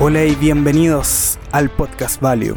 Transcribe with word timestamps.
Hola 0.00 0.24
y 0.24 0.36
bienvenidos 0.36 1.40
al 1.50 1.70
podcast 1.70 2.20
Value, 2.20 2.54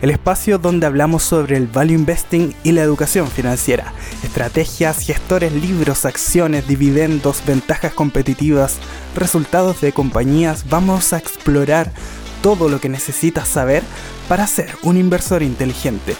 el 0.00 0.10
espacio 0.10 0.58
donde 0.58 0.86
hablamos 0.86 1.24
sobre 1.24 1.56
el 1.56 1.66
value 1.66 1.94
investing 1.94 2.54
y 2.62 2.70
la 2.70 2.82
educación 2.82 3.26
financiera, 3.26 3.92
estrategias, 4.22 5.00
gestores, 5.00 5.52
libros, 5.52 6.04
acciones, 6.04 6.68
dividendos, 6.68 7.42
ventajas 7.44 7.92
competitivas, 7.94 8.78
resultados 9.16 9.80
de 9.80 9.90
compañías. 9.92 10.66
Vamos 10.70 11.12
a 11.12 11.18
explorar 11.18 11.90
todo 12.44 12.68
lo 12.68 12.80
que 12.80 12.88
necesitas 12.88 13.48
saber 13.48 13.82
para 14.28 14.46
ser 14.46 14.70
un 14.84 14.96
inversor 14.96 15.42
inteligente. 15.42 16.14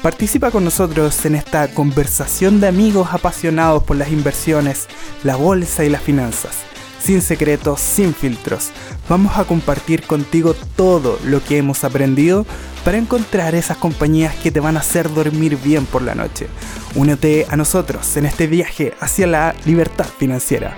Participa 0.00 0.52
con 0.52 0.62
nosotros 0.62 1.26
en 1.26 1.34
esta 1.34 1.74
conversación 1.74 2.60
de 2.60 2.68
amigos 2.68 3.08
apasionados 3.10 3.82
por 3.82 3.96
las 3.96 4.12
inversiones, 4.12 4.86
la 5.24 5.34
bolsa 5.34 5.84
y 5.84 5.88
las 5.88 6.02
finanzas 6.02 6.69
sin 7.02 7.22
secretos, 7.22 7.80
sin 7.80 8.14
filtros. 8.14 8.70
Vamos 9.08 9.36
a 9.36 9.44
compartir 9.44 10.02
contigo 10.02 10.54
todo 10.76 11.18
lo 11.24 11.42
que 11.42 11.58
hemos 11.58 11.84
aprendido 11.84 12.46
para 12.84 12.98
encontrar 12.98 13.54
esas 13.54 13.76
compañías 13.76 14.34
que 14.36 14.50
te 14.50 14.60
van 14.60 14.76
a 14.76 14.80
hacer 14.80 15.12
dormir 15.12 15.58
bien 15.62 15.86
por 15.86 16.02
la 16.02 16.14
noche. 16.14 16.46
Únete 16.94 17.46
a 17.48 17.56
nosotros 17.56 18.16
en 18.16 18.26
este 18.26 18.46
viaje 18.46 18.94
hacia 19.00 19.26
la 19.26 19.54
libertad 19.64 20.06
financiera. 20.06 20.76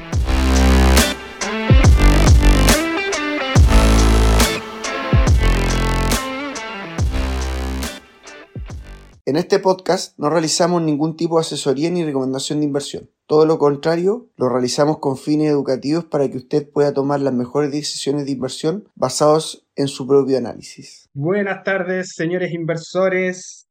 En 9.25 9.37
este 9.37 9.61
podcast 9.61 10.19
no 10.19 10.31
realizamos 10.31 10.83
ningún 10.83 11.17
tipo 11.17 11.37
de 11.37 11.43
asesoría 11.43 11.89
ni 11.91 12.05
recomendación 12.05 12.59
de 12.59 12.67
inversión. 12.67 13.09
Todo 13.29 13.47
lo 13.47 13.57
contrario, 13.57 14.29
lo 14.37 14.49
realizamos 14.49 14.99
con 14.99 15.17
fines 15.17 15.49
educativos 15.49 16.05
para 16.05 16.29
que 16.29 16.39
usted 16.39 16.69
pueda 16.69 16.93
tomar 16.93 17.21
las 17.21 17.33
mejores 17.33 17.71
decisiones 17.71 18.25
de 18.25 18.33
inversión 18.33 18.89
basados 18.97 19.65
en 19.77 19.87
su 19.87 20.09
propio 20.09 20.39
análisis. 20.39 21.09
Buenas 21.13 21.63
tardes, 21.63 22.15
señores 22.17 22.53
inversores. 22.53 23.69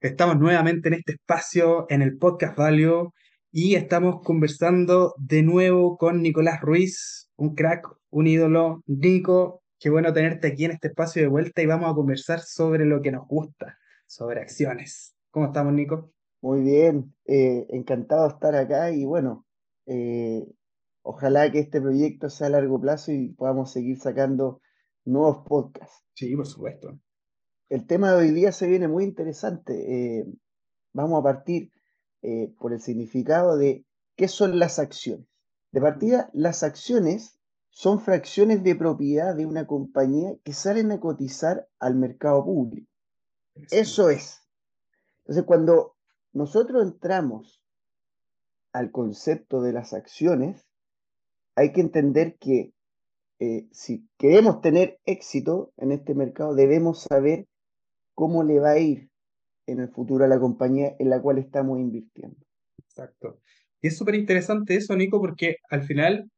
Estamos 0.00 0.38
nuevamente 0.38 0.86
en 0.86 0.94
este 0.94 1.14
espacio, 1.14 1.86
en 1.88 2.02
el 2.02 2.16
podcast 2.16 2.56
Value, 2.56 3.12
y 3.50 3.74
estamos 3.74 4.22
conversando 4.22 5.14
de 5.18 5.42
nuevo 5.42 5.96
con 5.96 6.22
Nicolás 6.22 6.60
Ruiz, 6.60 7.28
un 7.34 7.56
crack, 7.56 7.88
un 8.10 8.28
ídolo. 8.28 8.84
Nico, 8.86 9.64
qué 9.80 9.90
bueno 9.90 10.12
tenerte 10.12 10.46
aquí 10.46 10.64
en 10.64 10.70
este 10.70 10.88
espacio 10.88 11.22
de 11.22 11.28
vuelta 11.28 11.60
y 11.60 11.66
vamos 11.66 11.90
a 11.90 11.94
conversar 11.94 12.38
sobre 12.38 12.84
lo 12.84 13.02
que 13.02 13.10
nos 13.10 13.26
gusta 13.26 13.80
sobre 14.12 14.42
acciones. 14.42 15.16
¿Cómo 15.30 15.46
estamos, 15.46 15.72
Nico? 15.72 16.12
Muy 16.42 16.60
bien, 16.60 17.14
eh, 17.24 17.66
encantado 17.70 18.28
de 18.28 18.34
estar 18.34 18.54
acá 18.54 18.90
y 18.90 19.06
bueno, 19.06 19.46
eh, 19.86 20.46
ojalá 21.00 21.50
que 21.50 21.60
este 21.60 21.80
proyecto 21.80 22.28
sea 22.28 22.48
a 22.48 22.50
largo 22.50 22.78
plazo 22.78 23.10
y 23.10 23.30
podamos 23.30 23.72
seguir 23.72 23.98
sacando 23.98 24.60
nuevos 25.06 25.46
podcasts. 25.48 26.04
Sí, 26.12 26.36
por 26.36 26.46
supuesto. 26.46 26.98
El 27.70 27.86
tema 27.86 28.12
de 28.12 28.18
hoy 28.18 28.30
día 28.32 28.52
se 28.52 28.66
viene 28.66 28.86
muy 28.86 29.04
interesante. 29.04 30.18
Eh, 30.18 30.26
vamos 30.92 31.20
a 31.20 31.22
partir 31.22 31.72
por 32.58 32.72
el 32.72 32.80
significado 32.80 33.56
de 33.56 33.84
qué 34.14 34.28
son 34.28 34.60
las 34.60 34.78
acciones. 34.78 35.26
De 35.72 35.80
partida, 35.80 36.30
las 36.34 36.62
acciones 36.62 37.40
son 37.70 37.98
fracciones 37.98 38.62
de 38.62 38.76
propiedad 38.76 39.34
de 39.34 39.46
una 39.46 39.66
compañía 39.66 40.36
que 40.44 40.52
salen 40.52 40.92
a 40.92 41.00
cotizar 41.00 41.66
al 41.80 41.96
mercado 41.96 42.44
público. 42.44 42.91
Eso 43.70 44.10
es. 44.10 44.42
Entonces, 45.20 45.44
cuando 45.44 45.94
nosotros 46.32 46.82
entramos 46.82 47.62
al 48.72 48.90
concepto 48.90 49.60
de 49.62 49.72
las 49.72 49.92
acciones, 49.92 50.66
hay 51.54 51.72
que 51.72 51.80
entender 51.80 52.36
que 52.38 52.72
eh, 53.38 53.66
si 53.72 54.08
queremos 54.18 54.60
tener 54.60 54.98
éxito 55.04 55.72
en 55.76 55.92
este 55.92 56.14
mercado, 56.14 56.54
debemos 56.54 57.02
saber 57.02 57.46
cómo 58.14 58.44
le 58.44 58.60
va 58.60 58.70
a 58.70 58.78
ir 58.78 59.10
en 59.66 59.80
el 59.80 59.88
futuro 59.88 60.24
a 60.24 60.28
la 60.28 60.40
compañía 60.40 60.94
en 60.98 61.10
la 61.10 61.20
cual 61.20 61.38
estamos 61.38 61.78
invirtiendo. 61.78 62.36
Exacto. 62.78 63.40
Y 63.80 63.88
es 63.88 63.96
súper 63.96 64.14
interesante 64.14 64.76
eso, 64.76 64.96
Nico, 64.96 65.20
porque 65.20 65.56
al 65.70 65.82
final 65.82 66.30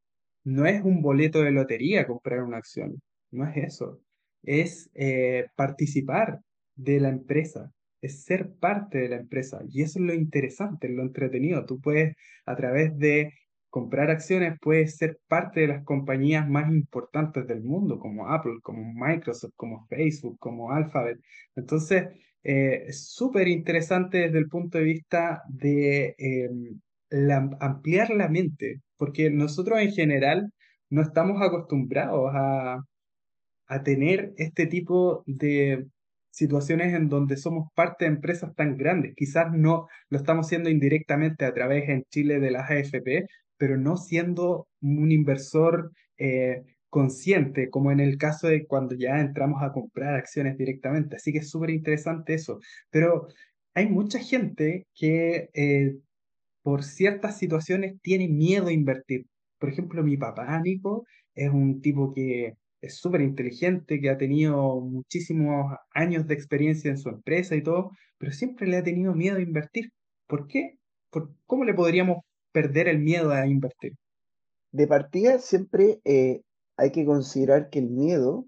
no 0.45 0.67
es 0.67 0.83
un 0.83 1.03
boleto 1.03 1.43
de 1.43 1.53
lotería 1.53 2.07
comprar 2.07 2.43
una 2.43 2.59
acción, 2.59 3.01
no 3.31 3.49
es 3.49 3.57
eso, 3.57 4.01
es 4.43 4.91
eh, 4.95 5.47
participar 5.57 6.41
de 6.77 7.01
la 7.01 7.09
empresa, 7.09 7.73
es 8.01 8.25
ser 8.25 8.53
parte 8.61 8.99
de 8.99 9.09
la 9.09 9.17
empresa. 9.17 9.61
Y 9.69 9.83
eso 9.83 9.99
es 9.99 10.05
lo 10.05 10.15
interesante, 10.15 10.89
lo 10.89 11.03
entretenido. 11.03 11.65
Tú 11.65 11.81
puedes, 11.81 12.15
a 12.47 12.57
través 12.57 12.97
de 12.99 13.33
comprar 13.71 14.11
acciones, 14.11 14.57
puedes 14.61 14.97
ser 14.97 15.19
parte 15.27 15.61
de 15.61 15.69
las 15.69 15.85
compañías 15.85 16.49
más 16.49 16.71
importantes 16.71 17.47
del 17.47 17.63
mundo, 17.63 17.99
como 17.99 18.29
Apple, 18.29 18.59
como 18.63 18.93
Microsoft, 18.95 19.53
como 19.57 19.87
Facebook, 19.89 20.39
como 20.39 20.71
Alphabet. 20.71 21.19
Entonces, 21.57 22.05
eh, 22.45 22.85
es 22.89 23.09
súper 23.09 23.49
interesante 23.49 24.19
desde 24.19 24.39
el 24.39 24.49
punto 24.49 24.79
de 24.79 24.85
vista 24.85 25.43
de 25.49 26.15
em, 26.19 26.79
ampliar 27.61 28.11
la 28.11 28.29
mente, 28.29 28.81
porque 28.97 29.31
nosotros 29.31 29.81
en 29.81 29.93
general 29.93 30.53
no 30.91 31.03
estamos 31.03 31.41
acostumbrados 31.43 32.31
a, 32.35 32.79
a 33.67 33.83
tener 33.83 34.35
este 34.37 34.67
tipo 34.67 35.25
de 35.27 35.87
situaciones 36.35 36.95
en 36.95 37.09
donde 37.09 37.37
somos 37.37 37.69
parte 37.75 38.05
de 38.05 38.13
empresas 38.13 38.55
tan 38.57 38.77
grandes. 38.77 39.15
Quizás 39.17 39.53
no 39.53 39.87
lo 40.11 40.19
estamos 40.19 40.47
haciendo 40.47 40.69
indirectamente 40.69 41.45
a 41.45 41.55
través 41.55 41.89
en 41.89 42.05
Chile 42.11 42.41
de 42.41 42.51
las 42.51 42.71
AFP, 42.71 43.27
pero 43.57 43.77
no 43.79 43.97
siendo 43.97 44.67
un 44.83 45.13
inversor 45.13 45.93
eh, 46.19 46.63
consciente, 46.91 47.71
como 47.71 47.93
en 47.93 48.01
el 48.01 48.19
caso 48.19 48.49
de 48.49 48.67
cuando 48.67 48.97
ya 48.97 49.21
entramos 49.21 49.63
a 49.63 49.73
comprar 49.73 50.15
acciones 50.15 50.59
directamente. 50.59 51.17
Así 51.17 51.33
que 51.33 51.39
es 51.39 51.51
súper 51.51 51.71
interesante 51.71 52.35
eso. 52.35 52.59
Pero 52.91 53.29
hay 53.75 53.89
mucha 53.89 54.19
gente 54.19 54.87
que 54.95 55.51
eh, 55.55 55.97
por 56.63 56.83
ciertas 56.85 57.39
situaciones 57.39 58.01
tiene 58.03 58.29
miedo 58.29 58.69
a 58.69 58.73
invertir. 58.73 59.27
Por 59.59 59.71
ejemplo, 59.71 60.03
mi 60.03 60.17
papá, 60.17 60.61
Nico, 60.61 61.07
es 61.35 61.51
un 61.51 61.81
tipo 61.81 62.13
que 62.13 62.55
es 62.85 62.99
súper 62.99 63.23
inteligente, 63.23 64.01
que 64.01 64.11
ha 64.11 64.19
tenido 64.19 64.81
muchísimos 64.81 65.77
años 65.93 66.27
de 66.27 66.35
experiencia 66.35 66.91
en 66.91 66.99
su 66.99 67.09
empresa 67.09 67.55
y 67.55 67.63
todo, 67.63 67.91
pero 68.19 68.33
siempre 68.33 68.67
le 68.67 68.77
ha 68.77 68.85
tenido 68.85 69.15
miedo 69.15 69.37
a 69.37 69.43
invertir. 69.43 69.91
¿Por 70.27 70.47
qué? 70.47 70.79
¿Por, 71.11 71.31
¿Cómo 71.47 71.65
le 71.65 71.75
podríamos 71.75 72.19
perder 72.53 72.89
el 72.89 72.99
miedo 72.99 73.33
a 73.33 73.47
invertir? 73.47 73.95
De 74.73 74.87
partida, 74.87 75.39
siempre 75.39 76.01
eh, 76.05 76.43
hay 76.77 76.93
que 76.93 77.05
considerar 77.05 77.71
que 77.71 77.79
el 77.79 77.91
miedo 77.91 78.47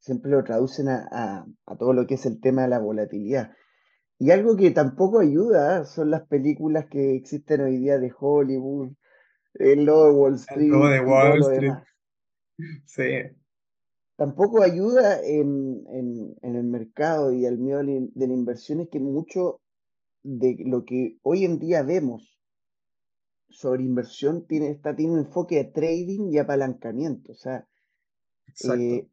siempre 0.00 0.30
lo 0.30 0.44
traducen 0.44 0.88
a, 0.88 1.46
todo 1.78 1.92
lo 1.92 2.06
que 2.06 2.14
es 2.14 2.26
el 2.26 2.40
tema 2.40 2.62
de 2.62 2.68
la 2.68 2.78
volatilidad. 2.78 3.52
Y 4.18 4.32
algo 4.32 4.56
que 4.56 4.70
tampoco 4.72 5.20
ayuda 5.20 5.84
son 5.84 6.10
las 6.10 6.26
películas 6.26 6.86
que 6.90 7.14
existen 7.14 7.60
hoy 7.60 7.78
día 7.78 7.98
de 7.98 8.12
Hollywood, 8.18 8.92
el 9.54 9.86
de 9.86 9.92
Wall 9.92 10.34
Street. 10.34 10.72
El 10.72 10.90
de 10.90 11.00
Wall 11.00 11.40
Street. 11.40 11.72
Sí 12.84 13.38
tampoco 14.18 14.64
ayuda 14.64 15.22
en, 15.22 15.86
el 16.42 16.64
mercado 16.64 17.32
y 17.32 17.46
al 17.46 17.56
miedo 17.56 17.78
de 17.84 18.26
la 18.26 18.34
inversión 18.34 18.80
es 18.80 18.88
que 18.88 18.98
mucho 18.98 19.60
de 20.24 20.56
lo 20.66 20.84
que 20.84 21.18
hoy 21.22 21.44
en 21.44 21.60
día 21.60 21.84
vemos 21.84 22.36
sobre 23.48 23.84
inversión 23.84 24.44
tiene, 24.44 24.70
está, 24.70 24.96
tiene 24.96 25.12
un 25.12 25.18
enfoque 25.20 25.58
de 25.58 25.64
trading 25.66 26.32
y 26.32 26.38
apalancamiento. 26.38 27.30
O 27.30 27.36
sea, 27.36 27.68
eh, 28.76 29.06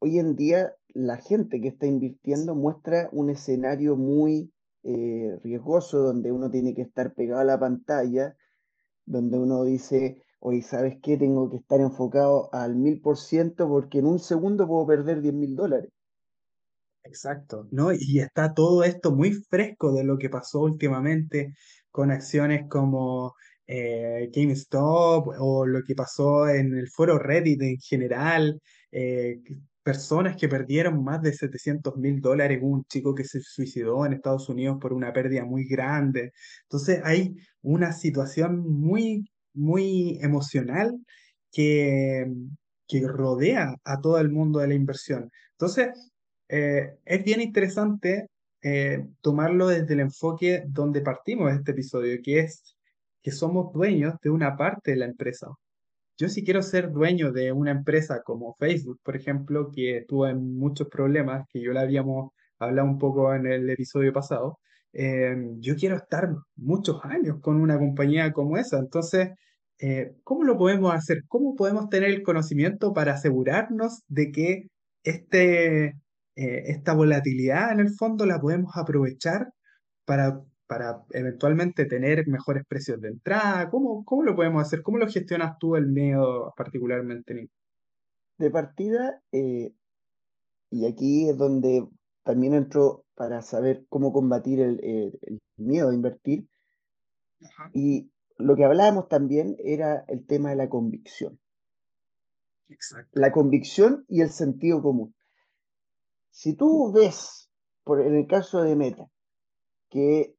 hoy 0.00 0.18
en 0.18 0.34
día 0.34 0.74
la 0.88 1.18
gente 1.18 1.60
que 1.60 1.68
está 1.68 1.86
invirtiendo 1.86 2.56
muestra 2.56 3.08
un 3.12 3.30
escenario 3.30 3.94
muy 3.94 4.52
eh, 4.82 5.38
riesgoso 5.44 6.00
donde 6.00 6.32
uno 6.32 6.50
tiene 6.50 6.74
que 6.74 6.82
estar 6.82 7.14
pegado 7.14 7.42
a 7.42 7.44
la 7.44 7.60
pantalla, 7.60 8.36
donde 9.06 9.38
uno 9.38 9.62
dice, 9.62 10.20
Hoy, 10.44 10.60
¿sabes 10.60 10.98
qué? 11.00 11.16
Tengo 11.16 11.48
que 11.48 11.56
estar 11.58 11.80
enfocado 11.80 12.52
al 12.52 12.74
mil 12.74 13.00
por 13.00 13.16
ciento 13.16 13.68
porque 13.68 14.00
en 14.00 14.06
un 14.06 14.18
segundo 14.18 14.66
puedo 14.66 14.86
perder 14.86 15.20
10 15.22 15.32
mil 15.34 15.54
dólares. 15.54 15.90
Exacto, 17.04 17.68
¿no? 17.70 17.92
Y 17.92 18.20
está 18.20 18.52
todo 18.54 18.82
esto 18.84 19.12
muy 19.12 19.32
fresco 19.32 19.92
de 19.92 20.04
lo 20.04 20.18
que 20.18 20.30
pasó 20.30 20.60
últimamente 20.60 21.54
con 21.90 22.10
acciones 22.10 22.68
como 22.68 23.34
eh, 23.66 24.30
GameStop 24.32 25.28
o 25.38 25.66
lo 25.66 25.82
que 25.84 25.94
pasó 25.94 26.48
en 26.48 26.76
el 26.76 26.88
foro 26.88 27.18
Reddit 27.18 27.62
en 27.62 27.78
general. 27.78 28.60
Eh, 28.90 29.40
personas 29.82 30.36
que 30.36 30.48
perdieron 30.48 31.02
más 31.04 31.22
de 31.22 31.32
700 31.32 31.96
mil 31.96 32.20
dólares, 32.20 32.58
un 32.62 32.84
chico 32.84 33.14
que 33.14 33.24
se 33.24 33.40
suicidó 33.40 34.06
en 34.06 34.12
Estados 34.14 34.48
Unidos 34.48 34.78
por 34.80 34.92
una 34.92 35.12
pérdida 35.12 35.44
muy 35.44 35.66
grande. 35.66 36.32
Entonces 36.64 37.00
hay 37.04 37.36
una 37.62 37.92
situación 37.92 38.58
muy 38.60 39.24
muy 39.54 40.18
emocional 40.22 40.98
que, 41.50 42.26
que 42.88 43.06
rodea 43.06 43.76
a 43.84 44.00
todo 44.00 44.18
el 44.18 44.30
mundo 44.30 44.60
de 44.60 44.68
la 44.68 44.74
inversión. 44.74 45.30
Entonces, 45.52 46.12
eh, 46.48 46.98
es 47.04 47.24
bien 47.24 47.40
interesante 47.40 48.28
eh, 48.62 49.06
tomarlo 49.20 49.68
desde 49.68 49.94
el 49.94 50.00
enfoque 50.00 50.64
donde 50.68 51.00
partimos 51.00 51.52
este 51.52 51.72
episodio, 51.72 52.20
que 52.22 52.40
es 52.40 52.76
que 53.22 53.30
somos 53.32 53.72
dueños 53.72 54.14
de 54.22 54.30
una 54.30 54.56
parte 54.56 54.92
de 54.92 54.98
la 54.98 55.06
empresa. 55.06 55.48
yo 56.18 56.28
si 56.28 56.44
quiero 56.44 56.62
ser 56.62 56.90
dueño 56.92 57.32
de 57.32 57.52
una 57.52 57.72
empresa 57.72 58.22
como 58.22 58.54
Facebook, 58.58 59.00
por 59.02 59.16
ejemplo, 59.16 59.70
que 59.72 60.04
tuvo 60.08 60.32
muchos 60.34 60.88
problemas, 60.88 61.46
que 61.48 61.60
yo 61.60 61.72
le 61.72 61.80
habíamos 61.80 62.32
hablado 62.58 62.88
un 62.88 62.98
poco 62.98 63.34
en 63.34 63.46
el 63.46 63.68
episodio 63.70 64.12
pasado, 64.12 64.60
eh, 64.92 65.36
yo 65.60 65.76
quiero 65.76 65.96
estar 65.96 66.28
muchos 66.56 67.04
años 67.04 67.38
con 67.40 67.60
una 67.60 67.78
compañía 67.78 68.32
como 68.32 68.56
esa. 68.58 68.78
Entonces, 68.78 69.30
eh, 69.78 70.14
¿cómo 70.24 70.44
lo 70.44 70.56
podemos 70.58 70.94
hacer? 70.94 71.24
¿Cómo 71.28 71.56
podemos 71.56 71.88
tener 71.88 72.10
el 72.10 72.22
conocimiento 72.22 72.92
para 72.92 73.14
asegurarnos 73.14 74.02
de 74.08 74.30
que 74.30 74.68
este, 75.02 75.86
eh, 75.86 76.62
esta 76.66 76.94
volatilidad 76.94 77.72
en 77.72 77.80
el 77.80 77.90
fondo 77.90 78.26
la 78.26 78.40
podemos 78.40 78.76
aprovechar 78.76 79.48
para, 80.04 80.40
para 80.66 81.02
eventualmente 81.10 81.86
tener 81.86 82.26
mejores 82.28 82.64
precios 82.68 83.00
de 83.00 83.08
entrada? 83.08 83.70
¿Cómo, 83.70 84.04
cómo 84.04 84.22
lo 84.22 84.36
podemos 84.36 84.62
hacer? 84.62 84.82
¿Cómo 84.82 84.98
lo 84.98 85.08
gestionas 85.08 85.58
tú 85.58 85.76
el 85.76 85.88
miedo 85.88 86.52
particularmente, 86.56 87.34
Nico? 87.34 87.52
De 88.38 88.50
partida, 88.50 89.20
eh, 89.32 89.72
y 90.70 90.86
aquí 90.86 91.28
es 91.28 91.36
donde 91.36 91.86
también 92.24 92.54
entro 92.54 93.01
para 93.14 93.42
saber 93.42 93.86
cómo 93.88 94.12
combatir 94.12 94.60
el, 94.60 94.80
el- 94.84 95.18
el 95.22 95.40
miedo 95.56 95.90
a 95.90 95.94
invertir. 95.94 96.48
Ajá, 97.44 97.74
Y 97.74 98.10
lo 98.38 98.56
que 98.56 98.64
hablábamos 98.64 99.08
también 99.08 99.56
era 99.58 100.04
el 100.08 100.24
tema 100.26 100.48
de 100.50 100.56
la 100.56 100.70
convicción. 100.70 101.38
exacto, 102.68 103.22
La 103.22 103.32
convicción 103.32 104.04
y 104.06 104.20
el 104.20 104.28
sentido 104.28 104.82
común. 104.82 105.14
Si 106.30 106.54
tú 106.54 106.90
ves, 106.92 107.48
por, 107.84 108.00
en 108.00 108.14
el 108.16 108.26
caso 108.26 108.62
de 108.62 108.74
Meta, 108.76 109.06
que 109.90 110.36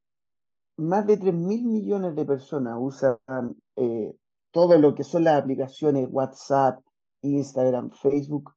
más 0.78 1.08
de 1.08 1.18
3 1.18 1.34
mil 1.36 1.66
millones 1.66 2.16
de 2.16 2.26
personas 2.26 2.78
usan 2.80 3.18
eh, 3.78 4.16
todo 4.52 4.78
lo 4.80 4.96
que 4.96 5.04
son 5.04 5.26
las 5.26 5.42
aplicaciones 5.42 6.10
WhatsApp, 6.12 6.82
Instagram, 7.24 7.92
Facebook. 7.92 8.54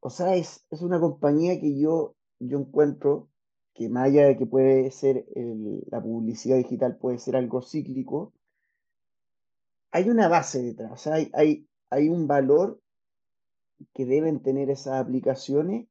O 0.00 0.10
sea, 0.10 0.36
es, 0.36 0.66
es 0.70 0.82
una 0.82 1.00
compañía 1.00 1.60
que 1.60 1.78
yo, 1.78 2.16
yo 2.40 2.60
encuentro 2.60 3.30
que 3.74 3.88
más 3.88 4.06
allá 4.08 4.26
de 4.26 4.36
que 4.36 4.46
puede 4.46 4.90
ser 4.90 5.26
el- 5.34 5.84
la 5.90 6.02
publicidad 6.02 6.56
digital, 6.56 6.96
puede 6.96 7.18
ser 7.18 7.36
algo 7.36 7.62
cíclico, 7.62 8.32
hay 9.90 10.08
una 10.08 10.28
base 10.28 10.62
detrás, 10.62 11.06
hay, 11.06 11.30
hay, 11.34 11.68
hay 11.90 12.08
un 12.08 12.26
valor 12.26 12.80
que 13.94 14.06
deben 14.06 14.42
tener 14.42 14.70
esas 14.70 15.00
aplicaciones 15.00 15.88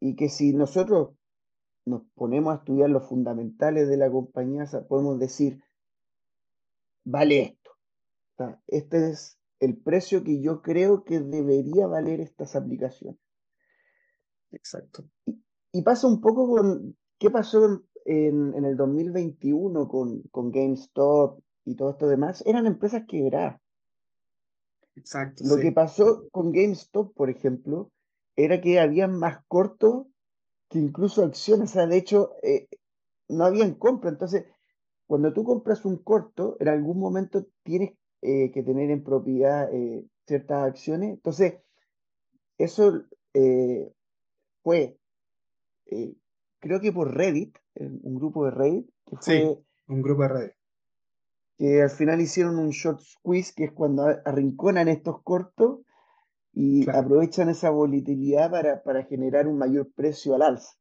y 0.00 0.14
que 0.16 0.28
si 0.28 0.52
nosotros 0.52 1.10
nos 1.84 2.02
ponemos 2.14 2.52
a 2.54 2.58
estudiar 2.58 2.90
los 2.90 3.08
fundamentales 3.08 3.88
de 3.88 3.96
la 3.96 4.10
compañía, 4.10 4.66
podemos 4.88 5.18
decir, 5.18 5.60
vale 7.04 7.40
esto. 7.42 7.70
Este 8.66 9.10
es 9.10 9.38
el 9.60 9.76
precio 9.76 10.22
que 10.22 10.40
yo 10.40 10.62
creo 10.62 11.04
que 11.04 11.20
debería 11.20 11.86
valer 11.86 12.20
estas 12.20 12.54
aplicaciones. 12.54 13.18
exacto. 14.52 15.04
Y, 15.26 15.42
y 15.72 15.82
pasa 15.82 16.06
un 16.06 16.20
poco 16.20 16.48
con 16.48 16.96
qué 17.18 17.30
pasó 17.30 17.64
en, 17.66 17.82
en- 18.06 18.54
en 18.54 18.64
el 18.64 18.76
2021 18.76 19.88
con, 19.88 20.22
con 20.30 20.50
GameStop 20.50 21.40
y 21.64 21.74
todo 21.76 21.90
esto 21.90 22.08
demás. 22.08 22.42
Eran 22.46 22.66
empresas 22.66 23.04
quebradas. 23.06 23.60
Exacto, 24.96 25.44
Lo 25.44 25.56
que 25.58 25.72
pasó 25.72 26.28
con 26.30 26.52
GameStop, 26.52 27.14
por 27.14 27.30
ejemplo, 27.30 27.90
era 28.36 28.60
que 28.60 28.80
habían 28.80 29.18
más 29.18 29.44
cortos 29.46 30.06
que 30.68 30.78
incluso 30.78 31.24
acciones. 31.24 31.70
O 31.70 31.74
sea, 31.74 31.86
de 31.86 31.96
hecho, 31.98 32.32
eh, 32.42 32.68
no 33.28 33.44
habían 33.44 33.74
compra. 33.74 34.10
Entonces, 34.10 34.46
cuando 35.06 35.32
tú 35.32 35.44
compras 35.44 35.84
un 35.84 35.98
corto, 35.98 36.56
en 36.60 36.68
algún 36.68 36.98
momento 37.00 37.46
tienes 37.64 37.92
eh, 38.22 38.50
que 38.52 38.62
tener 38.62 38.90
en 38.90 39.04
propiedad 39.04 39.72
eh, 39.74 40.06
ciertas 40.26 40.68
acciones. 40.68 41.10
Entonces, 41.14 41.56
eso 42.58 43.04
fue, 44.62 44.97
eh, 45.88 46.14
creo 46.60 46.80
que 46.80 46.92
por 46.92 47.14
Reddit, 47.16 47.58
un 47.76 48.14
grupo 48.14 48.44
de 48.46 48.50
Reddit, 48.52 48.90
que 49.06 49.16
Sí, 49.20 49.34
fue 49.36 49.58
un 49.86 50.02
grupo 50.02 50.22
de 50.22 50.28
redes. 50.28 50.56
que 51.58 51.82
al 51.82 51.90
final 51.90 52.20
hicieron 52.22 52.58
un 52.58 52.70
short 52.70 53.00
squeeze, 53.00 53.52
que 53.54 53.64
es 53.64 53.72
cuando 53.72 54.06
arrinconan 54.24 54.88
estos 54.88 55.22
cortos 55.22 55.80
y 56.52 56.86
Claro, 56.86 56.96
aprovechan 56.96 57.48
esa 57.50 57.70
volatilidad 57.70 58.50
para, 58.50 58.82
para 58.82 59.04
generar 59.04 59.48
un 59.48 59.58
mayor 59.58 59.92
precio 59.94 60.34
al 60.34 60.42
alza. 60.42 60.72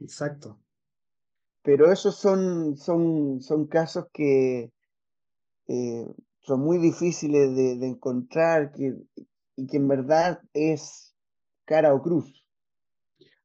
exacto. 0.00 0.58
Pero 1.62 1.90
esos 1.92 2.16
son, 2.16 2.76
son, 2.76 3.40
son 3.40 3.66
casos 3.66 4.06
que 4.12 4.72
eh, 5.68 6.06
son 6.40 6.60
muy 6.60 6.78
difíciles 6.78 7.54
de, 7.56 7.76
de 7.76 7.86
encontrar 7.88 8.72
que, 8.72 8.96
y 9.56 9.66
que 9.66 9.76
en 9.78 9.88
verdad 9.88 10.40
es 10.54 11.14
cara 11.66 11.94
o 11.94 12.02
cruz. 12.02 12.46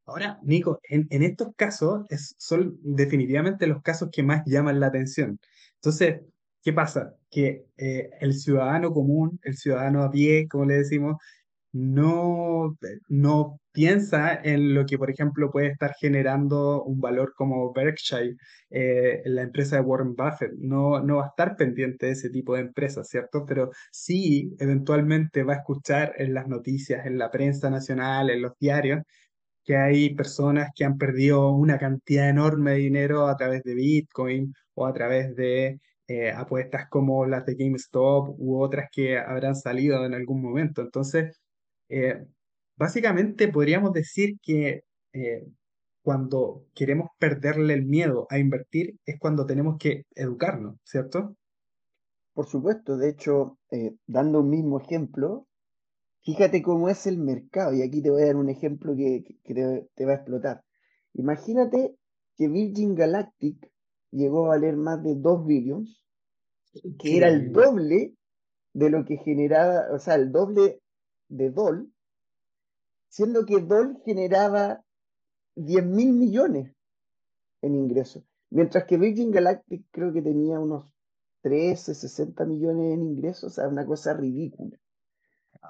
Ahora, 0.05 0.39
Nico, 0.43 0.79
en, 0.83 1.07
estos 1.23 1.49
casos 1.55 2.05
son 2.37 2.77
definitivamente 2.81 3.67
los 3.67 3.81
casos 3.81 4.09
que 4.11 4.23
más 4.23 4.43
llaman 4.45 4.79
la 4.79 4.87
atención. 4.87 5.39
Entonces, 5.75 6.21
¿qué 6.61 6.73
pasa? 6.73 7.15
Que 7.29 7.65
eh, 7.77 8.09
el 8.19 8.33
ciudadano 8.33 8.91
común, 8.91 9.39
el 9.43 9.55
ciudadano 9.57 10.03
a 10.03 10.11
pie, 10.11 10.47
como 10.49 10.65
le 10.65 10.75
decimos, 10.75 11.17
no, 11.73 12.77
no 13.09 13.59
piensa 13.71 14.35
en 14.35 14.75
lo 14.75 14.85
que, 14.85 14.97
por 14.97 15.09
ejemplo, 15.09 15.51
puede 15.51 15.67
estar 15.67 15.93
generando 15.99 16.83
un 16.83 17.01
valor 17.01 17.33
como 17.35 17.73
Berkshire, 17.73 18.35
eh, 18.69 19.21
la 19.25 19.41
empresa 19.41 19.77
de 19.77 19.81
Warren 19.83 20.15
Buffett. 20.15 20.51
No, 20.59 21.01
no 21.01 21.17
va 21.17 21.25
a 21.25 21.27
estar 21.29 21.55
pendiente 21.57 22.07
de 22.07 22.11
ese 22.13 22.29
tipo 22.29 22.55
de 22.55 22.61
empresas, 22.61 23.07
¿cierto? 23.09 23.45
Pero 23.45 23.71
sí, 23.91 24.55
eventualmente 24.59 25.43
va 25.43 25.53
a 25.53 25.57
escuchar 25.57 26.13
en 26.17 26.33
las 26.33 26.47
noticias, 26.47 27.05
en 27.05 27.17
la 27.17 27.31
prensa 27.31 27.69
nacional, 27.69 28.29
en 28.29 28.41
los 28.43 28.53
diarios 28.59 29.01
que 29.63 29.77
hay 29.77 30.13
personas 30.15 30.69
que 30.75 30.85
han 30.85 30.97
perdido 30.97 31.51
una 31.51 31.77
cantidad 31.77 32.29
enorme 32.29 32.71
de 32.71 32.77
dinero 32.77 33.27
a 33.27 33.37
través 33.37 33.63
de 33.63 33.75
Bitcoin 33.75 34.53
o 34.75 34.85
a 34.85 34.93
través 34.93 35.35
de 35.35 35.79
eh, 36.07 36.31
apuestas 36.31 36.89
como 36.89 37.25
las 37.25 37.45
de 37.45 37.55
GameStop 37.55 38.35
u 38.37 38.61
otras 38.61 38.89
que 38.91 39.17
habrán 39.17 39.55
salido 39.55 40.05
en 40.05 40.13
algún 40.13 40.41
momento. 40.41 40.81
Entonces, 40.81 41.39
eh, 41.89 42.25
básicamente 42.75 43.47
podríamos 43.47 43.93
decir 43.93 44.37
que 44.41 44.83
eh, 45.13 45.45
cuando 46.01 46.65
queremos 46.75 47.09
perderle 47.17 47.73
el 47.75 47.85
miedo 47.85 48.27
a 48.29 48.37
invertir 48.39 48.97
es 49.05 49.17
cuando 49.19 49.45
tenemos 49.45 49.77
que 49.79 50.03
educarnos, 50.15 50.75
¿cierto? 50.83 51.35
Por 52.33 52.47
supuesto, 52.47 52.97
de 52.97 53.09
hecho, 53.09 53.57
dando 54.07 54.41
un 54.41 54.49
mismo 54.49 54.79
ejemplo, 54.79 55.47
fíjate 56.23 56.61
cómo 56.61 56.89
es 56.89 57.05
el 57.07 57.17
mercado, 57.17 57.73
y 57.73 57.81
aquí 57.81 58.01
te 58.01 58.09
voy 58.09 58.23
a 58.23 58.27
dar 58.27 58.35
un 58.37 58.49
ejemplo 58.49 58.95
que, 58.95 59.23
que- 59.43 59.53
te, 59.53 59.89
te 59.95 60.05
va 60.05 60.13
a 60.13 60.15
explotar. 60.15 60.63
Imagínate 61.13 61.95
que 62.37 62.47
Virgin 62.47 62.95
Galactic 62.95 63.71
llegó 64.11 64.45
a 64.45 64.49
valer 64.49 64.75
más 64.75 65.03
de 65.03 65.15
2 65.15 65.45
billones, 65.45 66.03
que 66.97 67.17
era 67.17 67.27
el 67.29 67.51
doble 67.51 68.15
de 68.73 68.89
lo 68.89 69.05
que 69.05 69.17
generaba, 69.17 69.93
o 69.93 69.99
sea, 69.99 70.15
el 70.15 70.31
doble 70.31 70.81
de 71.29 71.51
Dole, 71.51 71.87
siendo 73.09 73.45
que 73.45 73.59
Dole 73.61 73.95
generaba 74.05 74.83
10 75.55 75.85
mil 75.85 76.13
millones 76.13 76.73
en 77.61 77.75
ingresos, 77.75 78.23
mientras 78.49 78.85
que 78.85 78.97
Virgin 78.97 79.31
Galactic 79.31 79.85
creo 79.91 80.11
que 80.13 80.21
tenía 80.21 80.59
unos 80.59 80.91
13, 81.41 81.93
60 81.93 82.45
millones 82.45 82.93
en 82.93 83.03
ingresos, 83.03 83.43
o 83.43 83.49
sea, 83.49 83.67
una 83.67 83.85
cosa 83.85 84.13
ridícula. 84.13 84.77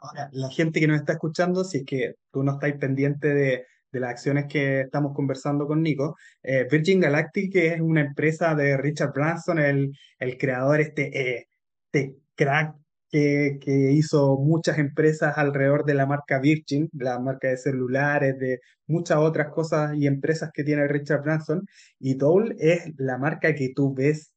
Ahora, 0.01 0.29
la 0.33 0.50
gente 0.50 0.79
que 0.79 0.88
nos 0.88 1.00
está 1.00 1.13
escuchando, 1.13 1.63
si 1.63 1.79
es 1.79 1.85
que 1.85 2.15
tú 2.31 2.43
no 2.43 2.53
estáis 2.53 2.75
pendiente 2.75 3.33
de, 3.33 3.65
de 3.91 4.00
las 4.00 4.12
acciones 4.12 4.45
que 4.47 4.81
estamos 4.81 5.13
conversando 5.13 5.67
con 5.67 5.81
Nico, 5.81 6.17
eh, 6.41 6.67
Virgin 6.69 7.00
Galactic 7.00 7.55
es 7.55 7.79
una 7.79 8.01
empresa 8.01 8.55
de 8.55 8.75
Richard 8.77 9.13
Branson, 9.13 9.59
el, 9.59 9.91
el 10.19 10.38
creador, 10.38 10.81
este, 10.81 11.38
eh, 11.38 11.47
este 11.91 12.17
crack 12.35 12.75
que, 13.09 13.59
que 13.62 13.91
hizo 13.91 14.38
muchas 14.39 14.79
empresas 14.79 15.38
alrededor 15.38 15.85
de 15.85 15.93
la 15.93 16.07
marca 16.07 16.39
Virgin, 16.39 16.89
la 16.93 17.19
marca 17.19 17.50
de 17.50 17.57
celulares, 17.57 18.39
de 18.39 18.59
muchas 18.88 19.17
otras 19.19 19.50
cosas 19.50 19.95
y 19.95 20.07
empresas 20.07 20.50
que 20.51 20.63
tiene 20.63 20.88
Richard 20.88 21.21
Branson. 21.21 21.63
Y 22.00 22.15
Dole 22.15 22.55
es 22.57 22.91
la 22.97 23.19
marca 23.19 23.53
que 23.53 23.71
tú 23.75 23.93
ves 23.93 24.32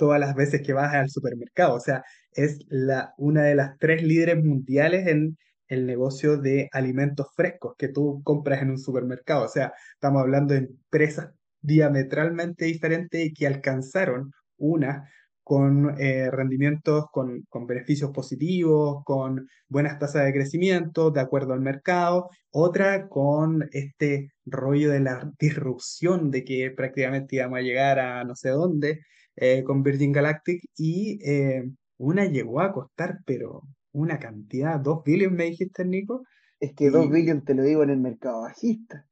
todas 0.00 0.18
las 0.18 0.34
veces 0.34 0.62
que 0.62 0.72
vas 0.72 0.94
al 0.94 1.10
supermercado. 1.10 1.74
O 1.74 1.80
sea, 1.80 2.02
es 2.32 2.58
la, 2.70 3.12
una 3.18 3.42
de 3.44 3.54
las 3.54 3.76
tres 3.78 4.02
líderes 4.02 4.42
mundiales 4.42 5.06
en 5.06 5.36
el 5.68 5.86
negocio 5.86 6.38
de 6.38 6.70
alimentos 6.72 7.26
frescos 7.36 7.74
que 7.76 7.88
tú 7.88 8.22
compras 8.24 8.62
en 8.62 8.70
un 8.70 8.78
supermercado. 8.78 9.44
O 9.44 9.48
sea, 9.48 9.74
estamos 9.94 10.22
hablando 10.22 10.54
de 10.54 10.60
empresas 10.60 11.32
diametralmente 11.60 12.64
diferentes 12.64 13.26
y 13.26 13.34
que 13.34 13.46
alcanzaron 13.46 14.32
una 14.56 15.06
con 15.42 16.00
eh, 16.00 16.30
rendimientos, 16.30 17.06
con, 17.12 17.42
con 17.50 17.66
beneficios 17.66 18.10
positivos, 18.12 19.02
con 19.04 19.48
buenas 19.68 19.98
tasas 19.98 20.24
de 20.24 20.32
crecimiento, 20.32 21.10
de 21.10 21.20
acuerdo 21.20 21.52
al 21.52 21.60
mercado, 21.60 22.30
otra 22.50 23.08
con 23.08 23.68
este 23.72 24.32
rollo 24.46 24.90
de 24.90 25.00
la 25.00 25.30
disrupción 25.38 26.30
de 26.30 26.44
que 26.44 26.70
prácticamente 26.70 27.36
íbamos 27.36 27.58
a 27.58 27.62
llegar 27.62 27.98
a 27.98 28.24
no 28.24 28.34
sé 28.34 28.50
dónde, 28.50 29.00
eh, 29.36 29.64
con 29.64 29.82
Virgin 29.82 30.12
Galactic 30.12 30.62
y 30.76 31.18
eh, 31.24 31.70
una 31.98 32.26
llegó 32.26 32.60
a 32.60 32.72
costar, 32.72 33.20
pero 33.26 33.62
una 33.92 34.18
cantidad, 34.18 34.78
dos 34.80 35.02
billones 35.04 35.36
me 35.36 35.44
dijiste, 35.44 35.84
Nico, 35.84 36.24
Es 36.60 36.74
que 36.74 36.90
2 36.90 37.06
y 37.06 37.08
billones 37.10 37.44
te 37.44 37.54
lo 37.54 37.62
digo 37.62 37.82
en 37.82 37.90
el 37.90 37.98
mercado 37.98 38.42
bajista, 38.42 39.06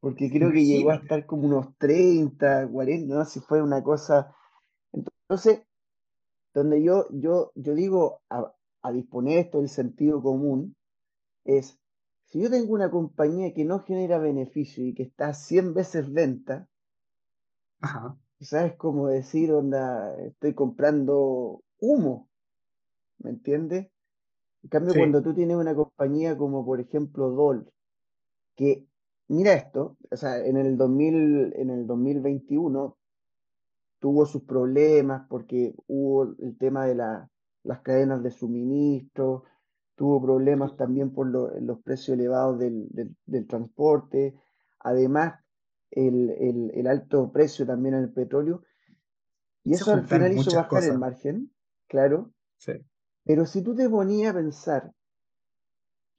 porque 0.00 0.30
creo 0.30 0.52
que 0.52 0.64
llegó 0.64 0.90
a 0.90 0.96
estar 0.96 1.26
como 1.26 1.46
unos 1.46 1.76
30 1.78 2.68
40 2.68 3.14
no 3.14 3.24
sé 3.24 3.32
si 3.32 3.40
fue 3.40 3.62
una 3.62 3.82
cosa. 3.82 4.34
Entonces, 4.92 5.62
donde 6.54 6.82
yo, 6.82 7.06
yo, 7.10 7.52
yo 7.54 7.74
digo 7.74 8.22
a, 8.30 8.52
a 8.82 8.92
disponer 8.92 9.38
esto 9.38 9.58
del 9.58 9.68
sentido 9.68 10.22
común, 10.22 10.74
es, 11.44 11.78
si 12.24 12.40
yo 12.42 12.50
tengo 12.50 12.74
una 12.74 12.90
compañía 12.90 13.54
que 13.54 13.64
no 13.64 13.80
genera 13.80 14.18
beneficio 14.18 14.84
y 14.86 14.94
que 14.94 15.04
está 15.04 15.28
a 15.28 15.34
100 15.34 15.74
veces 15.74 16.12
venta, 16.12 16.68
ajá, 17.80 18.16
¿sabes 18.40 18.74
cómo 18.76 19.08
decir, 19.08 19.52
onda, 19.52 20.14
estoy 20.20 20.54
comprando 20.54 21.62
humo, 21.80 22.28
¿me 23.18 23.30
entiendes? 23.30 23.88
En 24.62 24.70
cambio, 24.70 24.92
sí, 24.92 24.98
cuando 24.98 25.22
tú 25.22 25.34
tienes 25.34 25.56
una 25.56 25.74
compañía 25.74 26.36
como 26.38 26.64
por 26.66 26.80
ejemplo 26.80 27.30
Dole, 27.30 27.64
que 28.56 28.86
mira 29.28 29.54
esto, 29.54 29.96
o 30.10 30.16
sea, 30.16 30.44
en 30.44 30.56
el 30.56 30.76
2000, 30.76 31.52
en 31.56 31.70
el 31.70 31.86
2021 31.86 32.96
tuvo 34.00 34.26
sus 34.26 34.42
problemas 34.44 35.26
porque 35.28 35.74
hubo 35.88 36.34
el 36.38 36.56
tema 36.58 36.86
de 36.86 36.94
la- 36.94 37.30
las 37.64 37.80
cadenas 37.80 38.22
de 38.22 38.30
suministro, 38.30 39.44
tuvo 39.96 40.22
problemas 40.22 40.76
también 40.76 41.12
por 41.12 41.26
lo- 41.28 41.50
los 41.60 41.80
precios 41.82 42.16
elevados 42.18 42.58
del, 42.58 42.88
del- 42.90 43.16
del 43.26 43.46
transporte, 43.46 44.34
además 44.80 45.40
el, 45.90 46.30
el- 46.30 46.70
el 46.74 46.86
alto 46.86 47.32
precio 47.32 47.66
también 47.66 47.94
en 47.94 48.04
el 48.04 48.12
petróleo, 48.12 48.62
y 49.64 49.74
eso 49.74 49.92
al 49.92 50.02
final 50.06 50.32
hizo 50.32 50.54
bajar 50.54 50.84
el 50.84 50.94
margen, 50.94 51.52
claro, 51.88 52.32
sí, 52.58 52.72
pero 53.24 53.46
si 53.46 53.62
tú 53.62 53.74
te 53.76 53.88
ponías 53.90 54.32
a 54.32 54.38
pensar, 54.38 54.92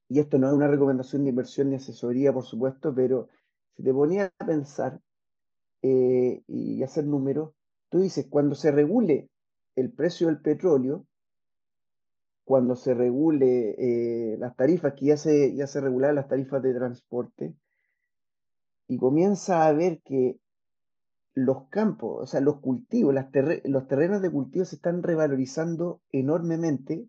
y 0.10 0.20
esto 0.20 0.38
no 0.38 0.48
es 0.48 0.54
una 0.54 0.68
recomendación 0.68 1.24
de 1.24 1.30
inversión 1.30 1.70
ni 1.70 1.76
asesoría, 1.76 2.34
por 2.34 2.44
supuesto, 2.46 2.94
pero 2.94 3.28
si 3.76 3.84
te 3.84 3.94
ponías 3.94 4.32
a 4.40 4.46
pensar 4.46 5.02
eh, 5.84 6.44
y 6.48 6.84
hacer 6.84 7.06
números, 7.06 7.54
tú 7.90 8.00
dices, 8.00 8.28
cuando 8.30 8.56
se 8.56 8.72
regule 8.72 9.30
el 9.76 9.92
precio 9.94 10.28
del 10.28 10.42
petróleo, 10.42 11.06
cuando 12.46 12.76
se 12.76 12.94
regule 12.94 13.76
eh, 13.78 14.38
las 14.40 14.56
tarifas, 14.56 14.94
que 14.94 15.06
ya 15.08 15.18
se, 15.18 15.54
ya 15.56 15.68
se 15.68 15.82
regularon 15.82 16.16
las 16.16 16.28
tarifas 16.28 16.62
de 16.64 16.74
transporte, 16.74 17.54
y 18.88 18.98
comienza 18.98 19.68
a 19.68 19.74
ver 19.74 20.02
que 20.02 20.40
los 21.34 21.68
campos, 21.70 22.24
o 22.24 22.26
sea, 22.26 22.42
los 22.42 22.60
cultivos, 22.60 23.14
las 23.14 23.28
los 23.66 23.88
terrenos 23.88 24.22
de 24.22 24.32
cultivo 24.32 24.66
se 24.66 24.78
están 24.78 25.04
revalorizando 25.04 26.02
enormemente 26.12 27.08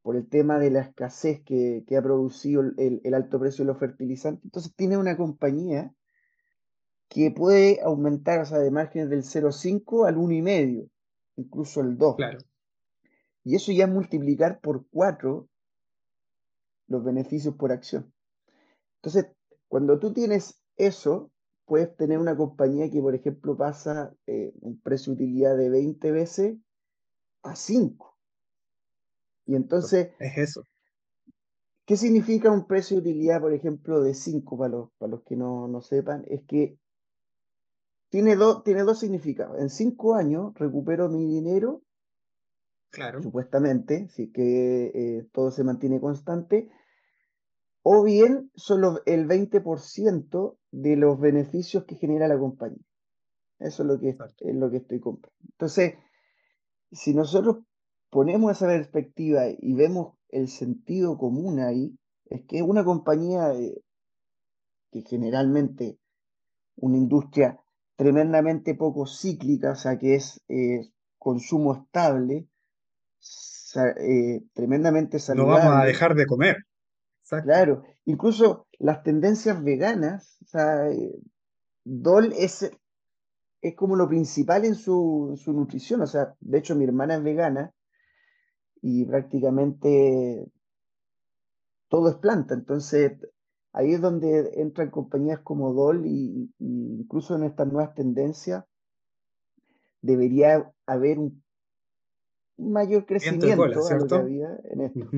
por 0.00 0.16
el 0.16 0.28
tema 0.28 0.58
de 0.58 0.70
la 0.70 0.80
escasez 0.80 1.42
que, 1.42 1.84
que 1.86 1.96
ha 1.96 2.02
producido 2.02 2.62
el, 2.62 3.14
alto 3.14 3.38
precio 3.38 3.64
de 3.64 3.72
los 3.72 3.78
fertilizantes. 3.78 4.44
Entonces 4.44 4.72
tiene 4.74 4.96
una 4.96 5.16
compañía 5.16 5.92
que 7.08 7.30
puede 7.30 7.80
aumentar, 7.82 8.40
o 8.40 8.44
sea, 8.46 8.58
de 8.58 8.70
márgenes 8.70 9.10
del 9.10 9.24
cero 9.24 9.48
coma 9.48 9.58
cinco 9.58 10.04
al 10.06 10.16
uno 10.16 10.34
coma 10.36 10.50
cinco, 10.50 10.90
incluso 11.36 11.80
el 11.80 11.98
dos 11.98 12.16
claro, 12.16 12.38
Y 13.44 13.56
eso 13.56 13.72
ya 13.72 13.84
es 13.84 13.90
multiplicar 13.90 14.60
por 14.60 14.86
4 14.90 15.48
los 16.86 17.04
beneficios 17.04 17.54
por 17.56 17.72
acción. 17.72 18.12
Entonces, 19.02 19.26
cuando 19.68 19.98
tú 19.98 20.12
tienes 20.12 20.60
eso, 20.76 21.30
puedes 21.64 21.94
tener 21.96 22.18
una 22.18 22.36
compañía 22.36 22.90
que, 22.90 23.00
por 23.00 23.14
ejemplo, 23.14 23.56
pasa 23.56 24.14
eh, 24.26 24.52
un 24.60 24.80
precio 24.80 25.14
de 25.14 25.24
utilidad 25.24 25.56
de 25.56 25.68
20 25.68 26.12
veces 26.12 26.56
a 27.42 27.56
5. 27.56 28.16
Y 29.46 29.54
entonces, 29.54 30.10
es 30.18 30.38
eso, 30.38 30.64
¿qué 31.84 31.96
significa 31.96 32.50
un 32.50 32.66
precio 32.66 32.96
de 32.96 33.10
utilidad, 33.10 33.40
por 33.40 33.52
ejemplo, 33.52 34.02
de 34.02 34.14
5 34.14 34.58
para 34.58 34.70
los, 34.70 34.90
para 34.98 35.10
los 35.10 35.22
que 35.22 35.36
no, 35.36 35.68
no 35.68 35.80
sepan? 35.80 36.24
Es 36.28 36.42
que 36.44 36.78
tiene, 38.08 38.36
dos 38.36 38.64
tiene 38.64 38.82
dos 38.82 39.00
significados. 39.00 39.60
En 39.60 39.70
5 39.70 40.14
años 40.14 40.54
recupero 40.54 41.08
mi 41.08 41.26
dinero, 41.26 41.82
claro, 42.90 43.22
supuestamente, 43.22 44.08
si 44.08 44.32
que 44.32 44.92
eh, 44.94 45.28
todo 45.32 45.50
se 45.50 45.64
mantiene 45.64 46.00
constante, 46.00 46.70
o 47.88 48.02
bien 48.02 48.50
solo 48.56 49.00
el 49.06 49.28
20% 49.28 50.56
de 50.72 50.96
los 50.96 51.20
beneficios 51.20 51.84
que 51.84 51.94
genera 51.94 52.26
la 52.26 52.36
compañía. 52.36 52.82
Eso 53.60 53.84
es 53.84 53.88
lo 53.88 54.00
que, 54.00 54.08
es 54.08 54.54
lo 54.56 54.72
que 54.72 54.78
estoy 54.78 54.98
comprando. 54.98 55.38
Entonces, 55.52 55.94
si 56.90 57.14
nosotros 57.14 57.58
ponemos 58.10 58.50
esa 58.50 58.66
perspectiva 58.66 59.44
y 59.46 59.72
vemos 59.74 60.14
el 60.30 60.48
sentido 60.48 61.16
común 61.16 61.60
ahí, 61.60 61.96
es 62.24 62.42
que 62.46 62.60
una 62.60 62.84
compañía 62.84 63.52
eh, 63.54 63.80
que 64.90 65.02
generalmente 65.02 65.96
una 66.74 66.96
industria 66.96 67.60
tremendamente 67.94 68.74
poco 68.74 69.06
cíclica, 69.06 69.70
o 69.70 69.76
sea, 69.76 69.96
que 69.96 70.16
es 70.16 70.42
eh, 70.48 70.90
consumo 71.18 71.72
estable, 71.72 72.48
eh, 73.76 74.42
tremendamente 74.54 75.18
no 75.36 75.46
vamos 75.46 75.60
a 75.60 75.62
saludable, 75.62 75.86
dejar 75.86 76.14
de 76.16 76.26
comer, 76.26 76.56
exacto, 77.26 77.46
claro, 77.48 77.82
incluso 78.04 78.68
las 78.78 79.02
tendencias 79.02 79.62
veganas, 79.62 80.38
o 80.44 80.46
sea, 80.46 80.88
eh, 80.90 81.12
Dole 81.84 82.34
es, 82.38 82.70
es 83.60 83.74
como 83.74 83.96
lo 83.96 84.08
principal 84.08 84.64
en 84.64 84.76
su, 84.76 85.34
su 85.36 85.52
nutrición, 85.52 86.02
o 86.02 86.06
sea, 86.06 86.36
de 86.40 86.58
hecho 86.58 86.76
mi 86.76 86.84
hermana 86.84 87.16
es 87.16 87.24
vegana 87.24 87.72
y 88.80 89.04
prácticamente 89.06 90.46
todo 91.88 92.10
es 92.10 92.16
planta. 92.16 92.54
Entonces, 92.54 93.12
ahí 93.72 93.94
es 93.94 94.00
donde 94.00 94.60
entran 94.60 94.90
compañías 94.90 95.40
como 95.40 95.72
Dole 95.72 96.08
y, 96.08 96.54
y 96.58 97.00
incluso 97.00 97.34
en 97.34 97.44
estas 97.44 97.66
nuevas 97.66 97.94
tendencias 97.94 98.64
debería 100.00 100.72
haber 100.86 101.18
un 101.18 101.42
mayor 102.56 103.06
cola, 103.06 103.18
crecimiento 103.18 103.52
a 103.62 103.94
lo 103.96 104.06
que 104.06 104.14
había 104.14 104.60
en 104.64 104.80
esto. 104.80 105.10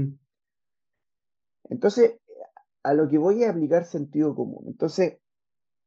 Entonces, 1.64 2.18
a 2.84 2.94
lo 2.94 3.08
que 3.08 3.18
voy 3.18 3.44
a 3.44 3.50
aplicar 3.50 3.84
sentido 3.86 4.34
común. 4.34 4.64
Entonces, 4.68 5.18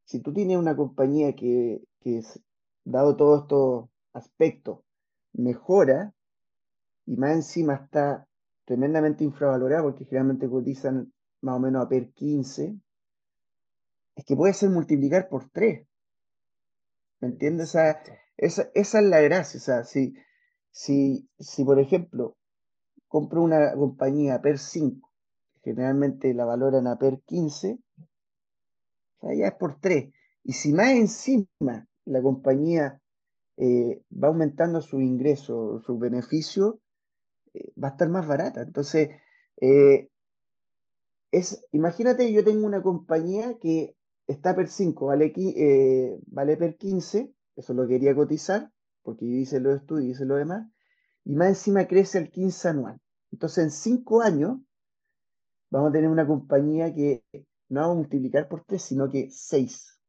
si 0.05 0.21
tú 0.21 0.33
tienes 0.33 0.57
una 0.57 0.75
compañía 0.77 1.35
que, 1.35 1.83
que 2.01 2.19
es- 2.19 2.41
dado 2.85 3.15
todos 3.17 3.43
estos 3.43 3.89
aspectos, 4.13 4.79
mejora 5.33 6.13
y 7.05 7.15
más 7.17 7.33
encima 7.35 7.75
está 7.75 8.27
tremendamente 8.65 9.23
infravalorada 9.23 9.83
porque 9.83 10.05
generalmente 10.05 10.49
cotizan 10.49 11.13
más 11.41 11.57
o 11.57 11.59
menos 11.59 11.85
a 11.85 11.89
PER 11.89 12.11
15, 12.13 12.75
es 14.15 14.23
que 14.23 14.37
puede 14.37 14.53
ser 14.53 14.69
multiplicar 14.69 15.27
por 15.27 15.49
3, 15.49 15.85
¿me 17.19 17.27
entiendes? 17.29 17.69
O 17.69 17.71
sea, 17.73 18.03
esa, 18.37 18.69
esa 18.73 18.99
es 18.99 19.05
la 19.05 19.21
gracia. 19.21 19.57
O 19.59 19.61
sea, 19.63 19.83
si, 19.83 20.13
si, 20.71 21.29
si 21.39 21.63
por 21.63 21.79
ejemplo 21.79 22.37
compro 23.09 23.43
una 23.43 23.73
compañía 23.75 24.41
PER 24.41 24.59
5, 24.59 25.10
generalmente 25.63 26.33
la 26.33 26.45
valoran 26.45 26.87
a 26.87 26.97
PER 26.97 27.21
15, 27.25 27.79
o 29.19 29.31
ya 29.31 29.47
es 29.47 29.53
por 29.53 29.79
3. 29.79 30.13
Y 30.43 30.53
si 30.53 30.73
más 30.73 30.89
encima 30.89 31.87
la 32.05 32.21
compañía 32.21 32.99
eh, 33.57 34.01
va 34.11 34.29
aumentando 34.29 34.81
su 34.81 34.99
ingreso, 34.99 35.81
su 35.85 35.99
beneficio, 35.99 36.79
eh, 37.53 37.71
va 37.81 37.89
a 37.89 37.91
estar 37.91 38.09
más 38.09 38.27
barata. 38.27 38.61
Entonces, 38.61 39.09
eh, 39.57 40.09
es, 41.31 41.63
imagínate, 41.71 42.31
yo 42.33 42.43
tengo 42.43 42.65
una 42.65 42.81
compañía 42.81 43.57
que 43.59 43.95
está 44.27 44.55
per 44.55 44.67
5, 44.67 45.05
vale, 45.05 45.31
vale 46.27 46.57
per 46.57 46.75
15, 46.77 47.33
eso 47.55 47.73
lo 47.73 47.87
quería 47.87 48.15
cotizar, 48.15 48.71
porque 49.03 49.29
yo 49.29 49.35
hice 49.35 49.59
los 49.59 49.75
estudios, 49.77 50.15
hice 50.15 50.25
lo 50.25 50.35
demás, 50.35 50.67
y 51.23 51.35
más 51.35 51.49
encima 51.49 51.87
crece 51.87 52.17
al 52.17 52.29
15 52.29 52.67
anual. 52.69 52.99
Entonces, 53.31 53.63
en 53.63 53.71
5 53.71 54.21
años 54.21 54.59
vamos 55.71 55.89
a 55.91 55.93
tener 55.93 56.09
una 56.11 56.27
compañía 56.27 56.93
que 56.93 57.23
no 57.69 57.81
va 57.81 57.91
a 57.93 57.95
multiplicar 57.95 58.47
por 58.49 58.63
3, 58.65 58.81
sino 58.83 59.09
que 59.09 59.29
6, 59.31 59.99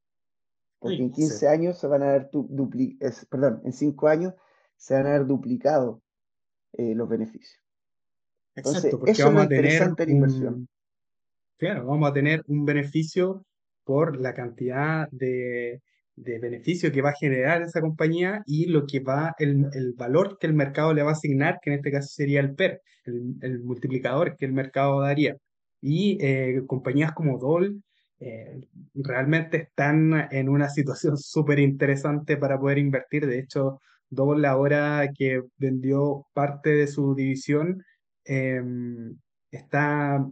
porque 0.80 1.02
sí, 1.02 1.04
en 1.04 1.12
sí, 1.18 1.34
15 1.34 1.48
años 1.48 1.78
se 1.78 1.86
van 1.88 2.02
a 2.04 2.10
haber, 2.10 2.30
tu- 2.30 2.48
dupli- 2.48 2.96
es- 3.00 3.26
perdón, 3.26 3.62
en 3.64 3.72
5 3.72 4.08
años 4.08 4.34
se 4.76 4.94
van 4.94 5.06
a 5.06 5.10
haber 5.16 5.26
duplicado 5.26 6.02
eh, 6.74 6.94
los 6.96 7.08
beneficios. 7.08 7.62
exacto, 8.54 8.98
porque 8.98 9.22
eso 9.22 9.28
es 9.28 9.34
lo 9.34 9.42
vamos 9.42 9.46
a 9.46 9.48
tener 9.48 9.88
interesante 9.88 10.02
de 10.02 10.06
la 10.08 10.12
inversión. 10.12 10.60
un, 10.60 10.68
Claro, 11.58 11.86
vamos 11.86 12.10
a 12.10 12.14
tener 12.14 12.42
un 12.48 12.64
beneficio 12.66 13.44
por 13.84 14.20
la 14.20 14.34
cantidad 14.34 15.08
de, 15.12 15.80
de 16.16 16.38
beneficio 16.40 16.92
que 16.92 17.02
va 17.02 17.10
a 17.10 17.14
generar 17.14 17.62
esa 17.62 17.80
compañía 17.80 18.42
y 18.46 18.66
lo 18.66 18.86
que 18.86 19.00
va, 19.00 19.34
el, 19.38 19.66
el 19.74 19.92
valor 19.94 20.38
que 20.38 20.48
el 20.48 20.54
mercado 20.54 20.94
le 20.94 21.02
va 21.04 21.10
a 21.10 21.12
asignar, 21.14 21.58
que 21.62 21.70
en 21.70 21.76
este 21.78 21.92
caso 21.92 22.08
sería 22.08 22.40
el 22.40 22.54
PER, 22.54 22.82
el, 23.06 23.36
el 23.42 23.60
multiplicador 23.62 24.36
que 24.36 24.46
el 24.46 24.52
mercado 24.52 25.00
daría. 25.02 25.36
Y 25.82 26.16
eh, 26.24 26.62
compañías 26.66 27.12
como 27.12 27.38
Dole 27.38 27.74
eh, 28.20 28.60
realmente 28.94 29.56
están 29.62 30.28
en 30.30 30.48
una 30.48 30.68
situación 30.70 31.18
súper 31.18 31.58
interesante 31.58 32.36
para 32.36 32.58
poder 32.58 32.78
invertir. 32.78 33.26
De 33.26 33.40
hecho, 33.40 33.80
Double 34.10 34.46
ahora 34.46 35.10
que 35.16 35.42
vendió 35.56 36.26
parte 36.34 36.70
de 36.70 36.86
su 36.86 37.14
división, 37.14 37.82
em, 38.24 39.16
está 39.50 40.24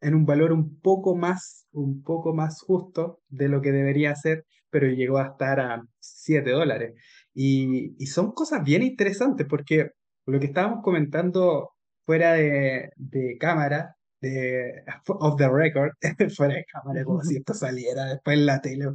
en 0.00 0.14
un 0.14 0.24
valor 0.26 0.52
un 0.52 0.80
poco 0.80 1.16
más, 1.16 1.66
un 1.72 2.02
poco 2.02 2.34
más 2.34 2.62
justo 2.62 3.20
de 3.28 3.48
lo 3.48 3.60
que 3.62 3.72
debería 3.72 4.14
ser, 4.14 4.44
pero 4.70 4.86
llegó 4.88 5.18
a 5.18 5.26
estar 5.28 5.60
a 5.60 5.82
7 6.00 6.50
dólares. 6.50 6.94
Y, 7.34 7.96
son 8.06 8.32
cosas 8.32 8.64
bien 8.64 8.82
interesantes 8.82 9.46
porque 9.48 9.90
lo 10.26 10.40
que 10.40 10.46
estábamos 10.46 10.82
comentando 10.82 11.70
fuera 12.04 12.34
de 12.34 13.36
cámara, 13.40 13.95
de 14.20 14.82
off 15.08 15.36
the 15.36 15.48
record, 15.48 15.92
fuera 16.36 16.54
de 16.54 16.64
cámara, 16.66 17.04
como 17.04 17.22
si 17.22 17.36
esto 17.36 17.54
saliera 17.54 18.06
después 18.06 18.38
en 18.38 18.46
la 18.46 18.60
tele. 18.60 18.86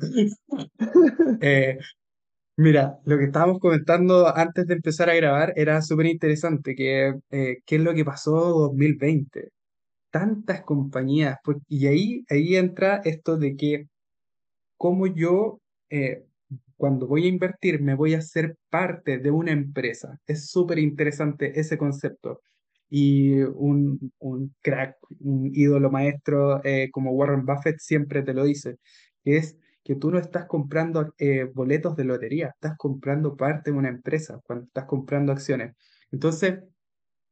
Eh, 1.41 1.77
mira, 2.57 2.99
lo 3.05 3.17
que 3.17 3.25
estábamos 3.25 3.59
comentando 3.59 4.35
antes 4.35 4.67
de 4.67 4.75
empezar 4.75 5.09
a 5.09 5.15
grabar 5.15 5.53
era 5.55 5.81
súper 5.81 6.07
interesante, 6.07 6.75
que 6.75 7.15
eh, 7.31 7.57
qué 7.65 7.75
es 7.77 7.81
lo 7.81 7.93
que 7.93 8.05
pasó 8.05 8.31
2020. 8.31 9.49
Tantas 10.11 10.63
compañías, 10.63 11.37
pues, 11.43 11.57
y 11.67 11.87
ahí, 11.87 12.25
ahí 12.29 12.55
entra 12.57 13.01
esto 13.05 13.37
de 13.37 13.55
que 13.55 13.87
cómo 14.77 15.07
yo, 15.07 15.59
eh, 15.89 16.25
cuando 16.77 17.07
voy 17.07 17.25
a 17.25 17.29
invertir, 17.29 17.81
me 17.81 17.95
voy 17.95 18.15
a 18.15 18.19
hacer 18.19 18.57
parte 18.69 19.19
de 19.19 19.31
una 19.31 19.51
empresa. 19.51 20.19
Es 20.27 20.49
súper 20.49 20.79
interesante 20.79 21.59
ese 21.59 21.77
concepto. 21.77 22.41
Y 22.91 23.39
un, 23.41 24.11
un 24.19 24.53
crack, 24.61 24.97
un 25.21 25.49
ídolo 25.53 25.89
maestro 25.89 26.61
eh, 26.65 26.89
como 26.91 27.11
Warren 27.13 27.45
Buffett 27.45 27.79
siempre 27.79 28.21
te 28.21 28.33
lo 28.33 28.43
dice, 28.43 28.77
que 29.23 29.37
es 29.37 29.57
que 29.83 29.95
tú 29.95 30.11
no 30.11 30.19
estás 30.19 30.45
comprando 30.45 31.13
eh, 31.17 31.45
boletos 31.53 31.95
de 31.95 32.03
lotería, 32.05 32.49
estás 32.49 32.77
comprando 32.77 33.35
parte 33.37 33.71
de 33.71 33.77
una 33.77 33.89
empresa 33.89 34.39
cuando 34.45 34.65
estás 34.65 34.85
comprando 34.85 35.31
acciones. 35.31 35.73
Entonces, 36.11 36.59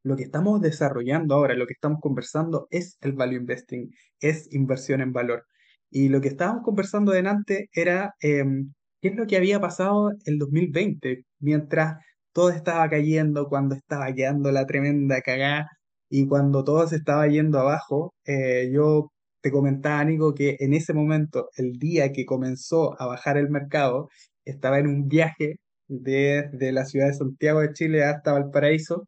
lo 0.03 0.15
que 0.15 0.23
estamos 0.23 0.61
desarrollando 0.61 1.35
ahora, 1.35 1.55
lo 1.55 1.67
que 1.67 1.73
estamos 1.73 1.99
conversando 2.01 2.67
es 2.71 2.97
el 3.01 3.13
value 3.13 3.37
investing, 3.37 3.91
es 4.19 4.51
inversión 4.53 5.01
en 5.01 5.13
valor. 5.13 5.45
Y 5.91 6.09
lo 6.09 6.21
que 6.21 6.29
estábamos 6.29 6.63
conversando 6.63 7.11
delante 7.11 7.69
era 7.73 8.15
em, 8.21 8.73
qué 9.01 9.09
es 9.09 9.15
lo 9.15 9.27
que 9.27 9.37
había 9.37 9.59
pasado 9.59 10.11
el 10.25 10.37
2020, 10.39 11.25
mientras 11.39 11.97
todo 12.33 12.49
estaba 12.51 12.89
cayendo, 12.89 13.47
cuando 13.49 13.75
estaba 13.75 14.13
quedando 14.13 14.51
la 14.51 14.65
tremenda 14.65 15.21
cagada 15.21 15.69
y 16.09 16.27
cuando 16.27 16.63
todo 16.63 16.87
se 16.87 16.97
estaba 16.97 17.27
yendo 17.27 17.59
abajo. 17.59 18.13
Eh, 18.25 18.69
yo 18.73 19.11
te 19.41 19.51
comentaba, 19.51 20.03
Nico, 20.05 20.33
que 20.33 20.57
en 20.59 20.73
ese 20.73 20.93
momento, 20.93 21.49
el 21.57 21.73
día 21.73 22.11
que 22.11 22.25
comenzó 22.25 22.99
a 23.01 23.07
bajar 23.07 23.37
el 23.37 23.49
mercado, 23.49 24.09
estaba 24.45 24.79
en 24.79 24.87
un 24.87 25.07
viaje 25.07 25.57
desde 25.87 26.71
la 26.71 26.85
ciudad 26.85 27.07
de 27.07 27.13
Santiago 27.15 27.61
de 27.61 27.73
Chile 27.73 28.03
hasta 28.03 28.33
Valparaíso 28.33 29.07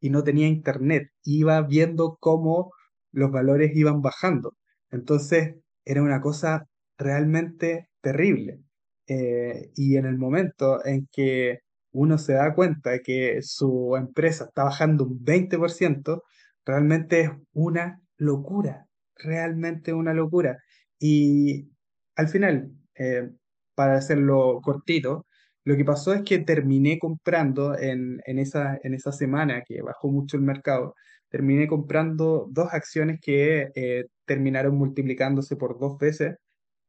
y 0.00 0.10
no 0.10 0.24
tenía 0.24 0.48
internet. 0.48 1.08
Iba 1.24 1.62
viendo 1.62 2.16
cómo 2.20 2.72
los 3.12 3.30
valores 3.32 3.72
iban 3.76 4.02
bajando. 4.02 4.54
Entonces 4.90 5.56
era 5.84 6.02
una 6.02 6.20
cosa 6.20 6.66
realmente 6.98 7.88
terrible. 8.00 8.60
Eh, 9.08 9.70
y 9.76 9.96
en 9.96 10.06
el 10.06 10.18
momento 10.18 10.84
en 10.84 11.08
que 11.12 11.60
uno 11.92 12.18
se 12.18 12.34
da 12.34 12.54
cuenta 12.54 12.90
de 12.90 13.02
que 13.02 13.42
su 13.42 13.96
empresa 13.96 14.44
está 14.46 14.64
bajando 14.64 15.04
un 15.04 15.24
20%, 15.24 16.22
realmente 16.64 17.22
es 17.22 17.30
una 17.52 18.00
locura, 18.16 18.86
realmente 19.16 19.92
una 19.92 20.14
locura. 20.14 20.58
Y 20.98 21.68
al 22.16 22.28
final, 22.28 22.72
eh, 22.96 23.30
para 23.74 23.96
hacerlo 23.96 24.60
cortito, 24.62 25.26
lo 25.64 25.76
que 25.76 25.84
pasó 25.84 26.12
es 26.14 26.22
que 26.22 26.38
terminé 26.38 26.98
comprando 26.98 27.78
en, 27.78 28.20
en 28.26 28.38
esa, 28.38 28.78
en 28.82 28.94
esa 28.94 29.12
semana 29.12 29.62
que 29.66 29.82
bajó 29.82 30.08
mucho 30.10 30.36
el 30.36 30.42
mercado, 30.42 30.94
terminé 31.28 31.66
comprando 31.68 32.46
dos 32.50 32.68
acciones 32.72 33.20
que 33.20 33.70
eh, 33.74 34.06
terminaron 34.26 34.76
multiplicándose 34.76 35.56
por 35.56 35.78
dos 35.78 35.98
veces, 35.98 36.36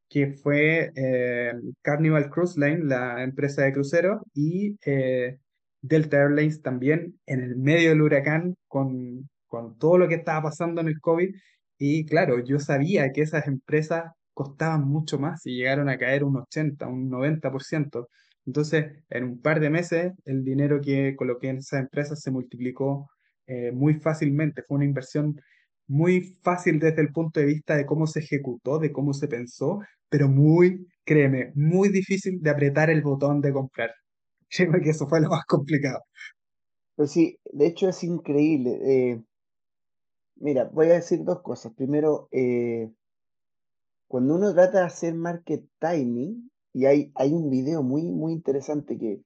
que 0.10 0.34
fue 0.34 0.92
eh, 0.96 1.54
Carnival 1.82 2.30
Cruise 2.30 2.58
Line, 2.58 2.86
la 2.86 3.24
empresa 3.24 3.64
de 3.64 3.74
cruceros, 3.74 4.22
y 4.34 4.78
eh, 4.86 5.40
Delta 5.82 6.18
Airlines 6.18 6.62
también 6.62 7.20
en 7.26 7.42
el 7.44 7.56
medio 7.58 7.90
del 7.90 8.02
huracán 8.02 8.56
con, 8.68 9.30
con 9.48 9.78
todo 9.78 9.98
lo 9.98 10.08
que 10.08 10.16
estaba 10.16 10.44
pasando 10.44 10.82
en 10.82 10.88
el 10.88 11.00
COVID. 11.02 11.36
Y 11.78 12.06
claro, 12.06 12.44
yo 12.44 12.60
sabía 12.60 13.12
que 13.12 13.22
esas 13.22 13.48
empresas 13.48 14.12
costaban 14.34 14.88
mucho 14.88 15.20
más 15.20 15.46
y 15.46 15.58
llegaron 15.58 15.90
a 15.90 15.98
caer 15.98 16.24
un 16.24 16.38
80, 16.38 16.88
un 16.88 17.10
90%. 17.10 18.08
Entonces, 18.46 18.86
en 19.10 19.24
un 19.26 19.42
par 19.42 19.60
de 19.60 19.70
meses, 19.70 20.14
el 20.26 20.44
dinero 20.44 20.82
que 20.82 21.16
coloqué 21.16 21.50
en 21.50 21.58
esas 21.58 21.82
empresas 21.82 22.22
se 22.22 22.32
multiplicó 22.32 23.10
eh, 23.48 23.72
muy 23.72 23.96
fácilmente. 23.96 24.64
Fue 24.64 24.76
una 24.76 24.86
inversión 24.86 25.40
muy 25.88 26.38
fácil 26.42 26.80
desde 26.80 27.02
el 27.02 27.12
punto 27.12 27.40
de 27.40 27.46
vista 27.48 27.76
de 27.76 27.86
cómo 27.86 28.08
se 28.08 28.20
ejecutó, 28.20 28.80
de 28.80 28.92
cómo 28.92 29.14
se 29.14 29.28
pensó, 29.28 29.80
pero 30.10 30.28
muy, 30.28 30.88
créeme, 31.06 31.52
muy 31.56 31.90
difícil 31.90 32.42
de 32.42 32.50
apretar 32.50 32.90
el 32.90 33.02
botón 33.02 33.42
de 33.42 33.54
comprar. 33.54 33.92
Créeme 34.50 34.82
que 34.82 34.92
eso 34.92 35.08
fue 35.08 35.22
lo 35.22 35.30
más 35.30 35.46
complicado. 35.46 36.00
Pues 36.96 37.12
sí, 37.12 37.40
de 37.52 37.68
hecho 37.68 37.90
es 37.90 38.04
increíble. 38.04 38.80
Eh, 38.84 39.24
mira, 40.36 40.70
voy 40.72 40.88
a 40.88 40.94
decir 40.94 41.24
dos 41.24 41.42
cosas. 41.42 41.74
Primero, 41.74 42.28
eh, 42.32 42.92
cuando 44.08 44.36
uno 44.36 44.54
trata 44.54 44.80
de 44.80 44.86
hacer 44.86 45.16
market 45.16 45.66
timing, 45.80 46.52
y 46.74 46.86
hay, 46.86 47.12
hay 47.16 47.32
un 47.32 47.50
video 47.50 47.84
muy, 47.84 48.04
muy 48.04 48.34
interesante 48.34 48.98
que 48.98 49.22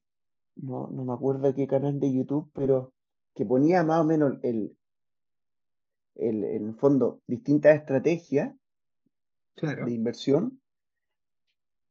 no, 0.56 0.90
no 0.92 1.06
me 1.06 1.14
acuerdo 1.14 1.54
qué 1.54 1.68
canal 1.68 2.00
de 2.00 2.14
YouTube, 2.14 2.50
pero 2.54 2.94
que 3.34 3.46
ponía 3.46 3.84
más 3.84 4.02
o 4.02 4.04
menos 4.04 4.34
el, 4.44 4.76
el, 6.20 6.44
en 6.44 6.68
el 6.70 6.76
fondo 6.76 7.22
distintas 7.28 7.76
estrategias 7.76 8.54
Claro. 9.56 9.86
de 9.86 9.92
inversión 9.94 10.62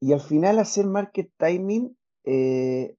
y 0.01 0.13
al 0.13 0.21
final 0.21 0.59
hacer 0.59 0.87
market 0.87 1.31
timing, 1.37 1.97
eh, 2.25 2.97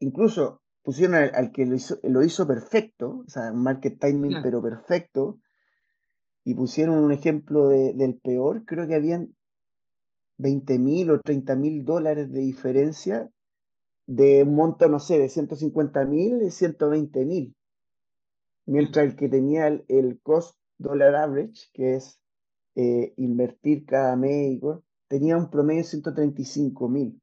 incluso 0.00 0.60
pusieron 0.82 1.14
al, 1.14 1.32
al 1.34 1.52
que 1.52 1.64
lo 1.66 1.74
hizo, 1.74 1.98
lo 2.02 2.22
hizo 2.22 2.46
perfecto, 2.46 3.22
o 3.26 3.30
sea, 3.30 3.52
un 3.52 3.62
market 3.62 3.98
timing 3.98 4.30
Claro. 4.30 4.42
pero 4.42 4.62
perfecto, 4.62 5.38
y 6.44 6.54
pusieron 6.54 6.98
un 6.98 7.10
ejemplo 7.12 7.68
de- 7.68 7.94
del 7.94 8.16
peor, 8.16 8.64
creo 8.64 8.86
que 8.86 8.94
habían 8.94 9.34
20 10.38 10.78
mil 10.78 11.10
o 11.10 11.20
30 11.20 11.56
mil 11.56 11.84
dólares 11.84 12.30
de 12.32 12.40
diferencia 12.40 13.30
de 14.06 14.42
un 14.44 14.54
monto, 14.56 14.88
no 14.88 14.98
sé, 15.00 15.18
de 15.18 15.28
150 15.28 16.04
mil 16.04 16.42
y 16.42 16.50
120 16.50 17.24
mil. 17.24 17.54
Mientras 18.66 19.06
el 19.06 19.16
que 19.16 19.28
tenía 19.28 19.68
el, 19.68 19.84
el 19.88 20.20
cost 20.22 20.56
dollar 20.78 21.14
average, 21.16 21.68
que 21.72 21.94
es 21.96 22.20
eh, 22.76 23.14
invertir 23.18 23.86
cada 23.86 24.16
mes, 24.16 24.52
y 24.54 24.60
co- 24.60 24.84
tenía 25.08 25.36
un 25.38 25.50
promedio 25.50 25.82
de 25.82 25.88
135 25.88 26.88
mil. 26.88 27.20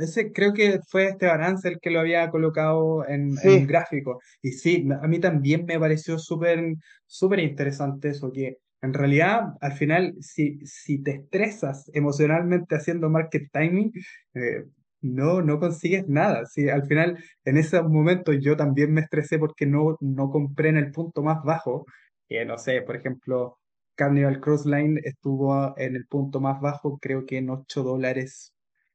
Ese 0.00 0.32
creo 0.32 0.52
que 0.52 0.80
fue 0.88 1.06
este 1.08 1.26
balance 1.26 1.66
el 1.68 1.78
que 1.80 1.90
lo 1.90 2.00
había 2.00 2.28
colocado 2.30 3.06
en, 3.08 3.38
en 3.42 3.54
un 3.54 3.66
Sí, 3.66 3.66
gráfico. 3.66 4.20
Y 4.42 4.52
sí, 4.52 4.86
a 5.02 5.08
mí 5.08 5.18
también 5.18 5.64
me 5.64 5.78
pareció 5.80 6.18
súper 6.18 6.74
súper 7.06 7.38
interesante 7.40 8.10
eso, 8.10 8.30
que 8.30 8.58
en 8.82 8.92
realidad 8.92 9.54
al 9.62 9.72
final 9.72 10.14
si, 10.20 10.58
si 10.66 11.02
te 11.02 11.12
estresas 11.12 11.90
emocionalmente 11.94 12.74
haciendo 12.76 13.08
market 13.08 13.44
timing, 13.50 13.92
eh, 14.34 14.64
no, 15.02 15.42
no 15.42 15.58
consigues 15.58 16.08
nada. 16.08 16.46
Sí, 16.46 16.68
al 16.68 16.86
final 16.86 17.22
en 17.44 17.56
ese 17.58 17.82
momento 17.82 18.32
yo 18.32 18.56
también 18.56 18.92
me 18.92 19.02
estresé 19.02 19.38
porque 19.38 19.66
no, 19.66 19.98
no 20.00 20.30
compré 20.30 20.70
en 20.70 20.76
el 20.78 20.92
punto 20.92 21.22
más 21.22 21.42
bajo, 21.44 21.84
que 22.28 22.44
no 22.44 22.56
sé, 22.56 22.82
por 22.82 22.96
ejemplo, 22.96 23.58
Carnival 23.94 24.40
Cruise 24.40 24.64
Line 24.64 25.00
estuvo 25.04 25.76
en 25.76 25.96
el 25.96 26.06
punto 26.06 26.40
más 26.40 26.60
bajo, 26.60 26.98
creo 26.98 27.26
que 27.26 27.38
en 27.38 27.50
8 27.50 27.82
dólares 27.82 28.54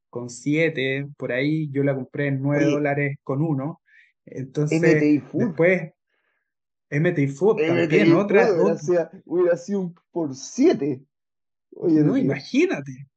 con 0.10 0.30
7 0.30 1.08
por 1.18 1.32
ahí 1.32 1.70
yo 1.72 1.84
la 1.84 1.94
compré 1.94 2.28
en 2.28 2.42
9 2.42 2.66
oye, 2.66 2.72
dólares 2.72 3.18
con 3.24 3.42
uno. 3.42 3.82
Entonces, 4.26 4.82
MTI 4.82 5.20
Food, 5.20 5.44
después 5.46 5.92
MTI 6.90 7.28
Food 7.28 7.58
también, 7.66 8.10
MTI 8.10 8.12
otra, 8.14 8.48
Food 8.48 8.62
hubiera 8.62 8.78
sido, 8.78 9.10
hubiera 9.26 9.58
sido 9.58 9.80
un 9.82 9.96
por 10.12 10.34
7 10.34 11.04
hoy 11.76 11.98
en 11.98 12.08
no, 12.08 12.14
día. 12.14 12.24
imagínate, 12.24 13.08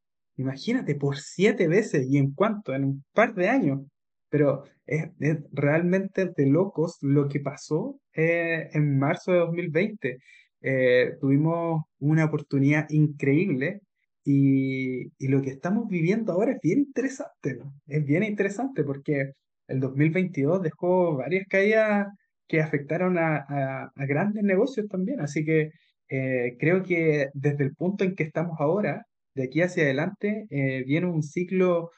imagínate 0.40 0.94
por 0.96 1.16
7 1.18 1.68
veces 1.68 2.07
y 2.09 2.18
en 2.18 2.33
cuánto, 2.35 2.74
en 2.74 2.85
un 2.85 3.05
par 3.12 3.35
de 3.35 3.48
años. 3.48 3.81
Pero 4.29 4.64
es, 4.87 5.11
es 5.20 5.38
realmente 5.53 6.26
de 6.37 6.46
locos 6.46 6.98
lo 7.03 7.29
que 7.29 7.40
pasó 7.40 8.00
eh, 8.14 8.68
en 8.72 8.98
marzo 8.98 9.33
de 9.33 9.38
2020. 9.38 10.18
Eh, 10.62 11.12
tuvimos 11.20 11.85
una 11.98 12.26
oportunidad 12.26 12.87
increíble 12.90 13.81
y, 14.24 15.07
y 15.18 15.29
lo 15.29 15.42
que 15.42 15.50
estamos 15.50 15.88
viviendo 15.88 16.33
ahora 16.33 16.53
es 16.53 16.59
bien 16.62 16.81
interesante, 16.81 17.55
¿no? 17.57 17.74
Es 17.87 18.05
bien 18.05 18.22
interesante 18.22 18.85
porque 18.85 19.33
el 19.68 19.81
2022 19.81 20.62
dejó 20.62 21.16
varias 21.16 21.46
caídas 21.48 22.07
que 22.48 22.61
afectaron 22.61 23.18
a, 23.18 23.37
a- 23.48 23.90
a 23.94 24.07
grandes 24.07 24.42
negocios 24.44 24.88
también. 24.88 25.20
Así 25.20 25.44
que 25.44 25.70
eh, 26.09 26.57
creo 26.59 26.83
que 26.83 27.29
desde 27.35 27.64
el 27.64 27.74
punto 27.74 28.05
en 28.05 28.14
que 28.14 28.24
estamos 28.24 28.57
ahora, 28.61 29.07
de 29.35 29.45
aquí 29.45 29.62
hacia 29.62 29.85
adelante, 29.85 30.47
eh, 30.51 30.85
viene 30.87 31.07
un 31.07 31.23
ciclo 31.23 31.90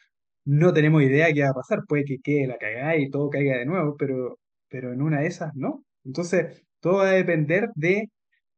no 0.45 0.73
tenemos 0.73 1.03
idea 1.03 1.33
qué 1.33 1.42
va 1.42 1.51
a 1.51 1.55
pasar. 1.55 1.81
Puede 1.88 2.05
que 2.05 2.18
quede 2.21 2.47
la 2.47 2.59
cagada 2.59 2.97
y 2.97 3.11
todo 3.11 3.31
caiga 3.31 3.59
de 3.59 3.66
nuevo, 3.66 3.97
pero, 3.97 4.38
pero 4.68 4.92
en 4.92 5.03
una 5.03 5.21
de 5.21 5.29
esas 5.29 5.55
no. 5.55 5.85
Entonces, 6.05 6.64
todo 6.81 6.99
va 6.99 7.11
a 7.11 7.12
depender 7.12 7.71
de 7.75 8.11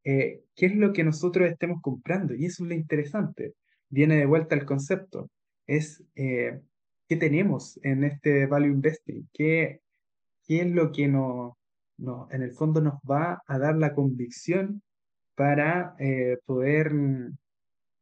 eh, 0.05 0.43
qué 0.57 0.67
es 0.67 0.75
lo 0.77 0.93
que 0.93 1.05
nosotros 1.05 1.49
estemos 1.51 1.81
comprando. 1.83 2.35
Y 2.35 2.47
eso 2.47 2.65
es 2.65 2.69
lo 2.71 2.75
interesante. 2.75 3.55
Viene 3.89 4.17
de 4.17 4.27
vuelta 4.27 4.55
el 4.55 4.65
concepto. 4.67 5.31
Es 5.67 6.03
eh, 6.17 6.61
qué 7.09 7.17
tenemos 7.17 7.79
en 7.83 8.05
este 8.05 8.47
value 8.47 8.69
investing, 8.73 9.29
qué, 9.33 9.81
qué 10.47 10.63
es 10.63 10.71
lo 10.71 10.93
que 10.93 11.09
nos- 11.09 11.55
en 12.31 12.43
el 12.43 12.53
fondo 12.53 12.81
nos 12.81 12.95
va 13.11 13.43
a 13.47 13.59
dar 13.59 13.77
la 13.77 13.95
convicción 13.95 14.83
para 15.37 15.97
poder 16.47 16.93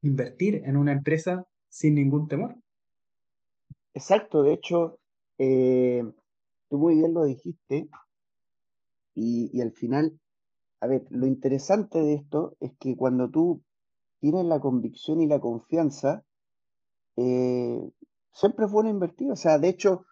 invertir 0.02 0.62
en 0.64 0.76
una 0.76 0.92
empresa 0.92 1.46
sin 1.68 1.94
ningún 1.94 2.28
temor. 2.28 2.56
Exacto, 3.94 4.42
de 4.42 4.52
hecho, 4.54 4.98
eh, 5.38 6.02
tú 6.68 6.78
muy 6.78 6.96
bien 6.96 7.14
lo 7.14 7.24
dijiste 7.24 7.88
y, 9.14 9.60
al 9.60 9.72
final, 9.72 10.18
a 10.80 10.86
ver, 10.86 11.06
lo 11.10 11.26
interesante 11.26 12.00
de 12.00 12.14
esto 12.14 12.56
es 12.60 12.72
que 12.78 12.96
cuando 12.96 13.28
tú 13.30 13.62
tienes 14.20 14.44
la 14.46 14.60
convicción 14.60 15.20
y 15.20 15.26
la 15.26 15.40
confianza, 15.40 16.24
eh, 17.16 17.90
siempre 18.32 18.66
es 18.66 18.72
bueno 18.72 18.88
invertir. 18.88 19.30
O 19.30 19.36
sea, 19.36 19.58
de 19.58 19.68
hecho, 19.68 20.06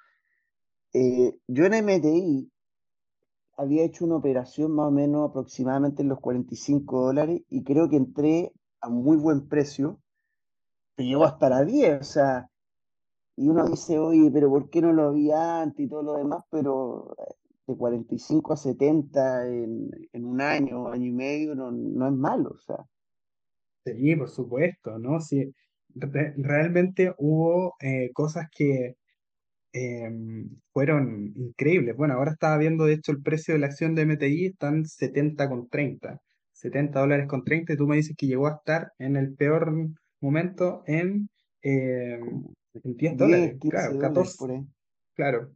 eh, 0.93 1.39
yo 1.47 1.65
en 1.65 1.75
MTI 1.75 2.51
había 3.57 3.85
hecho 3.85 4.05
una 4.05 4.17
operación 4.17 4.73
más 4.73 4.89
o 4.89 4.91
menos 4.91 5.31
aproximadamente 5.31 6.03
en 6.03 6.09
los 6.09 6.21
45 6.21 7.07
dólares 7.07 7.43
y 7.49 7.63
creo 7.63 7.89
que 7.89 7.97
entré 7.97 8.53
a 8.81 8.89
muy 8.89 9.17
buen 9.17 9.49
precio, 9.49 10.01
te 10.97 11.05
llegó 11.05 11.25
hasta 11.25 11.49
la 11.51 11.65
10, 11.65 12.01
o 12.01 12.05
sea, 12.05 12.51
y 13.37 13.49
uno 13.49 13.67
dice, 13.69 13.99
oye, 13.99 14.31
pero 14.33 14.51
¿por 14.51 14.71
qué 14.71 14.83
no 14.83 14.93
lo 14.93 15.09
había 15.09 15.63
antes 15.63 15.87
y 15.87 15.89
todo 15.89 16.03
lo 16.03 16.15
demás? 16.17 16.45
Pero 16.51 17.15
eh, 17.19 17.35
de 17.69 17.77
45 17.77 18.53
a 18.55 18.57
70 18.57 19.47
en, 19.49 19.91
en 20.13 20.25
un 20.27 20.41
año, 20.43 20.89
año 20.89 21.07
y 21.07 21.13
medio, 21.13 21.55
no, 21.55 21.71
no 21.73 22.07
es 22.09 22.13
malo, 22.15 22.51
o 22.55 22.59
sea, 22.59 22.87
Sí, 23.85 24.15
por 24.17 24.29
supuesto, 24.29 24.99
¿no? 24.99 25.21
Sí, 25.21 25.55
re- 25.95 26.35
realmente 26.37 27.15
hubo 27.19 27.77
eh, 27.81 28.11
cosas 28.13 28.49
que 28.55 28.97
eh, 29.75 30.11
fueron 30.73 31.33
increíbles. 31.37 31.97
Bueno, 31.97 32.15
ahora 32.15 32.33
estaba 32.33 32.59
viendo, 32.59 32.87
de 32.87 32.95
hecho, 32.95 33.13
el 33.13 33.23
precio 33.23 33.55
de 33.55 33.61
la 33.61 33.67
acción 33.69 33.95
de 33.95 34.03
MTI 34.03 34.47
están 34.47 34.87
setenta 34.87 35.49
con 35.49 35.69
treinta 35.71 36.21
70 36.61 37.01
dólares 37.01 37.27
con 37.27 37.43
30 37.43 37.73
y 37.73 37.77
tú 37.77 37.87
me 37.87 37.97
dices 37.97 38.15
que 38.17 38.27
llegó 38.27 38.47
a 38.47 38.57
estar 38.57 38.93
en 38.99 39.17
el 39.17 39.35
peor 39.35 39.73
momento 40.21 40.83
en, 40.87 41.31
eh, 41.63 42.19
como 42.21 42.55
en 42.75 42.97
10 42.97 42.97
10 42.99 43.17
dólares, 43.17 43.51
15 43.59 43.69
claro, 43.71 43.93
dólares 43.95 44.09
14 44.09 44.37
por 44.39 44.51
ahí. 44.51 44.67
claro, 45.15 45.53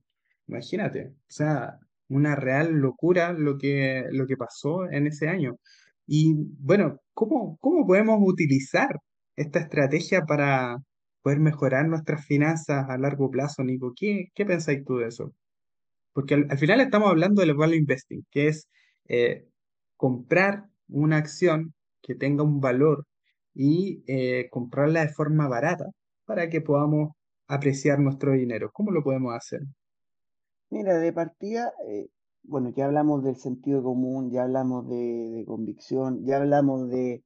imagínate, 0.47 1.09
o 1.09 1.13
sea, 1.29 1.79
una 2.09 2.37
real 2.37 2.73
locura 2.73 3.33
lo 3.33 3.59
que, 3.59 4.07
lo 4.13 4.27
que 4.27 4.37
pasó 4.37 4.91
en 4.91 5.07
ese 5.07 5.29
año. 5.29 5.59
Y 6.07 6.35
bueno, 6.59 7.01
¿cómo, 7.13 7.59
cómo 7.61 7.87
podemos 7.87 8.19
utilizar 8.23 8.99
esta 9.37 9.59
estrategia 9.61 10.23
para 10.25 10.79
poder 11.23 11.41
mejorar 11.41 11.87
nuestras 11.87 12.25
finanzas 12.25 12.87
a 12.89 12.99
largo 12.99 13.31
plazo, 13.31 13.63
Nico? 13.63 13.93
¿Qué, 13.95 14.29
qué 14.35 14.47
pensáis 14.47 14.85
tú 14.85 14.99
de 14.99 15.09
eso? 15.09 15.35
Porque 16.15 16.35
al, 16.35 16.47
al 16.51 16.59
final 16.59 16.81
estamos 16.81 17.11
hablando 17.11 17.43
del 17.43 17.55
value 17.55 17.77
investing, 17.77 18.25
que 18.31 18.49
es 18.49 18.69
eh, 19.09 19.47
comprar 19.97 20.65
una 20.89 21.19
acción 21.19 21.75
que 22.03 22.15
tenga 22.15 22.43
un 22.45 22.61
valor 22.61 23.07
y 23.55 24.03
eh, 24.07 24.49
comprarla 24.51 25.03
de 25.03 25.09
forma 25.11 25.49
barata 25.49 25.87
para 26.25 26.49
que 26.51 26.61
podamos 26.61 27.13
apreciar 27.49 27.99
nuestro 28.01 28.33
dinero. 28.33 28.71
¿Cómo 28.73 28.91
lo 28.91 29.03
podemos 29.03 29.35
hacer? 29.35 29.61
Mira, 30.71 30.99
de 30.99 31.13
partida, 31.13 31.73
eh, 31.89 32.09
bueno, 32.43 32.71
ya 32.77 32.85
hablamos 32.87 33.23
del 33.25 33.37
sentido 33.37 33.83
común, 33.83 34.31
ya 34.31 34.43
hablamos 34.45 34.89
de, 34.89 35.31
de 35.37 35.45
convicción, 35.47 36.25
ya 36.27 36.37
hablamos 36.39 36.89
de 36.91 37.25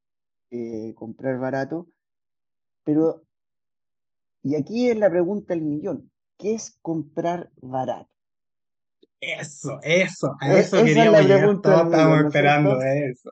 eh, 0.51 0.95
comprar 0.97 1.39
barato, 1.39 1.89
pero, 2.85 3.23
y 4.43 4.57
aquí 4.57 4.89
es 4.91 4.99
la 4.99 5.09
pregunta 5.11 5.55
del 5.55 5.63
millón, 5.63 6.11
¿qué 6.39 6.55
es 6.55 6.77
comprar 6.83 7.53
barato? 7.63 8.11
Eso, 9.21 9.79
eso, 9.83 10.35
a 10.41 10.55
E- 10.55 10.59
eso 10.59 10.83
esa 10.85 11.05
es 11.05 11.11
queríamos 11.13 11.25
llegar, 11.25 11.53
pregunta 11.53 11.63
todos 11.63 11.85
del 11.87 11.87
estábamos 11.87 12.19
millón, 12.19 12.53
¿no 12.57 12.73
es 12.73 12.79
esperando 12.79 12.81
eso. 12.83 13.31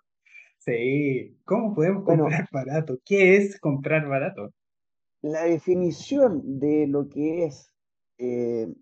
Sí, 0.66 1.38
¿cómo 1.44 1.74
podemos 1.74 2.04
Bueno, 2.04 2.26
comprar 2.26 2.46
barato? 2.52 2.98
¿Qué 3.06 3.36
es 3.38 3.58
comprar 3.60 4.06
barato? 4.08 4.52
la 5.22 5.44
definición 5.44 6.58
de 6.58 6.86
lo 6.86 7.08
que 7.08 7.44
es 7.44 7.72
eh, 8.18 8.72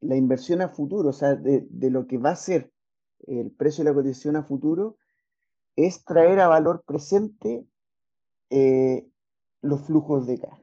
la 0.00 0.16
inversión 0.16 0.60
a 0.62 0.68
futuro, 0.68 1.10
o 1.10 1.12
sea, 1.12 1.34
de, 1.36 1.66
de 1.70 1.90
lo 1.90 2.06
que 2.06 2.18
va 2.18 2.30
a 2.30 2.36
ser 2.36 2.72
el 3.26 3.50
precio 3.52 3.84
de 3.84 3.90
la 3.90 3.94
cotización 3.94 4.36
a 4.36 4.44
futuro, 4.44 4.96
es 5.76 6.04
traer 6.04 6.40
a 6.40 6.48
valor 6.48 6.84
presente 6.86 7.66
eh, 8.50 9.06
los 9.62 9.82
flujos 9.86 10.26
de 10.26 10.40
caja, 10.40 10.60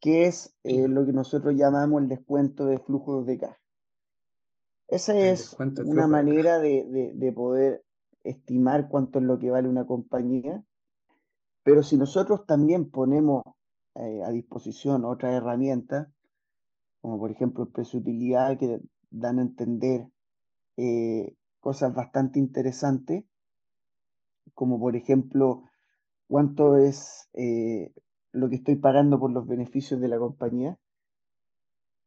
que 0.00 0.26
es 0.26 0.54
eh, 0.64 0.88
lo 0.88 1.06
que 1.06 1.12
nosotros 1.12 1.54
llamamos 1.56 2.02
el 2.02 2.08
descuento 2.08 2.66
de 2.66 2.78
flujos 2.78 3.26
de 3.26 3.38
caja. 3.38 3.60
Esa 4.86 5.18
es 5.18 5.56
una 5.80 6.06
manera 6.06 6.60
de, 6.60 6.84
de- 6.88 7.12
de 7.14 7.32
poder 7.32 7.82
estimar 8.24 8.88
cuánto 8.88 9.18
es 9.18 9.24
lo 9.24 9.38
que 9.38 9.50
vale 9.50 9.68
una 9.68 9.86
compañía, 9.86 10.64
pero 11.62 11.82
si 11.82 11.96
nosotros 11.96 12.46
también 12.46 12.90
ponemos 12.90 13.42
eh, 13.94 14.22
a 14.24 14.30
disposición 14.30 15.04
otras 15.04 15.34
herramientas, 15.34 16.08
como 17.00 17.18
por 17.18 17.30
ejemplo 17.30 17.64
el 17.64 17.70
precio 17.70 18.00
de 18.00 18.10
utilidad, 18.10 18.58
que 18.58 18.80
dan 19.10 19.38
a 19.38 19.42
entender 19.42 20.08
eh, 20.76 21.34
cosas 21.60 21.94
bastante 21.94 22.38
interesantes, 22.38 23.24
como 24.54 24.78
por 24.80 24.96
ejemplo 24.96 25.64
cuánto 26.26 26.76
es 26.76 27.28
eh, 27.34 27.92
lo 28.32 28.48
que 28.48 28.56
estoy 28.56 28.76
pagando 28.76 29.20
por 29.20 29.30
los 29.30 29.46
beneficios 29.46 30.00
de 30.00 30.08
la 30.08 30.18
compañía. 30.18 30.78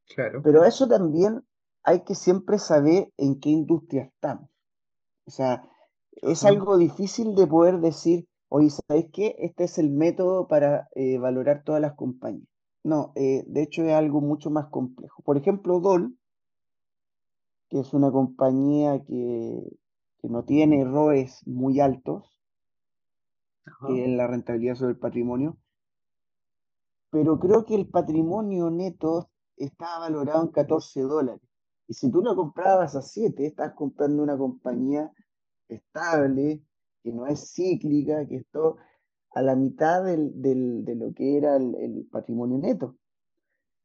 Claro. 0.08 0.42
Pero 0.44 0.64
eso 0.66 0.88
también 0.88 1.44
hay 1.84 2.04
que 2.04 2.16
siempre 2.16 2.58
saber 2.58 3.12
en 3.18 3.40
qué 3.40 3.50
industria 3.50 4.04
estamos. 4.04 4.50
O 5.26 5.32
sea, 5.32 5.64
es 6.22 6.44
Ajá. 6.44 6.50
algo 6.50 6.78
difícil 6.78 7.36
de 7.36 7.48
poder 7.48 7.80
decir, 7.80 8.28
oye, 8.50 8.70
¿sabes 8.70 9.08
qué? 9.14 9.36
Este 9.40 9.66
es 9.66 9.78
el 9.78 9.92
método 9.92 10.48
para 10.48 10.88
eh, 10.96 11.18
valorar 11.18 11.64
todas 11.64 11.82
las 11.82 11.96
compañías. 11.96 12.48
No, 12.84 13.14
eh, 13.16 13.44
de 13.48 13.64
hecho 13.64 13.84
es 13.84 13.94
algo 13.94 14.22
mucho 14.22 14.50
más 14.50 14.68
complejo. 14.70 15.24
Por 15.24 15.38
ejemplo, 15.38 15.80
Dol, 15.80 16.18
que 17.70 17.80
es 17.80 17.94
una 17.94 18.12
compañía 18.12 19.04
que, 19.04 19.62
que 20.20 20.30
no 20.30 20.44
tiene 20.44 20.84
ROEs 20.84 21.46
muy 21.48 21.80
altos, 21.80 22.40
es 23.88 24.10
la 24.10 24.28
rentabilidad 24.28 24.76
sobre 24.76 24.92
el 24.92 25.00
patrimonio, 25.00 25.58
pero 27.10 27.40
creo 27.40 27.66
que 27.66 27.76
el 27.76 27.88
patrimonio 27.88 28.70
neto 28.70 29.30
estaba 29.58 30.00
valorado 30.00 30.44
en 30.44 30.52
14 30.52 31.02
dólares. 31.02 31.42
Y 31.88 31.94
si 31.94 32.12
tú 32.12 32.22
lo 32.22 32.36
comprabas 32.36 32.96
a 32.96 33.02
7, 33.02 33.46
estás 33.46 33.74
comprando 33.74 34.22
una 34.24 34.38
compañía 34.38 35.12
estable, 35.70 36.62
que 37.04 37.12
no 37.12 37.28
es 37.28 37.54
cíclica, 37.54 38.26
que 38.28 38.38
está 38.38 38.60
a 39.32 39.42
la 39.42 39.56
mitad 39.56 40.04
del, 40.04 40.42
del- 40.42 40.86
de 40.86 40.96
lo 40.96 41.14
que 41.14 41.38
era 41.38 41.58
el, 41.58 41.76
el 41.76 42.08
patrimonio 42.12 42.58
neto. 42.60 42.98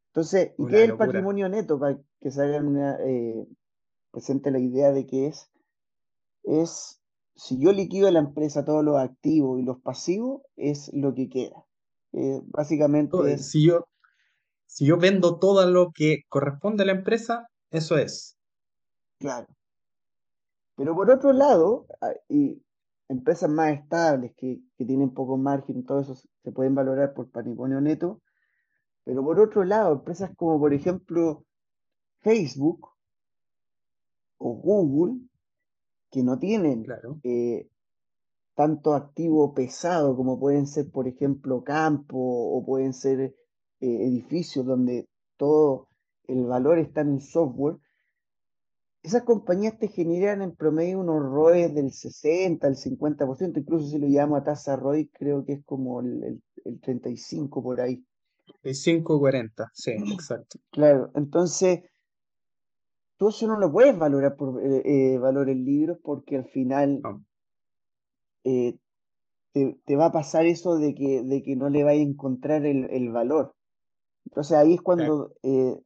Entonces, 0.08 0.52
¿y 0.58 0.66
qué 0.66 0.78
es 0.78 0.84
el 0.84 0.88
locura. 0.90 0.98
patrimonio 0.98 1.48
neto? 1.48 1.78
Para 1.78 1.98
que 2.20 2.30
se 2.30 2.42
hagan 2.42 2.66
una, 2.68 2.96
eh, 3.00 3.46
presente 4.12 4.50
la 4.50 4.58
idea 4.60 4.92
de 4.92 5.06
qué 5.06 5.28
es. 5.28 5.50
Es, 6.44 7.00
si 7.36 7.58
yo 7.60 7.72
liquido 7.72 8.10
la 8.10 8.20
empresa 8.20 8.64
todos 8.64 8.84
los 8.84 8.98
activos 8.98 9.60
y 9.60 9.64
los 9.64 9.80
pasivos, 9.82 10.42
es 10.56 10.90
lo 10.94 11.14
que 11.14 11.28
queda. 11.30 11.66
Eh, 12.12 12.40
básicamente 12.46 13.32
es, 13.34 13.50
Si 13.50 13.64
yo, 13.66 13.86
si 14.66 14.86
yo 14.86 14.98
vendo 14.98 15.38
todo 15.38 15.70
lo 15.70 15.92
que 15.92 16.24
corresponde 16.28 16.84
a 16.84 16.86
la 16.86 16.92
empresa, 16.92 17.48
eso 17.70 17.98
es. 17.98 18.38
claro. 19.18 19.46
Pero 20.80 20.94
por 20.94 21.10
otro 21.10 21.34
lado, 21.34 21.84
y 22.30 22.62
empresas 23.06 23.50
más 23.50 23.74
estables 23.74 24.32
que, 24.34 24.62
que 24.78 24.86
tienen 24.86 25.10
poco 25.10 25.36
margen, 25.36 25.84
todo 25.84 26.00
eso 26.00 26.14
se 26.14 26.26
se 26.42 26.52
pueden 26.52 26.74
valorar 26.74 27.12
por 27.12 27.30
patrimonio 27.30 27.82
neto. 27.82 28.22
Pero 29.04 29.22
por 29.22 29.38
otro 29.38 29.62
lado, 29.62 29.92
empresas 29.92 30.30
como 30.36 30.58
por 30.58 30.72
ejemplo 30.72 31.44
Facebook 32.20 32.88
o 34.38 34.54
Google, 34.54 35.20
que 36.10 36.22
no 36.22 36.38
tienen 36.38 36.84
Claro. 36.84 37.18
eh, 37.24 37.68
tanto 38.54 38.94
activo 38.94 39.52
pesado 39.52 40.16
como 40.16 40.40
pueden 40.40 40.66
ser, 40.66 40.90
por 40.90 41.06
ejemplo, 41.06 41.62
campo 41.62 42.16
o 42.18 42.64
pueden 42.64 42.94
ser 42.94 43.20
eh, 43.20 43.34
edificios 43.80 44.64
donde 44.64 45.10
todo 45.36 45.88
el 46.26 46.46
valor 46.46 46.78
está 46.78 47.02
en 47.02 47.10
un 47.10 47.20
software, 47.20 47.76
esas 49.02 49.22
compañías 49.24 49.78
te 49.78 49.88
generan 49.88 50.42
en 50.42 50.54
promedio 50.54 51.00
unos 51.00 51.22
ROEs 51.22 51.74
del 51.74 51.92
60 51.92 52.66
al 52.66 52.76
50%, 52.76 53.60
incluso 53.60 53.88
si 53.88 53.98
lo 53.98 54.06
llamo 54.06 54.36
a 54.36 54.44
tasa 54.44 54.76
ROI, 54.76 55.08
creo 55.08 55.44
que 55.44 55.54
es 55.54 55.64
como 55.64 56.00
el, 56.00 56.22
el, 56.22 56.42
el 56.64 56.80
35 56.80 57.62
por 57.62 57.80
ahí. 57.80 58.04
De 58.62 58.74
5.40, 58.74 59.70
sí, 59.72 59.92
exacto. 59.92 60.58
Claro, 60.70 61.10
entonces 61.14 61.80
tú 63.16 63.28
eso 63.28 63.46
no 63.46 63.56
lo 63.58 63.70
puedes 63.70 63.96
valorar 63.96 64.34
por 64.34 64.60
eh, 64.60 64.82
eh, 64.84 65.18
valor 65.18 65.48
en 65.48 65.64
libros 65.64 65.98
porque 66.02 66.36
al 66.36 66.46
final 66.46 67.00
No, 67.02 67.24
eh, 68.44 68.78
te, 69.52 69.78
te 69.84 69.96
va 69.96 70.06
a 70.06 70.12
pasar 70.12 70.46
eso 70.46 70.76
de 70.76 70.94
que, 70.94 71.22
de 71.22 71.42
que 71.42 71.56
no 71.56 71.68
le 71.70 71.84
vayas 71.84 72.06
a 72.06 72.10
encontrar 72.10 72.66
el, 72.66 72.90
el 72.90 73.10
valor. 73.10 73.54
Entonces 74.26 74.56
ahí 74.56 74.74
es 74.74 74.82
claro. 74.90 75.16
cuando 75.16 75.34
eh, 75.42 75.76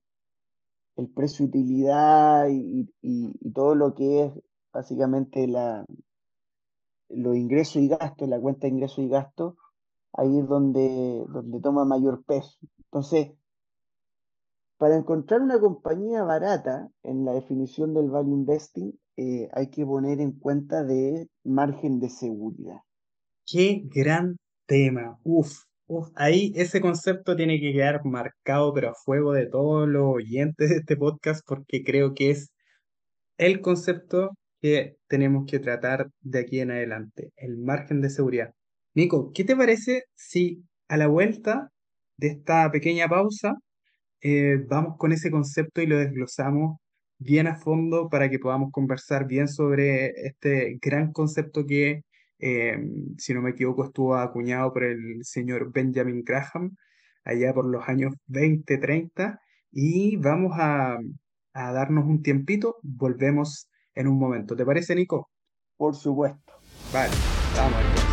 el 0.96 1.08
precio-utilidad 1.10 2.48
y, 2.48 2.88
y- 3.02 3.32
y 3.40 3.52
todo 3.52 3.74
lo 3.74 3.94
que 3.94 4.24
es 4.24 4.32
básicamente 4.72 5.46
la, 5.48 5.84
los 7.08 7.34
ingresos 7.36 7.76
y 7.76 7.88
gastos, 7.88 8.28
la 8.28 8.38
cuenta 8.40 8.66
de 8.66 8.74
ingresos 8.74 8.98
y 8.98 9.08
gastos, 9.08 9.54
ahí 10.12 10.38
es 10.40 10.48
donde, 10.48 11.24
donde 11.28 11.60
toma 11.60 11.84
mayor 11.86 12.24
peso. 12.24 12.58
Entonces, 12.78 13.32
para 14.78 14.94
encontrar 14.96 15.42
una 15.42 15.58
compañía 15.58 16.22
barata 16.22 16.88
en 17.02 17.24
la 17.24 17.32
definición 17.32 17.92
del 17.92 18.08
value 18.08 18.34
investing, 18.34 18.92
eh, 19.16 19.48
hay 19.52 19.68
que 19.68 19.84
poner 19.84 20.20
en 20.20 20.30
cuenta 20.30 20.84
de 20.84 21.28
margen 21.42 21.98
de 21.98 22.08
seguridad. 22.08 22.78
Qué 23.46 23.82
gran 23.86 24.36
tema. 24.66 25.18
Uf, 25.24 25.64
uf. 25.86 26.08
Ahí 26.16 26.52
ese 26.56 26.80
concepto 26.80 27.36
tiene 27.36 27.60
que 27.60 27.72
quedar 27.72 28.04
marcado, 28.04 28.72
pero 28.74 28.90
a 28.90 28.94
fuego 28.94 29.32
de 29.32 29.46
todos 29.46 29.88
los 29.88 30.04
oyentes 30.04 30.70
de 30.70 30.76
este 30.76 30.96
podcast, 30.96 31.42
porque 31.46 31.82
creo 31.84 32.14
que 32.14 32.30
es 32.30 32.50
el 33.38 33.60
concepto 33.60 34.30
que 34.60 34.96
tenemos 35.08 35.46
que 35.50 35.58
tratar 35.58 36.08
de 36.20 36.40
aquí 36.40 36.60
en 36.60 36.70
adelante, 36.70 37.32
el 37.36 37.58
margen 37.58 38.00
de 38.00 38.10
seguridad. 38.10 38.52
Nico, 38.94 39.32
¿qué 39.34 39.44
te 39.44 39.56
parece 39.56 40.04
si 40.14 40.64
a 40.88 40.96
la 40.96 41.08
vuelta 41.08 41.70
de 42.16 42.28
esta 42.28 42.70
pequeña 42.70 43.08
pausa 43.08 43.54
eh, 44.22 44.58
vamos 44.68 44.96
con 44.98 45.12
ese 45.12 45.30
concepto 45.30 45.82
y 45.82 45.86
lo 45.86 45.98
desglosamos 45.98 46.78
bien 47.18 47.46
a 47.46 47.56
fondo 47.56 48.08
para 48.08 48.30
que 48.30 48.38
podamos 48.38 48.70
conversar 48.72 49.26
bien 49.26 49.48
sobre 49.48 50.12
este 50.26 50.78
gran 50.80 51.12
concepto 51.12 51.66
que, 51.66 52.02
eh, 52.46 52.76
si 53.16 53.32
no 53.32 53.40
me 53.40 53.50
equivoco, 53.50 53.86
estuvo 53.86 54.16
acuñado 54.16 54.70
por 54.70 54.84
el 54.84 55.24
señor 55.24 55.72
Benjamin 55.72 56.22
Graham 56.22 56.76
allá 57.24 57.54
por 57.54 57.64
los 57.64 57.88
años 57.88 58.12
20, 58.26 58.76
30 58.76 59.40
y 59.72 60.16
vamos 60.16 60.52
a, 60.56 60.98
a 61.54 61.72
darnos 61.72 62.04
un 62.04 62.22
tiempito, 62.22 62.76
volvemos 62.82 63.70
en 63.94 64.08
un 64.08 64.18
momento. 64.18 64.54
¿Te 64.54 64.66
parece, 64.66 64.94
Nico? 64.94 65.30
Por 65.78 65.94
supuesto. 65.94 66.52
Vale, 66.92 67.14
vamos 67.56 68.03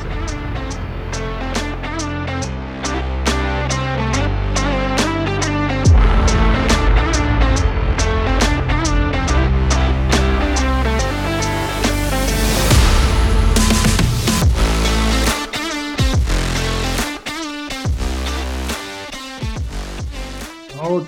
Ok, 20.93 21.07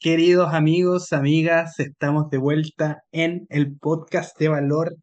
queridos 0.00 0.54
amigos, 0.54 1.12
amigas, 1.12 1.78
estamos 1.80 2.30
de 2.30 2.38
vuelta 2.38 3.02
en 3.12 3.46
el 3.50 3.76
podcast 3.76 4.38
de 4.38 4.48
valor, 4.48 4.96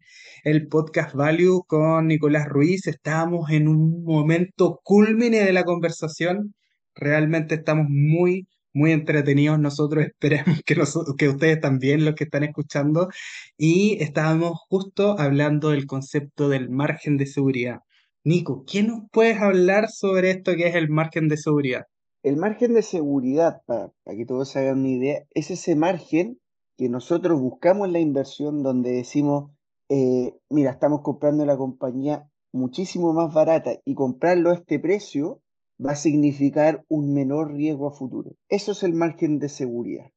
el 0.43 0.67
podcast 0.67 1.13
Value 1.13 1.63
con 1.67 2.08
Nicolás 2.08 2.47
Ruiz. 2.49 2.88
Estamos 2.88 3.51
en 3.51 3.67
un 3.67 4.03
momento 4.03 4.79
culmine 4.84 5.41
de 5.41 5.53
la 5.53 5.63
conversación. 5.63 6.56
Realmente 6.95 7.53
estamos 7.53 7.86
muy, 7.88 8.47
muy 8.73 8.93
entretenidos. 8.93 9.60
Nosotros 9.60 10.06
esperamos 10.08 10.62
que, 10.65 10.75
que 11.15 11.29
ustedes 11.29 11.60
también, 11.62 12.03
los 12.03 12.15
que 12.15 12.23
están 12.23 12.43
escuchando. 12.43 13.10
Y 13.58 14.01
estábamos 14.01 14.58
justo 14.69 15.19
hablando 15.19 15.69
del 15.69 15.86
concepto 15.86 16.49
del 16.49 16.71
margen 16.71 17.17
de 17.17 17.27
seguridad. 17.27 17.77
Nico, 18.23 18.63
¿qué 18.65 18.82
nos 18.82 19.01
puedes 19.12 19.39
hablar 19.39 19.88
sobre 19.89 20.32
esto 20.32 20.56
que 20.56 20.67
es 20.67 20.75
el 20.75 20.89
margen 20.89 21.27
de 21.27 21.38
seguridad? 21.38 21.84
El 22.23 22.38
margen 22.38 22.73
de 22.73 22.81
seguridad, 22.81 23.62
para, 23.65 23.91
para 24.03 24.17
que 24.17 24.25
todos 24.25 24.49
se 24.49 24.59
hagan 24.59 24.79
una 24.79 24.89
idea, 24.89 25.23
es 25.31 25.51
ese 25.51 25.75
margen 25.75 26.39
que 26.77 26.89
nosotros 26.89 27.39
buscamos 27.39 27.88
en 27.88 27.93
la 27.93 27.99
inversión 27.99 28.63
donde 28.63 28.91
decimos, 28.93 29.51
eh, 29.89 30.33
mira, 30.49 30.71
estamos 30.71 31.01
comprando 31.01 31.45
la 31.45 31.57
compañía 31.57 32.27
muchísimo 32.51 33.13
más 33.13 33.33
barata 33.33 33.73
y 33.83 33.93
comprarlo 33.93 34.51
a 34.51 34.55
este 34.55 34.79
precio 34.79 35.41
va 35.83 35.91
a 35.91 35.95
significar 35.95 36.86
un 36.88 37.13
menor 37.13 37.53
riesgo 37.53 37.88
a 37.88 37.91
futuro. 37.91 38.31
Eso 38.47 38.71
es 38.71 38.83
el 38.83 38.93
margen 38.93 39.39
de 39.39 39.49
seguridad. 39.49 40.09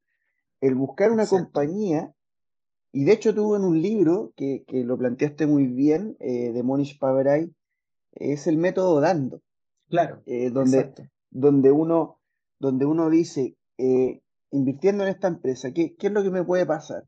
El 0.61 0.75
buscar 0.77 1.11
una 1.11 1.25
Exacto. 1.25 1.45
compañía, 1.45 2.15
y 2.93 3.05
de 3.05 3.13
hecho 3.13 3.35
tú 3.35 3.57
en 3.57 3.65
un 3.65 3.83
libro 3.83 4.33
que, 4.37 4.65
que 4.67 4.85
lo 4.85 4.97
planteaste 4.97 5.47
muy 5.47 5.67
bien, 5.67 6.17
eh, 6.21 6.53
de 6.53 6.63
Monish 6.63 6.99
Pabrai, 6.99 7.53
es 8.13 8.47
el 8.47 8.59
método 8.59 9.01
Dando 9.01 9.43
Claro, 9.89 10.23
eh, 10.27 10.51
donde, 10.51 10.79
exacto. 10.79 11.03
Donde 11.37 11.71
uno, 11.71 12.19
donde 12.59 12.87
uno 12.87 13.11
dice, 13.11 13.57
eh, 13.79 14.23
invirtiendo 14.51 15.05
en 15.05 15.11
esta 15.11 15.29
empresa, 15.29 15.73
¿qué, 15.73 15.95
qué 15.97 16.07
es 16.07 16.13
lo 16.13 16.23
que 16.23 16.31
me 16.31 16.45
puede 16.45 16.65
pasar? 16.65 17.05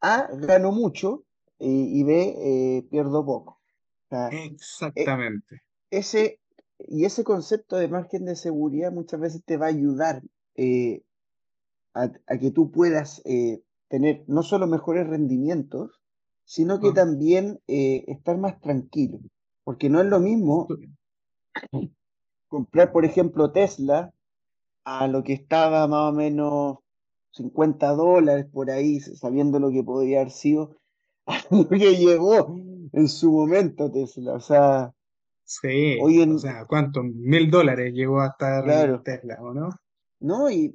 A, 0.00 0.28
gano 0.32 0.70
mucho 0.70 1.24
eh, 1.58 1.66
y 1.68 2.04
B, 2.04 2.34
eh, 2.38 2.86
pierdo 2.90 3.24
poco. 3.24 3.60
O 4.04 4.08
sea, 4.08 4.28
e- 4.30 4.46
Exactamente. 4.46 5.62
ese, 5.90 6.40
y 6.78 7.04
ese 7.04 7.24
concepto 7.24 7.76
de 7.76 7.88
margen 7.88 8.24
de 8.26 8.36
seguridad 8.36 8.92
muchas 8.92 9.20
veces 9.20 9.42
te 9.44 9.56
va 9.56 9.66
a 9.66 9.70
ayudar 9.70 10.22
eh, 10.56 11.02
a, 11.94 12.12
a 12.26 12.38
que 12.38 12.50
tú 12.50 12.70
puedas 12.70 13.22
eh, 13.24 13.62
tener 13.88 14.24
no 14.28 14.42
solo 14.42 14.66
mejores 14.66 15.06
rendimientos, 15.06 16.00
sino 16.44 16.78
que 16.78 16.92
también 16.92 17.60
eh, 17.66 18.04
estar 18.06 18.38
más 18.38 18.60
tranquilo. 18.60 19.18
Porque 19.64 19.88
no 19.88 20.00
es 20.00 20.06
lo 20.06 20.20
mismo 20.20 20.68
comprar, 22.54 22.92
por 22.92 23.04
ejemplo, 23.04 23.50
Tesla 23.50 24.12
a 24.84 25.08
lo 25.08 25.24
que 25.24 25.32
estaba 25.32 25.88
más 25.88 26.12
o 26.12 26.12
menos 26.12 26.78
50 27.32 27.88
dólares 27.94 28.46
por 28.52 28.70
ahí, 28.70 29.00
sabiendo 29.00 29.58
lo 29.58 29.70
que 29.70 29.82
podría 29.82 30.20
haber 30.20 30.30
sido, 30.30 30.76
a 31.26 31.40
lo 31.50 31.68
que 31.68 31.96
llegó 31.96 32.56
en 32.92 33.08
su 33.08 33.32
momento 33.32 33.90
Tesla. 33.90 34.34
O 34.34 34.40
sea, 34.40 34.94
Sí, 35.46 35.98
hoy 36.00 36.22
o 36.22 36.38
sea, 36.38 36.64
¿cuántos 36.64 37.04
mil 37.04 37.50
dólares 37.50 37.92
llegó 37.92 38.20
a 38.20 38.28
estar 38.28 38.64
claro, 38.64 39.02
Tesla, 39.02 39.36
o 39.42 39.52
no? 39.52 39.68
¿no? 40.20 40.50
Y 40.50 40.74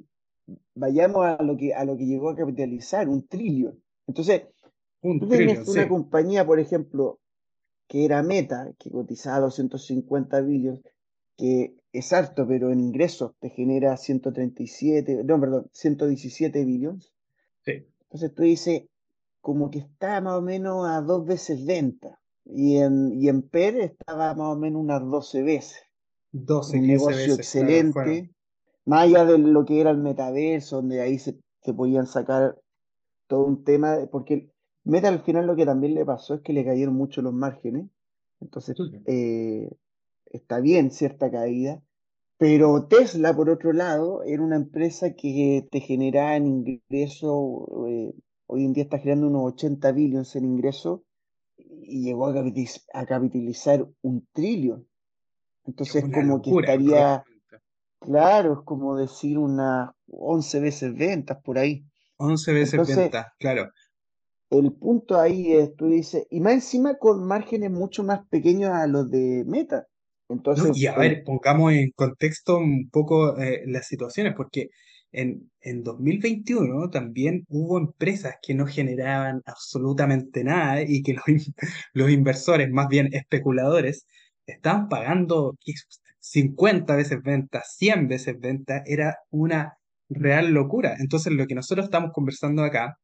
vayamos 0.74 1.26
a 1.26 1.42
lo 1.42 1.56
que, 1.56 1.74
a 1.74 1.84
lo 1.84 1.96
que 1.96 2.06
llegó 2.06 2.30
a 2.30 2.36
capitalizar, 2.36 3.08
un 3.08 3.26
trillón. 3.26 3.82
Entonces, 4.06 4.42
Un 5.02 5.18
tú 5.18 5.28
sí. 5.30 5.70
una 5.72 5.88
compañía, 5.88 6.46
por 6.46 6.60
ejemplo, 6.60 7.18
que 7.88 8.04
era 8.04 8.22
Meta, 8.22 8.70
que 8.78 8.90
cotizaba 8.90 9.40
250 9.40 10.40
billones, 10.42 10.82
que 11.40 11.74
es 11.92 12.12
harto, 12.12 12.46
pero 12.46 12.70
en 12.70 12.80
ingresos 12.80 13.32
te 13.40 13.50
genera 13.50 13.96
137, 13.96 15.24
no, 15.24 15.40
perdón, 15.40 15.70
117 15.72 16.64
billones. 16.64 17.12
Sí, 17.64 17.86
Entonces 18.04 18.34
tú 18.34 18.42
dices, 18.42 18.82
como 19.40 19.70
que 19.70 19.78
está 19.80 20.20
más 20.20 20.34
o 20.34 20.42
menos 20.42 20.86
a 20.86 21.00
dos 21.00 21.24
veces 21.24 21.64
venta. 21.64 22.20
Y 22.44 22.76
en, 22.78 23.12
y 23.20 23.28
en 23.28 23.42
PER 23.42 23.76
estaba 23.80 24.34
más 24.34 24.48
o 24.48 24.56
menos 24.56 24.82
unas 24.82 25.02
12 25.08 25.42
veces. 25.42 25.78
12 26.32 26.78
Un 26.78 26.82
15 26.82 26.86
negocio 26.86 27.14
veces, 27.14 27.48
claro, 27.54 27.86
fueron. 27.86 28.18
excelente, 28.18 28.34
más 28.84 29.04
allá 29.04 29.24
de 29.24 29.38
lo 29.38 29.64
que 29.64 29.80
era 29.80 29.90
el 29.90 29.98
metaverso, 29.98 30.76
donde 30.76 31.00
ahí 31.00 31.18
se, 31.18 31.38
se 31.62 31.74
podían 31.74 32.06
sacar 32.06 32.58
todo 33.26 33.44
un 33.44 33.64
tema, 33.64 33.98
porque 34.10 34.50
Meta 34.84 35.08
al 35.08 35.20
final 35.22 35.46
lo 35.46 35.56
que 35.56 35.66
también 35.66 35.94
le 35.94 36.04
pasó 36.04 36.34
es 36.34 36.40
que 36.42 36.52
le 36.52 36.64
cayeron 36.64 36.94
mucho 36.94 37.22
los 37.22 37.32
márgenes. 37.32 37.86
Entonces, 38.40 38.76
eh, 39.06 39.70
está 40.30 40.60
bien 40.60 40.90
cierta 40.90 41.30
caída, 41.30 41.82
pero 42.38 42.86
Tesla, 42.88 43.34
por 43.36 43.50
otro 43.50 43.72
lado, 43.72 44.22
era 44.24 44.42
una 44.42 44.56
empresa 44.56 45.14
que 45.14 45.68
te 45.70 45.80
generaba 45.80 46.36
en 46.36 46.46
ingresos, 46.48 47.66
eh, 47.88 48.14
hoy 48.46 48.64
en 48.66 48.72
día 48.74 48.84
está 48.84 48.98
generando 48.98 49.28
unos 49.28 49.54
80 49.54 49.92
billones 49.92 50.36
en 50.36 50.44
ingresos 50.46 51.02
y 51.58 52.02
llegó 52.04 52.26
a 52.28 52.34
capitaliz- 52.34 52.84
a 52.94 53.06
capitalizar 53.06 53.86
un 54.02 54.26
trillón. 54.32 54.88
Es 55.84 55.94
Entonces, 55.94 56.04
como 56.12 56.42
que 56.42 56.52
estaría, 56.52 57.24
claro, 58.00 58.54
es 58.54 58.60
como 58.66 58.96
decir 58.96 59.38
unas 59.38 59.90
11 60.08 60.60
veces 60.60 60.94
ventas 60.96 61.38
por 61.44 61.58
ahí. 61.58 61.84
11 62.18 62.52
veces 62.52 62.72
Entonces, 62.72 62.86
venta, 62.86 63.34
claro. 63.38 63.70
el 64.50 64.72
punto 64.72 65.18
ahí 65.18 65.52
es, 65.52 65.74
tú 65.76 65.86
dices, 65.88 66.26
y 66.30 66.40
más 66.40 66.52
encima 66.54 66.98
con 66.98 67.24
márgenes 67.26 67.70
mucho 67.70 68.02
más 68.04 68.26
pequeños 68.28 68.70
a 68.70 68.86
los 68.86 69.10
de 69.10 69.44
Meta. 69.46 69.86
Y 70.74 70.86
a 70.86 70.96
ver, 70.96 71.22
pongamos 71.24 71.72
en 71.72 71.90
contexto 71.92 72.58
un 72.58 72.88
poco 72.90 73.38
eh, 73.38 73.62
las 73.66 73.86
situaciones, 73.86 74.34
porque 74.36 74.68
en, 75.12 75.50
en 75.60 75.82
2021 75.82 76.90
también 76.90 77.44
hubo 77.48 77.78
empresas 77.78 78.36
que 78.42 78.54
no 78.54 78.66
generaban 78.66 79.42
absolutamente 79.46 80.44
nada 80.44 80.82
y 80.82 81.02
que 81.02 81.14
los, 81.14 81.24
los 81.94 82.10
inversores, 82.10 82.70
más 82.70 82.88
bien 82.88 83.08
especuladores, 83.12 84.06
estaban 84.46 84.88
pagando 84.88 85.56
¿qué? 85.64 85.72
50 86.20 86.96
veces 86.96 87.22
venta, 87.22 87.62
100 87.64 88.08
veces 88.08 88.38
venta, 88.38 88.82
era 88.86 89.16
una 89.30 89.74
real 90.08 90.52
locura. 90.52 90.96
Entonces 90.98 91.32
lo 91.32 91.46
que 91.46 91.54
nosotros 91.54 91.86
estamos 91.86 92.10
conversando 92.12 92.62
acá 92.62 92.96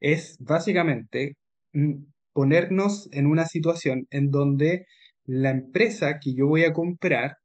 es 0.00 0.36
básicamente 0.40 1.36
mm, 1.72 1.94
ponernos 2.32 3.08
en 3.12 3.26
una 3.26 3.46
situación 3.46 4.06
en 4.10 4.30
donde 4.30 4.86
la 5.28 5.50
empresa 5.50 6.18
que 6.20 6.34
yo 6.34 6.46
voy 6.48 6.64
a 6.64 6.72
comprar, 6.72 7.36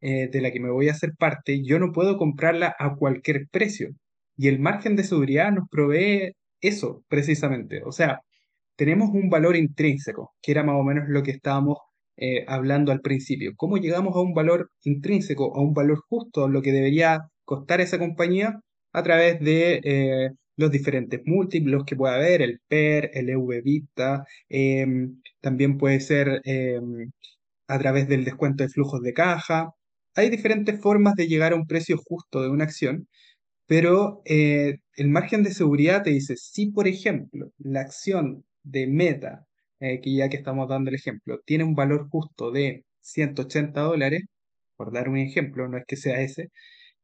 eh, 0.00 0.28
de 0.30 0.40
la 0.40 0.52
que 0.52 0.60
me 0.60 0.70
voy 0.70 0.88
a 0.88 0.92
hacer 0.92 1.12
parte, 1.18 1.62
yo 1.64 1.78
no 1.80 1.92
puedo 1.92 2.18
comprarla 2.18 2.74
a 2.78 2.96
cualquier 2.96 3.48
precio. 3.50 3.90
Y 4.36 4.48
el 4.48 4.60
margen 4.60 4.96
de 4.96 5.04
seguridad 5.04 5.52
nos 5.52 5.68
provee 5.70 6.32
eso 6.60 7.04
precisamente. 7.08 7.82
O 7.84 7.92
sea, 7.92 8.20
tenemos 8.76 9.10
un 9.10 9.30
valor 9.30 9.56
intrínseco, 9.56 10.34
que 10.42 10.52
era 10.52 10.62
más 10.64 10.76
o 10.76 10.84
menos 10.84 11.08
lo 11.08 11.22
que 11.22 11.32
estábamos 11.32 11.78
eh, 12.16 12.44
hablando 12.48 12.92
al 12.92 13.00
principio. 13.00 13.52
¿Cómo 13.56 13.78
llegamos 13.78 14.14
a 14.16 14.20
un 14.20 14.34
valor 14.34 14.70
intrínseco, 14.84 15.56
a 15.56 15.60
un 15.62 15.74
valor 15.74 16.00
justo, 16.08 16.48
lo 16.48 16.62
que 16.62 16.72
debería 16.72 17.20
costar 17.44 17.80
esa 17.80 17.98
compañía? 17.98 18.60
A 18.92 19.02
través 19.02 19.40
de 19.40 19.80
eh, 19.84 20.30
los 20.56 20.70
diferentes 20.70 21.20
múltiplos 21.26 21.84
que 21.84 21.96
puede 21.96 22.14
haber, 22.14 22.42
el 22.42 22.60
PER, 22.68 23.10
el 23.14 23.28
EV-Vita, 23.30 24.24
em, 24.48 25.20
también 25.40 25.78
puede 25.78 26.00
ser 26.00 26.40
em, 26.44 27.10
a 27.68 27.78
través 27.78 28.08
del 28.08 28.24
descuento 28.24 28.64
de 28.64 28.70
flujos 28.70 29.02
de 29.02 29.12
caja. 29.14 29.70
Hay 30.14 30.30
diferentes 30.30 30.80
formas 30.80 31.14
de 31.14 31.28
llegar 31.28 31.52
a 31.52 31.56
un 31.56 31.66
precio 31.66 31.98
justo 31.98 32.42
de 32.42 32.48
una 32.50 32.64
acción, 32.64 33.08
pero 33.66 34.22
eh, 34.26 34.78
el 34.96 35.08
margen 35.08 35.42
de 35.42 35.52
seguridad 35.52 36.02
te 36.02 36.10
dice, 36.10 36.36
si 36.36 36.70
por 36.72 36.88
ejemplo 36.88 37.52
la 37.58 37.80
acción 37.82 38.44
de 38.62 38.86
Meta, 38.86 39.46
eh, 39.80 40.00
que 40.00 40.14
ya 40.14 40.28
que 40.28 40.36
estamos 40.36 40.68
dando 40.68 40.90
el 40.90 40.96
ejemplo, 40.96 41.40
tiene 41.44 41.64
un 41.64 41.74
valor 41.74 42.08
justo 42.10 42.50
de 42.52 42.84
180 43.00 43.80
dólares, 43.82 44.22
por 44.76 44.92
dar 44.92 45.08
un 45.08 45.18
ejemplo, 45.18 45.68
no 45.68 45.78
es 45.78 45.84
que 45.86 45.96
sea 45.96 46.20
ese, 46.22 46.50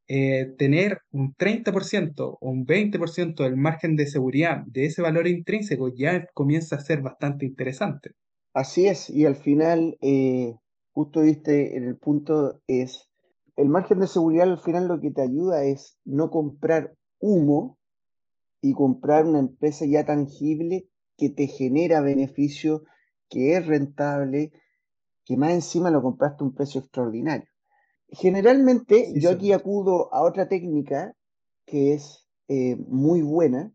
eh, 0.09 0.55
tener 0.59 0.99
un 1.11 1.35
30% 1.35 2.38
o 2.41 2.51
un 2.51 2.67
20% 2.67 3.45
del 3.45 3.57
margen 3.57 3.97
de 3.97 4.07
seguridad 4.07 4.62
de 4.67 4.87
ese 4.87 5.03
valor 5.03 5.27
intrínseco 5.27 5.93
ya 5.95 6.27
comienza 6.35 6.77
a 6.77 6.81
ser 6.81 7.03
bastante 7.03 7.47
interesante. 7.47 8.12
Así 8.55 8.87
es, 8.87 9.09
y 9.09 9.25
al 9.25 9.37
final, 9.37 9.97
eh, 10.03 10.55
justo 10.93 11.23
viste 11.23 11.77
en 11.77 11.85
el 11.85 11.97
punto, 11.97 12.61
es 12.67 13.09
el 13.57 13.69
margen 13.69 14.01
de 14.01 14.07
seguridad 14.07 14.51
al 14.51 14.59
final 14.59 14.88
lo 14.88 15.01
que 15.01 15.11
te 15.11 15.23
ayuda 15.23 15.65
es 15.65 15.99
no 16.05 16.31
comprar 16.31 16.95
humo 17.21 17.79
y 18.61 18.75
comprar 18.75 19.27
una 19.27 19.41
empresa 19.41 19.85
ya 19.87 20.05
tangible 20.05 20.88
que 21.17 21.31
te 21.31 21.47
genera 21.47 22.01
beneficio, 22.01 22.85
que 23.29 23.57
es 23.57 23.67
rentable, 23.67 24.53
que 25.25 25.37
más 25.37 25.53
encima 25.53 25.91
lo 25.91 26.03
compraste 26.03 26.43
a 26.43 26.47
un 26.47 26.55
precio 26.55 26.81
extraordinario. 26.81 27.49
Generalmente 28.12 29.12
yo 29.16 29.31
aquí 29.31 29.53
acudo 29.53 30.12
a 30.12 30.22
otra 30.22 30.48
técnica 30.48 31.16
que 31.64 31.94
es 31.94 32.29
eh, 32.48 32.77
muy 32.77 33.22
buena, 33.22 33.72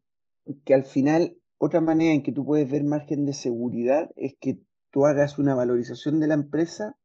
que 0.64 0.76
al 0.76 0.84
final 0.84 1.38
otra 1.58 1.82
manera 1.82 2.14
en 2.14 2.22
que 2.22 2.32
tú 2.32 2.46
puedes 2.46 2.70
ver 2.70 2.84
margen 2.84 3.26
de 3.26 3.34
seguridad 3.34 4.12
es 4.16 4.36
que 4.40 4.60
tú 4.92 5.08
hagas 5.08 5.40
una 5.40 5.56
valorización 5.56 6.20
de 6.20 6.28
la 6.28 6.36
empresa, 6.36 6.96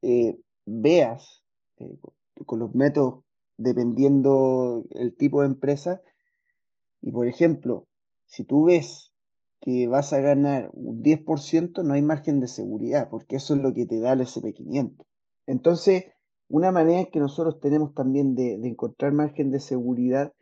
eh, 0.00 0.38
veas 0.64 1.44
eh, 1.76 1.98
con 2.46 2.58
los 2.58 2.74
métodos 2.74 3.22
dependiendo 3.58 4.84
el 4.90 5.14
tipo 5.14 5.42
de 5.42 5.48
empresa, 5.48 6.00
y 7.02 7.10
por 7.10 7.26
ejemplo, 7.26 7.86
si 8.26 8.44
tú 8.44 8.64
ves 8.64 9.12
que 9.60 9.88
vas 9.88 10.12
a 10.12 10.20
ganar 10.20 10.70
un 10.72 11.02
10%, 11.02 11.82
no 11.82 11.94
hay 11.94 12.02
margen 12.02 12.40
de 12.40 12.48
seguridad, 12.48 13.08
porque 13.10 13.36
eso 13.36 13.54
es 13.54 13.60
lo 13.60 13.74
que 13.74 13.84
te 13.84 13.98
da 13.98 14.12
el 14.12 14.20
SP500. 14.20 15.04
Entonces, 15.46 16.04
una 16.48 16.72
manera 16.72 17.08
que 17.10 17.20
nosotros 17.20 17.60
tenemos 17.60 17.94
también 17.94 18.34
de, 18.34 18.54
encontrar 18.64 19.12
margen 19.12 19.50
de 19.50 19.60
seguridad 19.60 20.32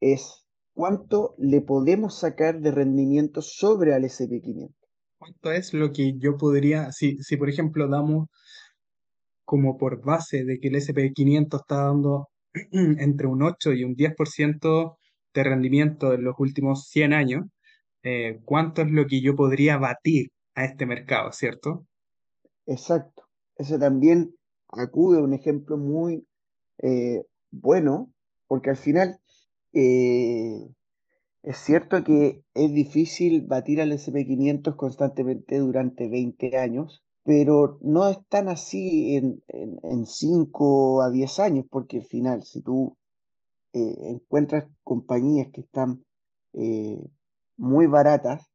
es 0.00 0.44
cuánto 0.74 1.34
le 1.38 1.60
podemos 1.60 2.18
sacar 2.18 2.60
de 2.60 2.70
rendimiento 2.70 3.42
sobre 3.42 3.94
al 3.94 4.04
SP500. 4.04 4.74
¿Cuánto 5.18 5.52
es 5.52 5.72
lo 5.72 5.92
que 5.92 6.14
yo 6.18 6.36
podría, 6.36 6.92
si, 6.92 7.16
si 7.18 7.36
por 7.36 7.48
ejemplo 7.48 7.88
damos 7.88 8.28
como 9.44 9.76
por 9.76 10.02
base 10.02 10.44
de 10.44 10.58
que 10.58 10.68
el 10.68 10.76
SP500 10.76 11.60
está 11.60 11.84
dando 11.84 12.28
entre 12.72 13.26
un 13.26 13.42
8 13.42 13.72
y 13.72 13.84
un 13.84 13.94
10% 13.94 14.96
de 15.34 15.44
rendimiento 15.44 16.14
en 16.14 16.24
los 16.24 16.34
últimos 16.38 16.88
100 16.88 17.12
años, 17.12 17.44
eh, 18.02 18.40
¿cuánto 18.44 18.82
es 18.82 18.90
lo 18.90 19.06
que 19.06 19.20
yo 19.20 19.34
podría 19.34 19.76
batir 19.78 20.28
a 20.54 20.64
este 20.64 20.86
mercado, 20.86 21.32
cierto? 21.32 21.86
Exacto. 22.66 23.24
Eso 23.56 23.78
también 23.78 24.34
acude 24.76 25.20
un 25.20 25.34
ejemplo 25.34 25.76
muy 25.76 26.26
eh, 26.78 27.24
bueno, 27.50 28.12
porque 28.46 28.70
al 28.70 28.76
final 28.76 29.18
eh, 29.72 30.68
es 31.42 31.56
cierto 31.58 32.02
que 32.04 32.42
es 32.54 32.72
difícil 32.72 33.42
batir 33.42 33.80
al 33.80 33.92
SP500 33.92 34.76
constantemente 34.76 35.58
durante 35.58 36.08
20 36.08 36.58
años, 36.58 37.02
pero 37.22 37.78
no 37.82 38.08
es 38.08 38.18
tan 38.28 38.48
así 38.48 39.16
en, 39.16 40.06
5 40.06 41.02
a 41.02 41.10
10 41.10 41.38
años, 41.40 41.66
porque 41.70 41.98
al 41.98 42.04
final, 42.04 42.42
si 42.42 42.60
tú 42.60 42.96
eh, 43.72 43.96
encuentras 44.02 44.66
compañías 44.82 45.48
que 45.52 45.62
están 45.62 46.04
muy 47.56 47.86
baratas 47.86 48.48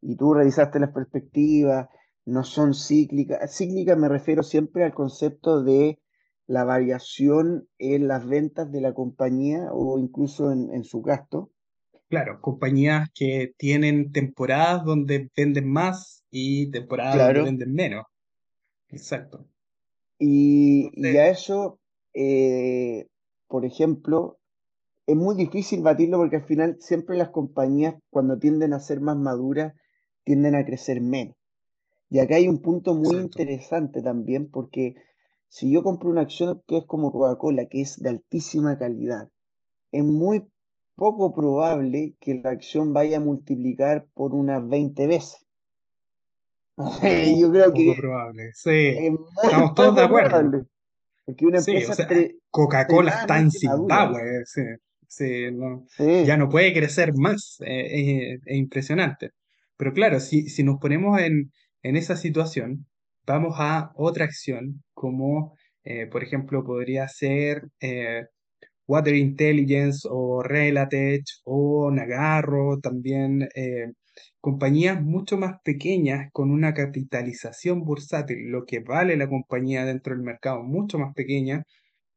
y 0.00 0.16
tú 0.16 0.32
revisaste 0.32 0.80
las 0.80 0.92
perspectivas, 0.92 1.88
no 2.28 2.44
son 2.44 2.74
cíclicas. 2.74 3.56
Cíclicas 3.56 3.96
me 3.96 4.08
refiero 4.08 4.42
siempre 4.42 4.84
al 4.84 4.92
concepto 4.92 5.62
de 5.62 5.98
la 6.46 6.64
variación 6.64 7.66
en 7.78 8.06
las 8.06 8.26
ventas 8.26 8.70
de 8.70 8.82
la 8.82 8.92
compañía 8.92 9.68
o 9.72 9.98
incluso 9.98 10.52
en, 10.52 10.84
su 10.84 11.00
gasto. 11.00 11.50
Claro, 12.08 12.40
compañías 12.40 13.08
que 13.14 13.52
tienen 13.56 14.12
temporadas 14.12 14.84
donde 14.84 15.30
venden 15.34 15.70
más 15.70 16.22
y 16.30 16.70
temporadas 16.70 17.16
donde 17.16 17.42
venden 17.42 17.72
menos. 17.72 18.04
Exacto. 18.90 19.46
Y, 20.18 20.90
y 20.94 21.16
a 21.16 21.30
eso, 21.30 21.78
eh, 22.12 23.06
por 23.46 23.64
ejemplo, 23.64 24.38
es 25.06 25.16
muy 25.16 25.34
difícil 25.34 25.80
batirlo 25.80 26.18
porque 26.18 26.36
al 26.36 26.44
final 26.44 26.76
siempre 26.80 27.16
las 27.16 27.30
compañías 27.30 27.94
cuando 28.10 28.38
tienden 28.38 28.74
a 28.74 28.80
ser 28.80 29.00
más 29.00 29.16
maduras 29.16 29.72
tienden 30.24 30.54
a 30.54 30.64
crecer 30.66 31.00
menos. 31.00 31.37
Y 32.10 32.20
acá 32.20 32.36
hay 32.36 32.48
un 32.48 32.60
punto 32.62 32.94
muy 32.94 33.16
interesante 33.16 34.02
también, 34.02 34.50
porque 34.50 34.94
si 35.48 35.70
yo 35.70 35.82
compro 35.82 36.10
una 36.10 36.22
acción 36.22 36.62
que 36.66 36.78
es 36.78 36.84
como 36.84 37.12
Coca-Cola, 37.12 37.66
que 37.66 37.82
es 37.82 37.96
de 37.98 38.10
altísima 38.10 38.78
calidad, 38.78 39.28
es 39.92 40.04
muy 40.04 40.46
poco 40.94 41.34
probable 41.34 42.14
que 42.20 42.34
la 42.34 42.50
acción 42.50 42.92
vaya 42.92 43.18
a 43.18 43.20
multiplicar 43.20 44.06
por 44.14 44.34
unas 44.34 44.66
20 44.66 45.06
veces. 45.06 45.46
yo 47.40 47.50
creo 47.50 47.72
que 47.72 47.94
probable. 47.98 48.50
Sí. 48.54 48.94
Estamos 49.42 49.74
todos 49.74 49.96
de 49.96 50.02
acuerdo. 50.02 50.66
Porque 51.24 51.44
una 51.44 51.58
empresa 51.58 52.08
Coca-Cola 52.50 53.10
está 53.20 53.38
en 53.38 53.50
Zimbabue, 53.50 54.44
ya 56.26 56.36
no 56.36 56.48
puede 56.48 56.72
crecer 56.72 57.12
más, 57.14 57.58
eh, 57.60 58.38
es 58.44 58.56
impresionante. 58.56 59.32
Pero 59.76 59.92
claro, 59.92 60.20
si, 60.20 60.48
si 60.48 60.62
nos 60.62 60.78
ponemos 60.78 61.20
en, 61.20 61.52
en 61.82 61.96
esa 61.96 62.16
situación, 62.16 62.86
vamos 63.26 63.54
a 63.58 63.92
otra 63.96 64.24
acción 64.24 64.82
como, 64.94 65.56
eh, 65.84 66.06
por 66.06 66.22
ejemplo, 66.24 66.64
podría 66.64 67.08
ser 67.08 67.68
eh, 67.80 68.24
Water 68.86 69.14
Intelligence 69.16 70.08
o 70.10 70.42
Relatech 70.42 71.24
o 71.44 71.90
Nagarro, 71.90 72.78
también 72.80 73.48
eh, 73.54 73.92
compañías 74.40 75.00
mucho 75.02 75.36
más 75.38 75.56
pequeñas 75.64 76.28
con 76.32 76.50
una 76.50 76.74
capitalización 76.74 77.82
bursátil, 77.84 78.48
lo 78.50 78.64
que 78.66 78.80
vale 78.80 79.16
la 79.16 79.28
compañía 79.28 79.84
dentro 79.84 80.14
del 80.14 80.24
mercado, 80.24 80.62
mucho 80.62 80.98
más 80.98 81.14
pequeña 81.14 81.64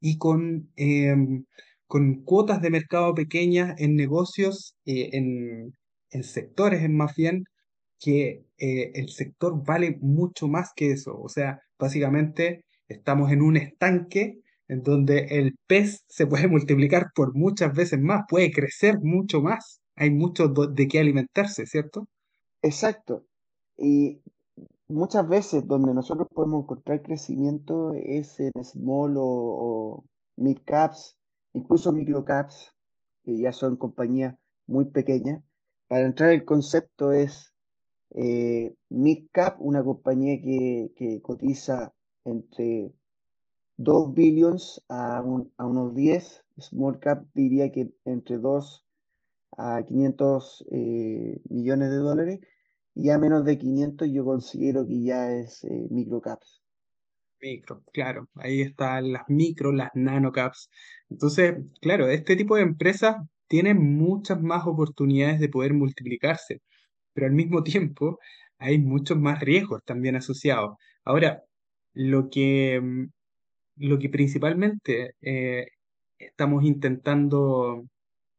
y 0.01 0.17
con, 0.17 0.71
em, 0.77 1.45
con 1.87 2.23
cuotas 2.23 2.61
de 2.61 2.69
mercado 2.71 3.13
pequeñas 3.15 3.75
en 3.79 3.95
negocios, 3.95 4.75
en, 4.85 5.73
en 6.11 6.23
sectores 6.23 6.83
en 6.83 6.95
más 6.97 7.15
bien 7.15 7.43
que 8.01 8.43
eh, 8.57 8.91
el 8.95 9.09
sector 9.09 9.63
vale 9.63 9.97
mucho 10.01 10.47
más 10.47 10.71
que 10.75 10.91
eso. 10.91 11.17
O 11.17 11.29
sea, 11.29 11.61
básicamente 11.79 12.65
estamos 12.87 13.31
en 13.31 13.41
un 13.41 13.55
estanque 13.55 14.41
en 14.67 14.81
donde 14.81 15.27
el 15.29 15.55
pez 15.67 16.03
se 16.09 16.25
puede 16.27 16.47
multiplicar 16.49 17.11
por 17.15 17.35
muchas 17.35 17.73
veces 17.73 17.99
más, 18.01 18.23
puede 18.27 18.51
crecer 18.51 18.99
mucho 19.01 19.41
más. 19.41 19.81
Hay 19.95 20.09
mucho 20.09 20.47
de 20.47 20.87
qué 20.87 20.99
alimentarse, 20.99 21.65
¿cierto? 21.67 22.07
Exacto. 22.61 23.25
Y 23.77 24.21
muchas 24.87 25.27
veces 25.27 25.67
donde 25.67 25.93
nosotros 25.93 26.27
podemos 26.33 26.63
encontrar 26.63 27.01
crecimiento 27.03 27.93
es 27.93 28.39
en 28.39 28.51
small 28.63 29.15
o, 29.17 30.03
mid 30.37 30.57
caps, 30.65 31.17
incluso 31.53 31.91
micro 31.91 32.25
caps, 32.25 32.73
que 33.23 33.37
ya 33.37 33.51
son 33.51 33.75
compañías 33.75 34.35
muy 34.65 34.85
pequeñas. 34.85 35.43
Para 35.87 36.05
entrar 36.05 36.31
el 36.31 36.45
concepto 36.45 37.11
es 37.11 37.50
eh, 38.15 38.75
Midcap, 38.89 39.59
una 39.61 39.83
compañía 39.83 40.39
que, 40.41 41.19
cotiza 41.21 41.93
entre 42.25 42.91
2 43.77 44.13
billions 44.13 44.83
a, 44.89 45.21
unos 45.21 45.95
10, 45.95 46.45
small 46.59 46.99
cap 46.99 47.25
diría 47.33 47.71
que 47.71 47.91
entre 48.05 48.37
2 48.37 48.85
a 49.57 49.83
500 49.83 50.65
eh, 50.71 51.41
millones 51.49 51.89
de 51.89 51.97
dólares, 51.97 52.39
y 52.93 53.09
a 53.09 53.17
menos 53.17 53.45
de 53.45 53.57
500 53.57 54.09
yo 54.11 54.25
considero 54.25 54.85
que 54.85 55.01
ya 55.01 55.31
es 55.31 55.63
eh, 55.63 55.87
microcaps. 55.89 56.61
Micro, 57.41 57.81
claro, 57.91 58.27
ahí 58.35 58.61
están 58.61 59.13
las 59.13 59.23
micro, 59.27 59.71
las 59.71 59.89
nanocaps. 59.95 60.69
Entonces, 61.09 61.55
claro, 61.81 62.07
este 62.07 62.35
tipo 62.35 62.55
de 62.55 62.61
empresas 62.61 63.15
tienen 63.47 63.97
muchas 63.97 64.41
más 64.41 64.67
oportunidades 64.67 65.39
de 65.39 65.49
poder 65.49 65.73
multiplicarse, 65.73 66.61
pero 67.13 67.27
al 67.27 67.33
mismo 67.33 67.63
tiempo 67.63 68.19
hay 68.59 68.79
muchos 68.79 69.17
más 69.19 69.39
riesgos 69.41 69.81
también 69.85 70.15
asociados. 70.15 70.77
Ahora, 71.05 71.43
lo 71.93 72.29
que, 72.29 72.79
mm, 72.81 73.05
lo 73.77 73.99
que 73.99 74.09
principalmente 74.09 75.15
eh, 75.21 75.67
estamos 76.19 76.63
intentando 76.63 77.83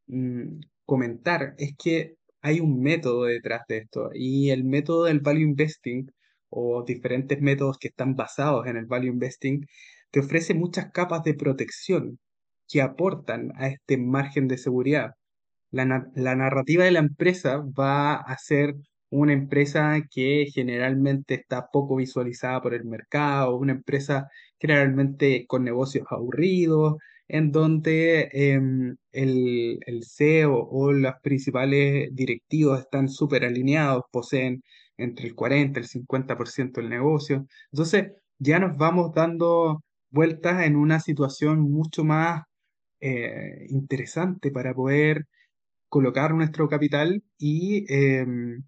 mm, 0.09 0.61
comentar 0.87 1.55
es 1.59 1.75
que 1.79 2.17
hay 2.43 2.61
un 2.61 2.81
método 2.83 3.25
detrás 3.25 3.63
de 3.69 3.79
esto 3.79 4.11
y 4.15 4.51
el 4.51 4.65
método 4.65 5.05
del 5.05 5.21
value 5.21 5.43
investing 5.43 6.11
o 6.51 6.85
diferentes 6.85 7.41
métodos 7.41 7.79
que 7.79 7.89
están 7.89 8.15
basados 8.17 8.67
en 8.67 8.77
el 8.77 8.87
value 8.87 9.09
investing 9.09 9.67
te 10.11 10.21
ofrece 10.21 10.55
muchas 10.55 10.93
capas 10.93 11.23
de 11.25 11.35
protección 11.35 12.19
que 12.69 12.83
aportan 12.83 13.53
a 13.57 13.69
este 13.69 13.97
margen 13.99 14.49
de 14.49 14.59
seguridad. 14.59 15.13
La, 15.73 16.07
la 16.15 16.37
narrativa 16.37 16.85
de 16.85 16.93
la 16.93 17.01
empresa 17.01 17.59
va 17.59 18.15
a 18.17 18.39
ser 18.39 18.77
una 19.11 19.33
empresa 19.35 20.01
que 20.11 20.47
generalmente 20.53 21.35
está 21.35 21.69
poco 21.73 21.97
visualizada 21.97 22.63
por 22.63 22.75
el 22.75 22.85
mercado, 22.85 23.57
una 23.57 23.73
empresa 23.73 24.29
generalmente 24.59 25.47
con 25.47 25.65
negocios 25.65 26.07
aburridos, 26.11 26.97
en 27.29 27.51
donde 27.53 28.29
em, 28.33 28.97
el, 29.13 29.79
el, 29.87 30.05
CEO 30.05 30.55
o 30.71 30.93
los 30.93 31.15
principales 31.23 32.09
directivos 32.15 32.81
están 32.81 33.09
súper 33.09 33.45
alineados, 33.45 34.05
poseen 34.11 34.63
entre 34.97 35.27
el 35.29 35.35
40 35.35 35.81
y 35.81 35.83
el 35.83 35.89
50% 35.89 36.81
del 36.81 36.91
negocio. 36.91 37.47
Entonces, 37.73 38.13
ya 38.39 38.59
nos 38.59 38.77
vamos 38.77 39.13
dando 39.15 39.83
vueltas 40.11 40.65
en 40.67 40.77
una 40.77 41.01
situación 41.01 41.61
mucho 41.61 42.05
más 42.05 42.43
eh, 43.01 43.67
interesante 43.71 44.51
para 44.51 44.75
poder 44.75 45.27
colocar 45.93 46.35
nuestro 46.35 46.69
capital 46.71 47.23
y 47.39 47.85
em, 47.95 48.65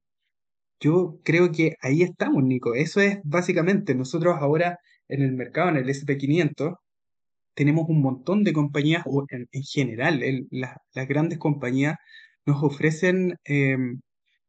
yo 0.80 1.20
creo 1.24 1.52
que 1.52 1.76
ahí 1.82 2.02
estamos, 2.02 2.44
Nico. 2.44 2.74
Eso 2.74 3.00
es 3.00 3.18
básicamente, 3.24 3.94
nosotros 3.94 4.36
ahora 4.40 4.78
en 5.08 5.22
el 5.22 5.32
mercado, 5.32 5.70
en 5.70 5.78
el 5.78 5.88
SP500, 5.88 6.76
tenemos 7.54 7.86
un 7.88 8.02
montón 8.02 8.44
de 8.44 8.52
compañías, 8.52 9.04
o 9.06 9.24
en, 9.30 9.48
general, 9.64 10.22
las 10.50 11.08
grandes 11.08 11.38
compañías 11.38 11.96
nos 12.46 12.62
ofrecen, 12.62 13.36
em, 13.44 14.00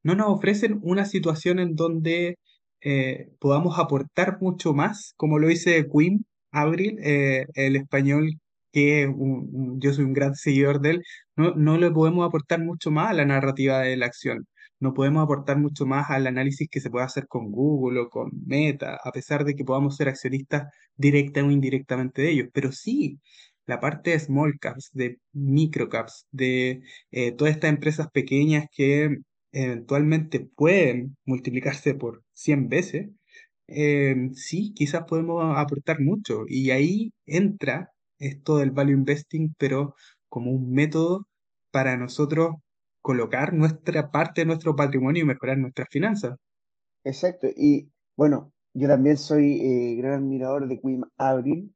no 0.04 0.16
nos 0.16 0.28
ofrecen 0.30 0.80
una 0.84 1.06
situación 1.06 1.60
en 1.60 1.76
donde 1.76 2.38
eh, 2.82 3.30
podamos 3.40 3.80
aportar 3.80 4.40
mucho 4.42 4.74
más, 4.74 5.14
como 5.18 5.40
lo 5.40 5.48
dice 5.48 5.88
Quinn 5.92 6.26
Abril, 6.52 7.00
eh, 7.04 7.46
el 7.56 7.78
español, 7.78 8.40
que 8.76 9.14
yo 9.80 9.94
soy 9.94 10.06
un 10.06 10.14
gran 10.14 10.36
seguidor 10.36 10.82
de 10.82 10.92
él, 10.92 11.04
no, 11.36 11.54
no 11.56 11.78
le 11.78 11.92
podemos 11.92 12.28
aportar 12.28 12.60
mucho 12.62 12.92
más 12.92 13.10
a 13.12 13.14
la 13.14 13.26
narrativa 13.26 13.80
de 13.80 13.98
la 13.98 14.06
acción 14.08 14.46
no 14.80 14.94
podemos 14.94 15.24
aportar 15.24 15.58
mucho 15.58 15.86
más 15.86 16.10
al 16.10 16.28
análisis 16.28 16.68
que 16.70 16.82
se 16.82 16.90
puede 16.90 17.06
hacer 17.06 17.28
con 17.28 17.52
Google 17.52 18.02
o 18.02 18.10
con 18.10 18.30
Meta, 18.46 19.00
a 19.04 19.12
pesar 19.12 19.46
de 19.46 19.56
que 19.56 19.64
podamos 19.64 19.96
ser 19.96 20.10
accionistas 20.10 20.72
directa 20.96 21.44
o 21.44 21.52
indirectamente 21.52 22.22
de 22.22 22.32
ellos. 22.32 22.50
Pero 22.54 22.72
sí, 22.72 23.20
la 23.66 23.80
parte 23.80 24.12
de 24.12 24.20
small 24.20 24.60
caps, 24.60 24.90
de 24.94 25.18
micro 25.34 25.90
caps, 25.90 26.28
de 26.32 26.82
eh, 27.12 27.32
todas 27.32 27.56
estas 27.56 27.72
empresas 27.72 28.10
pequeñas 28.12 28.66
que 28.72 29.18
eventualmente 29.52 30.42
pueden 30.56 31.18
multiplicarse 31.26 31.96
por 31.96 32.24
100 32.34 32.68
veces, 32.70 33.10
eh, 33.68 34.16
sí, 34.34 34.74
quizás 34.76 35.04
podemos 35.08 35.44
aportar 35.58 36.00
mucho. 36.02 36.44
Y 36.48 36.72
ahí 36.72 37.14
entra 37.26 37.90
esto 38.26 38.58
del 38.58 38.72
value 38.72 38.94
investing, 38.94 39.54
pero 39.58 39.96
como 40.30 40.52
un 40.52 40.72
método 40.72 41.28
para 41.72 41.98
nosotros 41.98 42.56
colocar 43.02 43.54
nuestra 43.54 44.12
parte 44.12 44.42
de 44.42 44.46
nuestro 44.46 44.76
patrimonio 44.76 45.24
y 45.24 45.28
mejorar 45.28 45.58
nuestras 45.58 45.88
finanzas. 45.90 46.38
Exacto. 47.04 47.48
Y 47.56 47.90
bueno, 48.16 48.52
yo 48.74 48.88
también 48.88 49.18
soy 49.18 49.62
eh, 49.62 49.96
gran 49.96 50.24
admirador 50.24 50.68
de 50.68 50.80
Quim 50.80 51.04
Abril. 51.18 51.74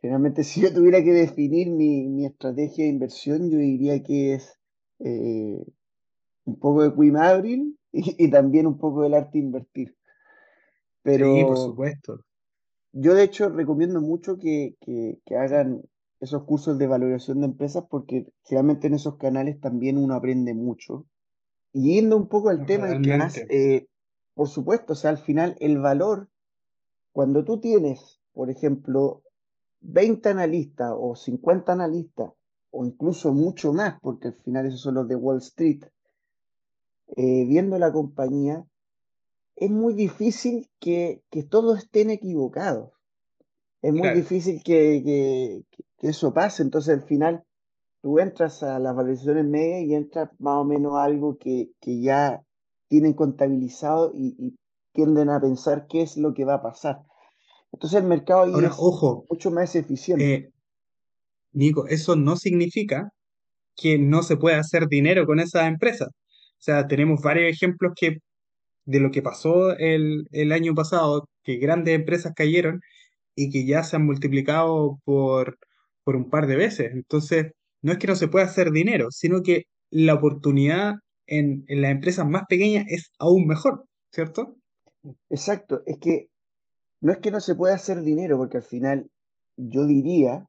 Generalmente, 0.00 0.44
si 0.44 0.60
yo 0.60 0.72
tuviera 0.72 1.02
que 1.02 1.12
definir 1.12 1.70
mi, 1.70 2.26
estrategia 2.26 2.84
de 2.84 2.90
inversión, 2.90 3.50
yo 3.50 3.58
diría 3.58 4.02
que 4.02 4.34
es 4.34 4.58
eh, 5.00 5.64
un 6.44 6.58
poco 6.58 6.82
de 6.82 6.94
Quim 6.94 7.16
Abril 7.16 7.78
y, 7.92 8.30
también 8.30 8.66
un 8.66 8.78
poco 8.78 9.02
del 9.02 9.14
arte 9.14 9.38
de 9.38 9.44
invertir. 9.44 9.96
Pero 11.02 11.34
sí, 11.34 11.44
por 11.44 11.56
supuesto. 11.58 12.25
Yo, 12.98 13.14
de 13.14 13.24
hecho, 13.24 13.50
recomiendo 13.50 14.00
mucho 14.00 14.38
que, 14.38 14.74
que, 14.80 15.18
que 15.26 15.36
hagan 15.36 15.82
esos 16.20 16.44
cursos 16.44 16.78
de 16.78 16.86
valoración 16.86 17.40
de 17.40 17.46
empresas 17.46 17.84
porque 17.90 18.26
generalmente 18.44 18.86
en 18.86 18.94
esos 18.94 19.16
canales 19.16 19.60
también 19.60 19.98
uno 19.98 20.14
aprende 20.14 20.54
mucho. 20.54 21.04
Y 21.74 21.94
yendo 21.94 22.16
un 22.16 22.28
poco 22.28 22.48
al 22.48 22.64
tema 22.64 22.88
que 23.02 23.16
más, 23.18 23.36
eh, 23.36 23.86
por 24.32 24.48
supuesto, 24.48 24.94
o 24.94 24.96
sea, 24.96 25.10
al 25.10 25.18
final 25.18 25.56
el 25.60 25.78
valor, 25.78 26.30
cuando 27.12 27.44
tú 27.44 27.60
tienes, 27.60 28.18
por 28.32 28.48
ejemplo, 28.48 29.22
20 29.80 30.30
analistas 30.30 30.92
o 30.96 31.14
50 31.14 31.72
analistas, 31.72 32.32
o 32.70 32.86
incluso 32.86 33.34
mucho 33.34 33.74
más, 33.74 34.00
porque 34.00 34.28
al 34.28 34.34
final 34.36 34.64
esos 34.64 34.80
son 34.80 34.94
los 34.94 35.06
de 35.06 35.16
Wall 35.16 35.38
Street, 35.38 35.84
eh, 37.16 37.44
viendo 37.46 37.78
la 37.78 37.92
compañía, 37.92 38.64
es 39.56 39.70
muy 39.70 39.94
difícil 39.94 40.68
que, 40.78 41.22
que 41.30 41.42
todos 41.42 41.78
estén 41.78 42.10
equivocados. 42.10 42.90
Es 43.82 43.92
muy 43.92 44.10
difícil 44.10 44.62
que, 44.62 45.64
que 45.98 46.08
eso 46.08 46.32
pase. 46.32 46.62
Entonces 46.62 46.94
al 46.94 47.02
final 47.02 47.44
tú 48.06 48.20
entras 48.20 48.62
a 48.62 48.78
las 48.78 48.94
valorizaciones 48.94 49.44
medias 49.46 49.82
y 49.82 49.92
entras 49.92 50.30
más 50.38 50.58
o 50.58 50.64
menos 50.64 50.94
a 50.94 51.02
algo 51.02 51.38
que, 51.38 51.70
ya 51.82 52.40
tienen 52.86 53.14
contabilizado 53.14 54.12
y, 54.14 54.54
tienden 54.92 55.28
a 55.28 55.40
pensar 55.40 55.88
qué 55.90 56.02
es 56.02 56.16
lo 56.16 56.32
que 56.32 56.44
va 56.44 56.54
a 56.54 56.62
pasar. 56.62 57.02
Entonces 57.72 58.00
el 58.00 58.06
mercado 58.06 58.44
ahí 58.44 58.64
es 58.64 58.78
mucho 59.28 59.50
más 59.50 59.74
eficiente. 59.74 60.34
Eh, 60.34 60.52
Nico, 61.52 61.88
eso 61.88 62.14
no 62.14 62.36
significa 62.36 63.12
que 63.74 63.98
no 63.98 64.22
se 64.22 64.36
pueda 64.36 64.60
hacer 64.60 64.86
dinero 64.86 65.26
con 65.26 65.40
esas 65.40 65.66
empresas. 65.66 66.08
O 66.08 66.62
sea, 66.62 66.86
tenemos 66.86 67.20
varios 67.20 67.52
ejemplos 67.52 67.92
que, 67.94 68.18
de 68.86 69.00
lo 69.00 69.10
que 69.10 69.22
pasó 69.22 69.76
el, 69.76 70.26
el 70.32 70.52
año 70.52 70.74
pasado, 70.74 71.28
que 71.44 71.56
grandes 71.56 71.94
empresas 71.94 72.32
cayeron 72.34 72.80
y 73.34 73.50
que 73.50 73.66
ya 73.66 73.82
se 73.84 73.96
han 73.96 74.06
multiplicado 74.06 75.00
por 75.04 75.58
por 76.06 76.14
un 76.14 76.30
par 76.30 76.46
de 76.46 76.54
veces. 76.54 76.92
Entonces, 76.92 77.52
no 77.82 77.90
es 77.90 77.98
que 77.98 78.06
no 78.06 78.14
se 78.14 78.28
pueda 78.28 78.46
hacer 78.46 78.70
dinero, 78.70 79.08
sino 79.10 79.42
que 79.42 79.64
la 79.90 80.14
oportunidad 80.14 80.94
en, 81.26 81.64
las 81.66 81.90
empresas 81.90 82.24
más 82.28 82.44
pequeñas 82.48 82.84
es 82.88 83.10
aún 83.18 83.48
mejor, 83.48 83.86
¿cierto? 84.12 84.56
Exacto, 85.30 85.82
es 85.84 85.98
que 85.98 86.28
no 87.00 87.10
es 87.10 87.18
que 87.18 87.32
no 87.32 87.40
se 87.40 87.56
pueda 87.56 87.74
hacer 87.74 88.02
dinero, 88.02 88.38
porque 88.38 88.58
al 88.58 88.62
final 88.62 89.10
yo 89.56 89.84
diría 89.84 90.46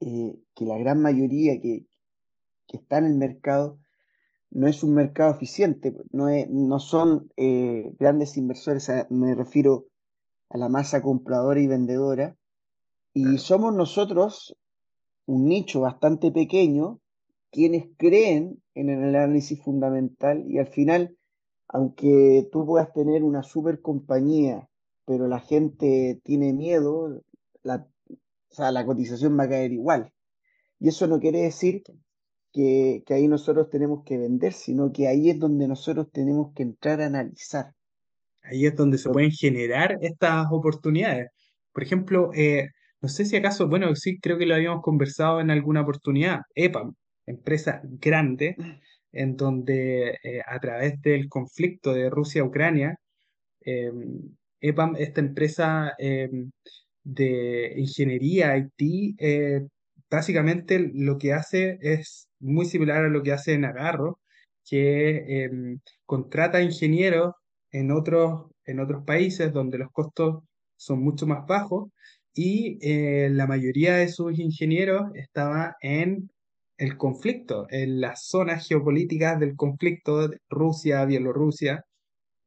eh, 0.00 0.34
que 0.54 0.64
la 0.64 0.78
gran 0.78 1.02
mayoría 1.02 1.60
que, 1.60 1.84
está 2.68 2.98
en 2.98 3.04
el 3.04 3.16
mercado 3.16 3.78
no 4.50 4.66
es 4.68 4.82
un 4.82 4.94
mercado 4.94 5.34
eficiente, 5.34 5.94
no, 6.12 6.28
no 6.48 6.78
son 6.78 7.30
eh, 7.36 7.92
grandes 7.98 8.36
inversores, 8.36 8.90
me 9.10 9.34
refiero 9.34 9.86
a 10.50 10.58
la 10.58 10.68
masa 10.68 11.02
compradora 11.02 11.60
y 11.60 11.66
vendedora, 11.66 12.36
y 13.12 13.38
somos 13.38 13.74
nosotros 13.74 14.56
un 15.26 15.46
nicho 15.46 15.80
bastante 15.80 16.30
pequeño 16.30 17.00
quienes 17.50 17.86
creen 17.96 18.62
en 18.74 18.90
el 18.90 19.16
análisis 19.16 19.60
fundamental 19.62 20.44
y 20.46 20.58
al 20.58 20.66
final, 20.66 21.16
aunque 21.68 22.48
tú 22.52 22.66
puedas 22.66 22.92
tener 22.92 23.24
una 23.24 23.42
super 23.42 23.80
compañía, 23.80 24.68
pero 25.06 25.28
la 25.28 25.40
gente 25.40 26.20
tiene 26.24 26.52
miedo, 26.52 27.22
la, 27.62 27.86
o 28.10 28.54
sea, 28.54 28.72
la 28.72 28.84
cotización 28.84 29.38
va 29.38 29.44
a 29.44 29.48
caer 29.48 29.72
igual. 29.72 30.12
Y 30.78 30.88
eso 30.88 31.06
no 31.06 31.18
quiere 31.18 31.40
decir 31.42 31.82
que, 32.56 33.02
que 33.04 33.12
ahí 33.12 33.28
nosotros 33.28 33.68
tenemos 33.68 34.02
que 34.02 34.16
vender, 34.16 34.54
sino 34.54 34.90
que 34.90 35.08
ahí 35.08 35.28
es 35.28 35.38
donde 35.38 35.68
nosotros 35.68 36.10
tenemos 36.10 36.54
que 36.54 36.62
entrar 36.62 37.02
a 37.02 37.06
analizar. 37.06 37.74
Ahí 38.42 38.64
es 38.64 38.74
donde 38.74 38.96
se 38.96 39.10
pueden 39.10 39.30
generar 39.30 39.98
estas 40.00 40.46
oportunidades. 40.50 41.28
Por 41.70 41.82
ejemplo, 41.82 42.30
eh, 42.34 42.70
no 43.02 43.10
sé 43.10 43.26
si 43.26 43.36
acaso, 43.36 43.68
bueno, 43.68 43.94
sí, 43.94 44.18
creo 44.18 44.38
que 44.38 44.46
lo 44.46 44.54
habíamos 44.54 44.82
conversado 44.82 45.40
en 45.40 45.50
alguna 45.50 45.82
oportunidad. 45.82 46.40
EPAM, 46.54 46.94
empresa 47.26 47.82
grande, 47.84 48.56
en 49.12 49.36
donde 49.36 50.16
eh, 50.22 50.40
a 50.46 50.58
través 50.58 50.98
del 51.02 51.28
conflicto 51.28 51.92
de 51.92 52.08
Rusia-Ucrania, 52.08 52.96
em, 53.60 54.34
EPAM, 54.60 54.96
esta 54.96 55.20
empresa 55.20 55.92
em, 55.98 56.50
de 57.04 57.74
ingeniería 57.76 58.56
IT, 58.56 59.14
eh, 59.18 59.66
básicamente 60.10 60.90
lo 60.94 61.18
que 61.18 61.32
hace 61.32 61.78
es 61.80 62.28
muy 62.40 62.66
similar 62.66 63.04
a 63.04 63.08
lo 63.08 63.22
que 63.22 63.32
hace 63.32 63.58
Nagarro, 63.58 64.20
que 64.64 65.44
em, 65.44 65.80
contrata 66.04 66.62
ingenieros 66.62 67.34
en 67.72 67.90
otros, 67.92 68.50
en 68.64 68.80
otros 68.80 69.04
países 69.04 69.52
donde 69.52 69.78
los 69.78 69.90
costos 69.92 70.42
son 70.76 71.02
mucho 71.02 71.26
más 71.26 71.46
bajos 71.46 71.90
y 72.34 72.78
eh, 72.82 73.30
la 73.30 73.46
mayoría 73.46 73.96
de 73.96 74.08
sus 74.08 74.38
ingenieros 74.38 75.02
estaba 75.14 75.76
en 75.80 76.30
el 76.78 76.96
conflicto, 76.98 77.66
en 77.70 78.00
las 78.00 78.26
zonas 78.26 78.68
geopolíticas 78.68 79.40
del 79.40 79.56
conflicto, 79.56 80.30
Rusia, 80.50 81.04
Bielorrusia, 81.06 81.84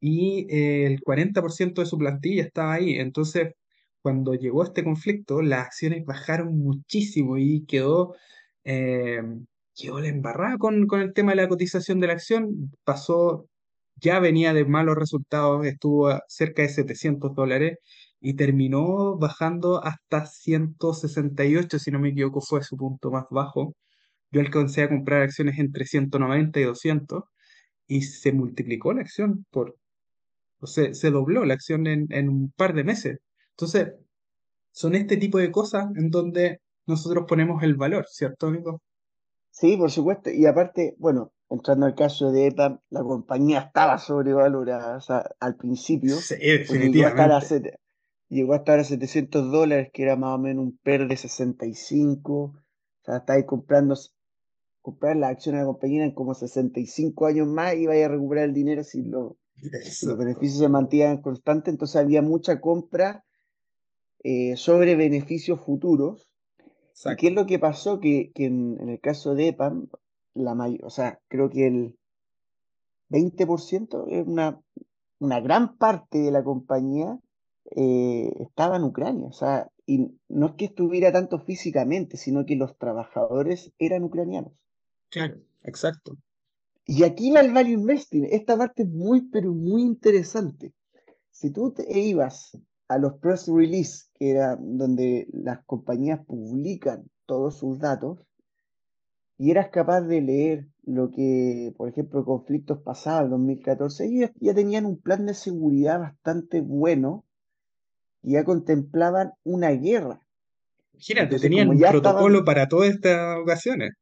y 0.00 0.46
eh, 0.50 0.86
el 0.86 1.00
40% 1.02 1.82
de 1.82 1.86
su 1.86 1.98
plantilla 1.98 2.44
estaba 2.44 2.74
ahí. 2.74 2.94
Entonces, 2.98 3.54
cuando 4.02 4.34
llegó 4.34 4.64
este 4.64 4.84
conflicto, 4.84 5.42
las 5.42 5.66
acciones 5.66 6.04
bajaron 6.04 6.58
muchísimo 6.58 7.38
y 7.38 7.64
quedó, 7.66 8.14
eh, 8.64 9.22
quedó 9.74 10.00
la 10.00 10.08
embarrada 10.08 10.58
con, 10.58 10.86
con 10.86 11.00
el 11.00 11.12
tema 11.14 11.32
de 11.32 11.36
la 11.36 11.48
cotización 11.48 12.00
de 12.00 12.06
la 12.08 12.14
acción. 12.14 12.72
Pasó, 12.84 13.48
ya 13.96 14.20
venía 14.20 14.52
de 14.54 14.64
malos 14.64 14.96
resultados, 14.96 15.66
estuvo 15.66 16.10
cerca 16.28 16.62
de 16.62 16.68
700 16.70 17.34
dólares 17.34 17.78
y 18.20 18.34
terminó 18.34 19.16
bajando 19.18 19.82
hasta 19.84 20.26
168, 20.26 21.78
si 21.78 21.90
no 21.90 21.98
me 22.00 22.10
equivoco, 22.10 22.40
fue 22.40 22.62
su 22.62 22.76
punto 22.76 23.10
más 23.10 23.24
bajo. 23.30 23.74
Yo 24.32 24.40
alcancé 24.40 24.82
a 24.82 24.88
comprar 24.88 25.22
acciones 25.22 25.58
entre 25.58 25.86
190 25.86 26.60
y 26.60 26.64
200 26.64 27.24
y 27.88 28.02
se 28.02 28.32
multiplicó 28.32 28.92
la 28.94 29.02
acción 29.02 29.46
por, 29.50 29.76
o 30.60 30.66
sea, 30.66 30.94
se 30.94 31.10
dobló 31.10 31.44
la 31.44 31.54
acción 31.54 31.86
en, 31.86 32.06
en 32.10 32.28
un 32.28 32.52
par 32.52 32.74
de 32.74 32.84
meses. 32.84 33.18
Entonces, 33.60 33.92
son 34.72 34.94
este 34.94 35.18
tipo 35.18 35.36
de 35.36 35.52
cosas 35.52 35.88
en 35.94 36.10
donde 36.10 36.62
nosotros 36.86 37.26
ponemos 37.28 37.62
el 37.62 37.74
valor, 37.74 38.06
¿cierto, 38.08 38.50
Nico? 38.50 38.80
Sí, 39.50 39.76
por 39.76 39.90
supuesto. 39.90 40.30
Y 40.30 40.46
aparte, 40.46 40.94
bueno, 40.98 41.32
entrando 41.50 41.84
al 41.84 41.94
caso 41.94 42.32
de 42.32 42.46
EPAM, 42.46 42.78
la 42.88 43.02
compañía 43.02 43.58
estaba 43.60 43.98
sobrevalorada, 43.98 44.96
o 44.96 45.00
sea, 45.02 45.24
al 45.40 45.56
principio, 45.56 46.16
Sí, 46.16 46.36
porque 46.66 46.88
llegó 46.88 47.04
a 47.04 47.08
estar 47.10 47.30
a, 47.32 47.40
definitivamente. 47.40 47.46
set- 47.46 47.80
llegó 48.30 48.54
a 48.54 48.56
estar 48.56 48.78
a 48.78 48.84
700 48.84 49.52
dólares, 49.52 49.90
que 49.92 50.04
era 50.04 50.16
más 50.16 50.36
o 50.36 50.38
menos 50.38 50.64
un 50.64 50.78
PER 50.82 51.06
de 51.06 51.16
65. 51.18 52.34
O 52.44 52.54
sea, 53.04 53.18
estáis 53.18 53.44
comprando, 53.44 53.94
comprar 54.80 55.16
las 55.16 55.32
acciones 55.32 55.60
de 55.60 55.66
la 55.66 55.72
compañía 55.72 56.04
en 56.04 56.14
como 56.14 56.32
65 56.34 57.26
años 57.26 57.46
más 57.46 57.74
y 57.74 57.86
vais 57.86 58.04
a 58.04 58.08
recuperar 58.08 58.44
el 58.44 58.54
dinero 58.54 58.82
si, 58.84 59.02
lo- 59.02 59.36
si 59.82 60.06
los 60.06 60.16
beneficios 60.16 60.58
se 60.60 60.68
mantienen 60.68 61.20
constantes. 61.20 61.72
Entonces 61.72 61.96
había 61.96 62.22
mucha 62.22 62.60
compra 62.60 63.24
eh, 64.24 64.56
sobre 64.56 64.96
beneficios 64.96 65.60
futuros. 65.60 66.32
¿Y 67.04 67.16
qué 67.16 67.28
es 67.28 67.34
lo 67.34 67.46
que 67.46 67.58
pasó? 67.58 68.00
Que, 68.00 68.32
que 68.34 68.46
en, 68.46 68.78
en 68.80 68.88
el 68.90 69.00
caso 69.00 69.34
de 69.34 69.48
EPAM, 69.48 69.88
la 70.34 70.54
may- 70.54 70.80
o 70.82 70.90
sea, 70.90 71.20
creo 71.28 71.50
que 71.50 71.66
el 71.66 71.96
20%, 73.08 74.06
es 74.08 74.26
una, 74.26 74.60
una 75.18 75.40
gran 75.40 75.76
parte 75.78 76.18
de 76.18 76.30
la 76.30 76.44
compañía 76.44 77.18
eh, 77.76 78.32
estaba 78.40 78.76
en 78.76 78.84
Ucrania. 78.84 79.26
O 79.28 79.32
sea, 79.32 79.68
y 79.86 80.10
no 80.28 80.46
es 80.48 80.52
que 80.54 80.66
estuviera 80.66 81.12
tanto 81.12 81.38
físicamente, 81.40 82.16
sino 82.16 82.44
que 82.46 82.56
los 82.56 82.76
trabajadores 82.78 83.72
eran 83.78 84.04
ucranianos. 84.04 84.52
Claro, 85.08 85.36
exacto. 85.62 86.16
Y 86.84 87.04
aquí 87.04 87.30
va 87.30 87.40
el 87.40 87.52
value 87.54 87.72
investing. 87.72 88.26
Esta 88.30 88.56
parte 88.56 88.82
es 88.82 88.88
muy, 88.90 89.22
pero 89.30 89.52
muy 89.54 89.80
interesante. 89.82 90.74
Si 91.30 91.50
tú 91.50 91.72
te 91.72 91.98
ibas 92.00 92.58
a 92.90 92.98
los 92.98 93.14
press 93.20 93.46
release, 93.46 94.06
que 94.18 94.32
era 94.32 94.56
donde 94.60 95.28
las 95.32 95.64
compañías 95.64 96.18
publican 96.26 97.04
todos 97.24 97.56
sus 97.56 97.78
datos, 97.78 98.26
y 99.38 99.52
eras 99.52 99.68
capaz 99.68 100.00
de 100.00 100.20
leer 100.20 100.66
lo 100.82 101.08
que, 101.12 101.72
por 101.76 101.88
ejemplo, 101.88 102.24
conflictos 102.24 102.82
pasados, 102.82 103.26
el 103.26 103.30
2014, 103.30 104.06
ellos 104.06 104.30
ya 104.40 104.54
tenían 104.54 104.86
un 104.86 105.00
plan 105.00 105.24
de 105.24 105.34
seguridad 105.34 106.00
bastante 106.00 106.62
bueno 106.62 107.24
y 108.24 108.32
ya 108.32 108.42
contemplaban 108.42 109.34
una 109.44 109.70
guerra. 109.70 110.20
Imagínate, 110.94 111.38
tenían 111.38 111.68
un 111.68 111.78
protocolo 111.78 112.38
estaban, 112.38 112.44
para 112.44 112.68
todas 112.68 112.90
estas 112.90 113.38
ocasiones. 113.38 113.92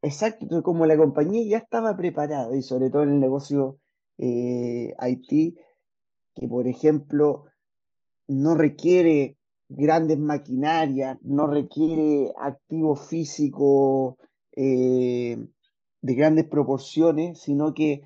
exacto, 0.00 0.62
como 0.62 0.86
la 0.86 0.96
compañía 0.96 1.44
ya 1.46 1.58
estaba 1.58 1.94
preparada, 1.94 2.56
y 2.56 2.62
sobre 2.62 2.88
todo 2.88 3.02
en 3.02 3.10
el 3.10 3.20
negocio 3.20 3.76
eh, 4.16 4.94
IT, 4.98 5.58
que 6.34 6.48
por 6.48 6.66
ejemplo 6.66 7.49
no 8.30 8.54
requiere 8.54 9.36
grandes 9.68 10.18
maquinarias, 10.18 11.18
no 11.22 11.46
requiere 11.46 12.32
activo 12.38 12.94
físico 12.94 14.18
eh, 14.52 15.36
de 16.02 16.14
grandes 16.14 16.46
proporciones, 16.46 17.40
sino 17.40 17.74
que 17.74 18.02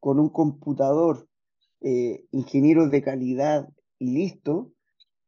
con 0.00 0.18
un 0.18 0.30
computador, 0.30 1.28
eh, 1.80 2.24
ingenieros 2.30 2.90
de 2.90 3.02
calidad 3.02 3.68
y 3.98 4.12
listo. 4.12 4.72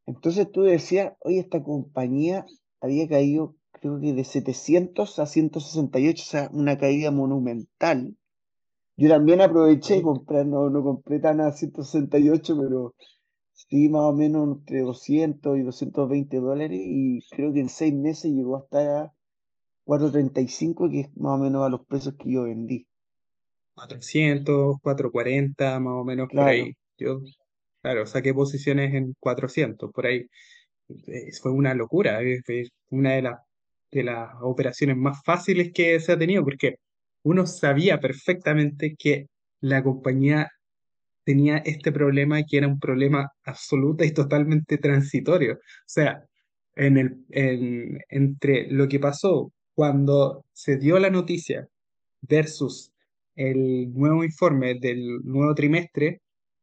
Entonces 0.07 0.51
tú 0.51 0.63
decías, 0.63 1.15
oye, 1.21 1.41
esta 1.41 1.63
compañía 1.63 2.47
había 2.81 3.09
caído, 3.09 3.57
creo 3.73 4.01
que 4.01 4.13
de 4.13 4.25
700 4.25 5.19
a 5.19 5.27
168, 5.27 6.23
o 6.23 6.27
sea, 6.27 6.51
una 6.53 6.79
caída 6.79 7.11
monumental. 7.11 8.17
Yo 8.97 9.09
también 9.09 9.41
aproveché 9.41 9.99
y 9.99 10.03
compré, 10.03 10.45
no, 10.45 10.71
no 10.71 10.83
compré 10.83 11.21
tan 11.21 11.41
a 11.41 11.53
168, 11.53 12.57
pero 12.59 12.95
sí 13.55 13.89
más 13.89 14.03
o 14.03 14.13
menos 14.13 14.59
entre 14.59 14.81
200 14.81 15.59
y 15.59 15.63
220 15.63 16.37
dólares 16.39 16.81
y 16.83 17.21
creo 17.31 17.53
que 17.53 17.61
en 17.61 17.69
seis 17.69 17.95
meses 17.95 18.33
llegó 18.33 18.57
hasta 18.57 19.05
a 19.05 19.13
435, 19.85 20.91
que 20.91 21.01
es 21.01 21.17
más 21.17 21.39
o 21.39 21.43
menos 21.43 21.65
a 21.65 21.69
los 21.69 21.87
precios 21.87 22.15
que 22.19 22.33
yo 22.33 22.45
vendí. 22.45 22.87
400, 23.75 24.77
440, 24.81 25.81
más 25.81 25.93
o 25.95 26.05
menos 26.05 26.29
por 26.31 26.41
ahí. 26.41 26.73
Yo, 26.97 27.21
claro, 27.83 28.07
saqué 28.07 28.33
posiciones 28.33 28.95
en 28.95 29.15
400, 29.21 29.93
por 29.93 30.07
ahí. 30.07 30.27
Fue 31.41 31.53
una 31.53 31.75
locura, 31.75 32.21
una 32.91 33.13
de 33.13 33.23
las, 33.23 33.41
de 33.91 34.05
las 34.05 34.31
operaciones 34.41 34.97
más 34.97 35.23
fáciles 35.25 35.73
que 35.73 35.99
se 36.01 36.13
ha 36.13 36.19
tenido, 36.19 36.45
porque 36.45 36.77
uno 37.23 37.47
sabía 37.47 38.01
perfectamente 38.01 38.95
que 38.99 39.27
la 39.61 39.83
compañía 39.83 40.51
tenía 41.25 41.59
este 41.59 41.93
problema 41.93 42.43
que 42.45 42.59
era 42.59 42.69
un 42.69 42.79
problema 42.81 43.31
absoluto 43.45 44.05
y 44.05 44.13
totalmente 44.13 44.79
transitorio. 44.79 45.55
O 45.55 45.59
sea, 45.87 46.25
en 46.77 46.99
el, 46.99 47.25
en- 47.31 47.99
entre 48.09 48.71
lo 48.71 48.89
que 48.89 49.01
pasó 49.01 49.53
cuando 49.75 50.45
se 50.53 50.77
dio 50.79 50.99
la 50.99 51.11
noticia 51.11 51.69
versus 52.23 52.93
el 53.37 53.93
nuevo 53.95 54.25
informe 54.25 54.75
del 54.81 55.21
nuevo 55.25 55.55
trimestre, 55.55 56.21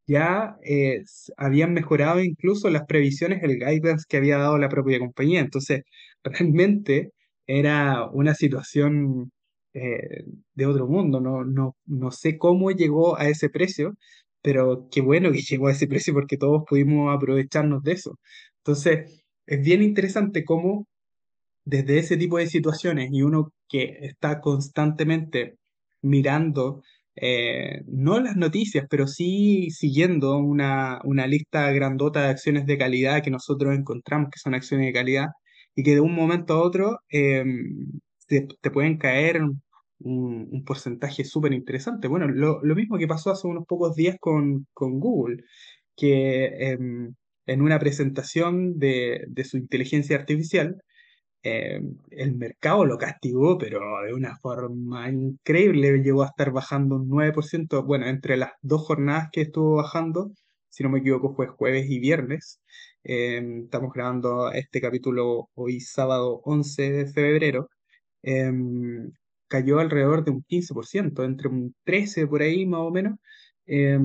ya 0.07 0.57
eh, 0.63 1.03
habían 1.37 1.73
mejorado 1.73 2.21
incluso 2.23 2.69
las 2.69 2.85
previsiones, 2.85 3.43
el 3.43 3.57
guidance 3.59 4.05
que 4.07 4.17
había 4.17 4.37
dado 4.37 4.57
la 4.57 4.69
propia 4.69 4.99
compañía. 4.99 5.39
Entonces, 5.41 5.83
realmente 6.23 7.11
era 7.47 8.07
una 8.11 8.33
situación 8.35 9.31
eh, 9.73 10.23
de 10.53 10.65
otro 10.65 10.87
mundo. 10.87 11.19
No, 11.21 11.43
no, 11.45 11.75
no 11.85 12.11
sé 12.11 12.37
cómo 12.37 12.71
llegó 12.71 13.17
a 13.17 13.27
ese 13.29 13.49
precio, 13.49 13.95
pero 14.41 14.87
qué 14.91 15.01
bueno 15.01 15.31
que 15.31 15.41
llegó 15.49 15.67
a 15.67 15.71
ese 15.71 15.87
precio 15.87 16.13
porque 16.13 16.37
todos 16.37 16.63
pudimos 16.67 17.13
aprovecharnos 17.15 17.83
de 17.83 17.93
eso. 17.93 18.19
Entonces, 18.57 19.23
es 19.45 19.61
bien 19.63 19.81
interesante 19.83 20.43
cómo 20.45 20.87
desde 21.65 21.99
ese 21.99 22.17
tipo 22.17 22.37
de 22.37 22.47
situaciones 22.47 23.09
y 23.11 23.21
uno 23.23 23.53
que 23.69 23.97
está 24.01 24.41
constantemente 24.41 25.57
mirando, 26.01 26.83
eh, 27.15 27.81
no 27.87 28.19
las 28.19 28.35
noticias, 28.35 28.85
pero 28.89 29.07
sí 29.07 29.69
siguiendo 29.71 30.37
una, 30.37 30.99
una 31.03 31.27
lista 31.27 31.71
grandota 31.71 32.23
de 32.23 32.29
acciones 32.29 32.65
de 32.65 32.77
calidad 32.77 33.23
que 33.23 33.31
nosotros 33.31 33.75
encontramos 33.77 34.29
que 34.31 34.39
son 34.39 34.55
acciones 34.55 34.87
de 34.87 34.93
calidad 34.93 35.27
y 35.75 35.83
que 35.83 35.95
de 35.95 36.01
un 36.01 36.15
momento 36.15 36.53
a 36.55 36.61
otro 36.63 36.99
eh, 37.11 37.43
te, 38.27 38.47
te 38.61 38.71
pueden 38.71 38.97
caer 38.97 39.41
un, 40.03 40.63
porcentaje 40.65 41.23
súper 41.25 41.53
interesante. 41.53 42.07
Bueno, 42.07 42.27
lo, 42.27 42.61
lo 42.63 42.75
mismo 42.75 42.97
que 42.97 43.07
pasó 43.07 43.31
hace 43.31 43.47
unos 43.47 43.65
pocos 43.67 43.95
días 43.95 44.17
con, 44.19 44.67
con 44.73 44.99
Google, 44.99 45.43
que 45.95 46.45
em, 46.71 47.15
en 47.45 47.61
una 47.61 47.79
presentación 47.79 48.79
de, 48.79 49.25
de 49.27 49.43
su 49.43 49.57
inteligencia 49.57 50.17
artificial, 50.17 50.81
eh, 51.43 51.81
el 52.11 52.35
mercado 52.35 52.85
lo 52.85 52.97
castigó, 52.97 53.57
pero 53.57 53.79
de 54.05 54.13
una 54.13 54.37
forma 54.37 55.09
increíble. 55.09 55.99
Llegó 56.03 56.23
a 56.23 56.27
estar 56.27 56.51
bajando 56.51 56.95
un 56.97 57.09
9%. 57.09 57.83
Bueno, 57.85 58.07
entre 58.07 58.37
las 58.37 58.51
dos 58.61 58.83
jornadas 58.85 59.29
que 59.31 59.41
estuvo 59.41 59.75
bajando, 59.77 60.31
si 60.69 60.83
no 60.83 60.89
me 60.89 60.99
equivoco, 60.99 61.33
fue 61.35 61.47
jueves 61.47 61.89
y 61.89 61.99
viernes. 61.99 62.61
Eh, 63.03 63.41
estamos 63.63 63.91
grabando 63.93 64.51
este 64.51 64.81
capítulo 64.81 65.49
hoy 65.55 65.79
sábado 65.81 66.41
11 66.45 66.91
de 66.91 67.07
febrero. 67.07 67.69
Cayó 69.51 69.79
alrededor 69.79 70.23
de 70.23 70.31
un 70.31 70.45
15%, 70.45 71.25
entre 71.25 71.49
un 71.49 71.75
13% 71.85 72.29
por 72.29 72.41
ahí 72.41 72.65
más 72.65 72.79
o 72.81 72.89
menos. 72.89 73.19
Eh, 73.67 73.99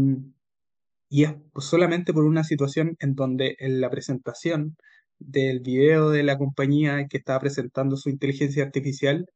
y 1.09 1.22
es 1.24 1.34
solamente 1.61 2.12
por 2.12 2.24
una 2.24 2.42
situación 2.42 2.97
en 2.99 3.14
donde 3.14 3.57
en 3.61 3.80
la 3.80 3.88
presentación 3.88 4.76
del 5.18 5.61
video 5.61 6.11
de 6.11 6.24
la 6.24 6.36
compañía 6.36 7.07
que 7.09 7.18
estaba 7.18 7.40
presentando 7.40 7.97
su 7.97 8.11
inteligencia 8.11 8.64
artificial, 8.64 9.26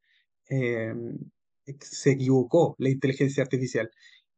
eh, 0.50 0.92
se 1.80 2.10
equivocó 2.10 2.74
la 2.78 2.90
inteligencia 2.90 3.44
artificial. 3.44 3.88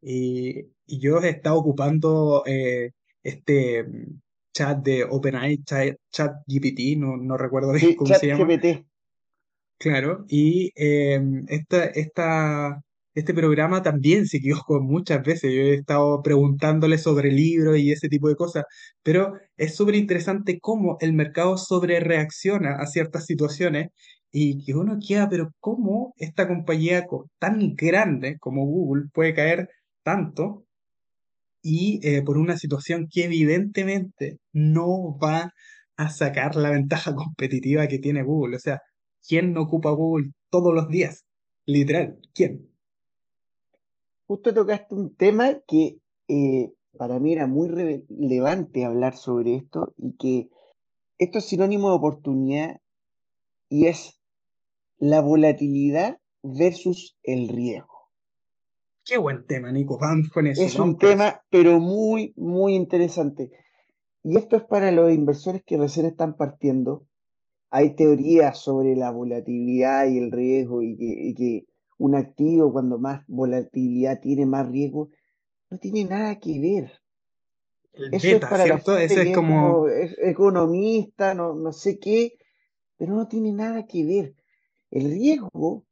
Y, 0.03 0.67
y 0.87 1.01
yo 1.01 1.21
he 1.23 1.31
estado 1.31 1.57
ocupando 1.57 2.43
eh, 2.47 2.93
este 3.23 3.87
chat 4.53 4.79
de 4.85 5.05
OpenAI, 5.05 5.65
chat, 5.65 5.97
chat 6.11 6.33
GPT, 6.47 6.99
no, 6.99 7.17
no 7.17 7.39
recuerdo 7.39 7.73
bien 7.73 7.95
cómo 7.97 8.15
se 8.15 8.27
llama. 8.27 8.47
Claro, 9.83 10.25
y 10.29 10.71
eh, 10.77 11.21
esta, 11.49 11.87
esta, 11.87 12.81
este 13.15 13.35
programa 13.35 13.83
también 13.83 14.27
se 14.27 14.37
equivocó 14.37 14.81
muchas 14.81 15.23
veces. 15.25 15.53
Yo 15.53 15.61
he 15.63 15.75
estado 15.75 16.23
preguntándole 16.23 16.99
sobre 16.99 17.33
libros 17.33 17.77
y 17.79 17.91
ese 17.91 18.09
tipo 18.09 18.29
de 18.29 18.37
cosas, 18.37 18.65
pero 19.03 19.33
es 19.57 19.75
súper 19.75 19.97
interesante 19.97 20.61
cómo 20.61 20.99
el 21.01 21.13
mercado 21.15 21.59
sobre 21.59 21.99
reacciona 21.99 22.77
a 22.77 22.87
ciertas 22.87 23.27
situaciones 23.27 23.89
y 24.31 24.65
que 24.65 24.75
uno 24.75 24.99
queda, 25.05 25.29
pero 25.29 25.51
cómo 25.59 26.15
esta 26.17 26.47
compañía 26.47 27.05
co- 27.07 27.29
tan 27.41 27.75
grande 27.75 28.37
como 28.39 28.65
Google 28.65 29.07
puede 29.13 29.35
caer 29.35 29.69
tanto 30.05 30.65
y 31.63 32.01
eh, 32.07 32.23
por 32.23 32.39
una 32.39 32.57
situación 32.57 33.09
que 33.11 33.25
evidentemente 33.25 34.39
no 34.53 35.19
va 35.19 35.53
a 35.97 36.09
sacar 36.11 36.57
la 36.57 36.71
ventaja 36.71 37.15
competitiva 37.15 37.87
que 37.89 37.99
tiene 37.99 38.23
Google. 38.23 38.57
O 38.57 38.61
sea, 38.61 38.81
¿quién 39.27 39.53
no 39.53 39.63
ocupa 39.63 39.91
Google 39.91 40.33
todos 40.51 40.75
los 40.75 40.89
días? 40.89 41.25
Literal, 41.67 42.19
¿quién? 42.35 42.69
Justo 44.27 44.53
tocaste 44.55 44.95
un 44.95 45.15
tema 45.15 45.61
que 45.67 45.99
eh, 46.29 46.73
para 46.97 47.19
mí 47.19 47.33
era 47.33 47.47
muy 47.47 47.69
relevante 47.69 48.85
hablar 48.85 49.17
sobre 49.17 49.57
esto 49.57 49.95
y 49.97 50.17
que 50.17 50.49
esto 51.19 51.39
es 51.39 51.45
sinónimo 51.45 51.91
de 51.91 51.97
oportunidad 51.97 52.81
y 53.69 53.87
es 53.87 54.21
la 54.99 55.21
volatilidad 55.21 56.19
versus 56.43 57.17
el 57.23 57.49
riesgo. 57.49 58.11
Qué 59.05 59.19
buen 59.19 59.47
tema, 59.47 59.73
Nico. 59.73 59.99
Vamos 59.99 60.29
con 60.29 60.47
eso, 60.47 60.63
Es 60.63 60.79
un 60.79 60.97
tema, 60.97 61.43
pero 61.51 61.81
muy, 61.81 62.33
muy 62.37 62.75
interesante. 62.75 63.51
Y 64.23 64.37
esto 64.37 64.57
es 64.57 64.63
para 64.63 64.93
los 64.93 65.13
inversores 65.13 65.63
que 65.65 65.77
recién 65.77 66.07
están 66.07 66.37
partiendo. 66.37 67.05
Hay 67.75 67.97
teorías 67.97 68.59
sobre 68.59 68.95
la 68.95 69.11
volatilidad 69.11 70.07
y 70.07 70.19
el 70.19 70.31
riesgo 70.31 70.83
y 70.83 70.95
que, 70.95 71.05
y 71.07 71.35
que 71.35 71.67
un 71.97 72.15
activo 72.15 72.71
cuando 72.71 72.99
más 72.99 73.25
volatilidad 73.29 74.21
tiene 74.21 74.45
más 74.45 74.69
riesgo, 74.69 75.09
no 75.71 75.79
tiene 75.79 76.05
nada 76.05 76.39
que 76.39 76.61
ver. 76.61 76.93
El 77.95 78.13
Eso 78.13 78.27
es 78.27 78.41
para 78.41 78.65
¿cierto? 78.65 78.99
Ese 78.99 79.23
es 79.23 79.35
como, 79.35 79.89
es 79.89 80.15
economista, 80.19 81.33
no, 81.33 81.55
no 81.55 81.73
sé 81.73 81.99
qué, 81.99 82.35
pero 82.99 83.15
no 83.15 83.27
tiene 83.27 83.53
nada 83.53 83.87
que 83.87 84.05
ver. 84.05 84.35
El 84.91 85.11
riesgo, 85.11 85.87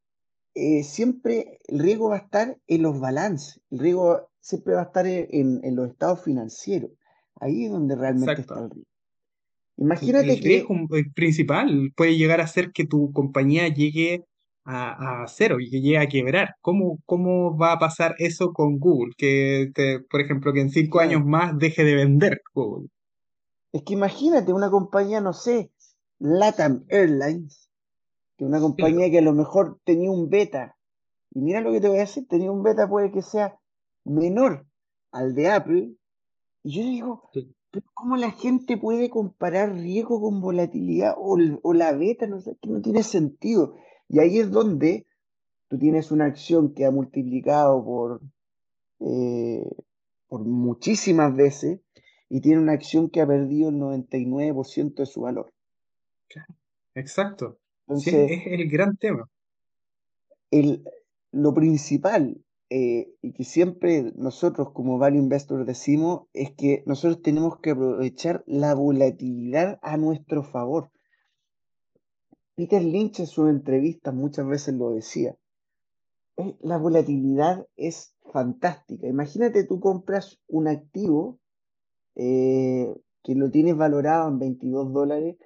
eh, 0.53 0.83
siempre, 0.83 1.61
el 1.67 1.79
riesgo 1.79 2.11
va 2.11 2.17
a 2.17 2.21
estar 2.21 2.59
en 2.67 2.83
los 2.83 3.01
balances, 3.01 3.59
el 3.71 3.79
riesgo 3.79 4.29
siempre 4.39 4.75
va 4.75 4.83
a 4.83 4.85
estar 4.85 5.07
en, 5.07 5.75
los 5.75 5.89
estados 5.89 6.23
financieros. 6.23 6.91
Ahí 7.37 7.65
es 7.65 7.73
donde 7.73 7.97
realmente 7.97 8.43
está 8.43 8.59
el 8.59 8.71
riesgo. 8.71 8.90
El, 10.01 10.15
el 10.19 10.33
Imagínate 10.33 10.41
que, 10.41 10.59
eh, 10.97 11.05
principal 11.15 11.93
puede 11.97 12.17
llegar 12.17 12.41
a 12.41 12.47
ser 12.47 12.73
que 12.73 12.87
tu 12.87 13.13
compañía 13.13 13.69
llegue 13.69 14.25
a, 14.65 15.23
a 15.25 15.29
cero 15.29 15.59
y 15.61 15.71
que 15.71 15.81
llegue 15.81 15.99
a 15.99 16.09
quebrar. 16.09 16.55
¿Cómo, 16.61 16.99
cómo 17.07 17.57
va 17.59 17.73
a 17.73 17.79
pasar 17.79 18.15
eso 18.19 18.53
con 18.53 18.79
Google? 18.79 19.13
Que, 19.17 19.71
te- 19.75 20.01
por 20.01 20.21
ejemplo, 20.21 20.53
que 20.53 20.61
en 20.61 20.71
cinco 20.71 21.01
años 21.01 21.25
más 21.25 21.59
deje 21.59 21.85
de 21.85 21.95
vender 21.97 22.41
Google. 22.55 22.89
es 23.73 23.83
que 23.85 23.95
imagínate 23.95 24.53
una 24.53 24.71
compañía, 24.71 25.21
no 25.21 25.33
sé, 25.33 25.73
LATAM 26.21 26.85
Airlines, 26.89 27.69
que 28.39 28.45
una 28.47 28.61
compañía 28.61 29.11
que 29.11 29.19
a 29.19 29.23
lo 29.23 29.33
mejor 29.35 29.81
tenía 29.85 30.11
un 30.11 30.31
beta, 30.31 30.77
y 31.33 31.41
mira 31.43 31.61
lo 31.63 31.73
que 31.73 31.81
te 31.81 31.89
voy 31.89 31.99
a 31.99 32.03
decir, 32.03 32.27
tenía 32.29 32.53
un 32.53 32.63
beta 32.65 32.89
puede 32.89 33.13
que 33.13 33.23
sea 33.23 33.59
menor 34.05 34.67
al 35.13 35.35
de 35.35 35.51
Apple, 35.51 35.95
Y 36.65 36.73
yo 36.79 36.83
digo, 36.85 37.31
Sí. 37.33 37.55
Pero 37.71 37.87
¿cómo 37.95 38.17
la 38.17 38.33
gente 38.33 38.77
puede 38.77 39.11
comparar 39.11 39.75
riesgo 39.75 40.21
con 40.21 40.41
volatilidad 40.41 41.15
o, 41.17 41.37
la 41.73 41.93
beta? 41.93 42.27
No 42.27 42.41
sé, 42.41 42.57
que 42.61 42.69
no 42.69 42.81
tiene 42.81 43.03
sentido. 43.03 43.75
Y 44.09 44.19
ahí 44.19 44.39
es 44.39 44.51
donde 44.51 45.07
tú 45.69 45.79
tienes 45.79 46.11
una 46.11 46.25
acción 46.25 46.75
que 46.75 46.85
ha 46.85 46.91
multiplicado 46.91 47.85
por, 47.85 48.21
eh, 49.01 49.65
por 50.29 50.45
muchísimas 50.45 51.35
veces 51.35 51.81
y 52.29 52.41
tiene 52.41 52.61
una 52.61 52.73
acción 52.73 53.09
que 53.09 53.21
ha 53.21 53.27
perdido 53.27 53.69
el 53.69 53.77
99% 53.77 54.95
de 54.95 55.07
su 55.07 55.21
valor. 55.21 55.53
Exacto. 56.95 57.59
Sí, 57.97 58.11
es, 58.11 58.15
Entonces, 58.15 58.31
es 58.47 58.61
el 58.61 58.69
gran 58.69 58.97
tema. 58.97 59.29
el, 60.51 60.85
lo 61.33 61.55
principal 61.55 62.37
eh, 62.71 63.13
y 63.21 63.33
que 63.33 63.43
siempre 63.45 64.13
nosotros 64.15 64.71
como 64.73 64.97
Value 64.99 65.19
Investors 65.19 65.67
decimos 65.67 66.29
es 66.33 66.53
que 66.53 66.85
nosotros 66.87 67.21
tenemos 67.21 67.59
que 67.59 67.71
aprovechar 67.73 68.45
la 68.47 68.75
volatilidad 68.75 69.81
a 69.83 69.97
nuestro 69.97 70.45
favor. 70.45 70.91
Peter 72.55 72.83
Lynch 72.83 73.21
en 73.21 73.27
sus 73.27 73.51
entrevistas 73.51 74.15
muchas 74.15 74.47
veces 74.47 74.75
lo 74.75 74.91
decía. 74.93 75.37
eh, 76.37 76.57
La 76.61 76.79
volatilidad 76.79 77.67
es 77.77 78.15
fantástica. 78.33 79.09
Imagínate 79.09 79.65
tú 79.65 79.81
compras 79.81 80.39
un 80.47 80.69
activo 80.69 81.39
eh, 82.15 82.95
que 83.25 83.35
lo 83.35 83.51
tienes 83.51 83.77
valorado 83.77 84.29
en 84.29 84.39
22 84.39 84.93
dólares. 84.93 85.37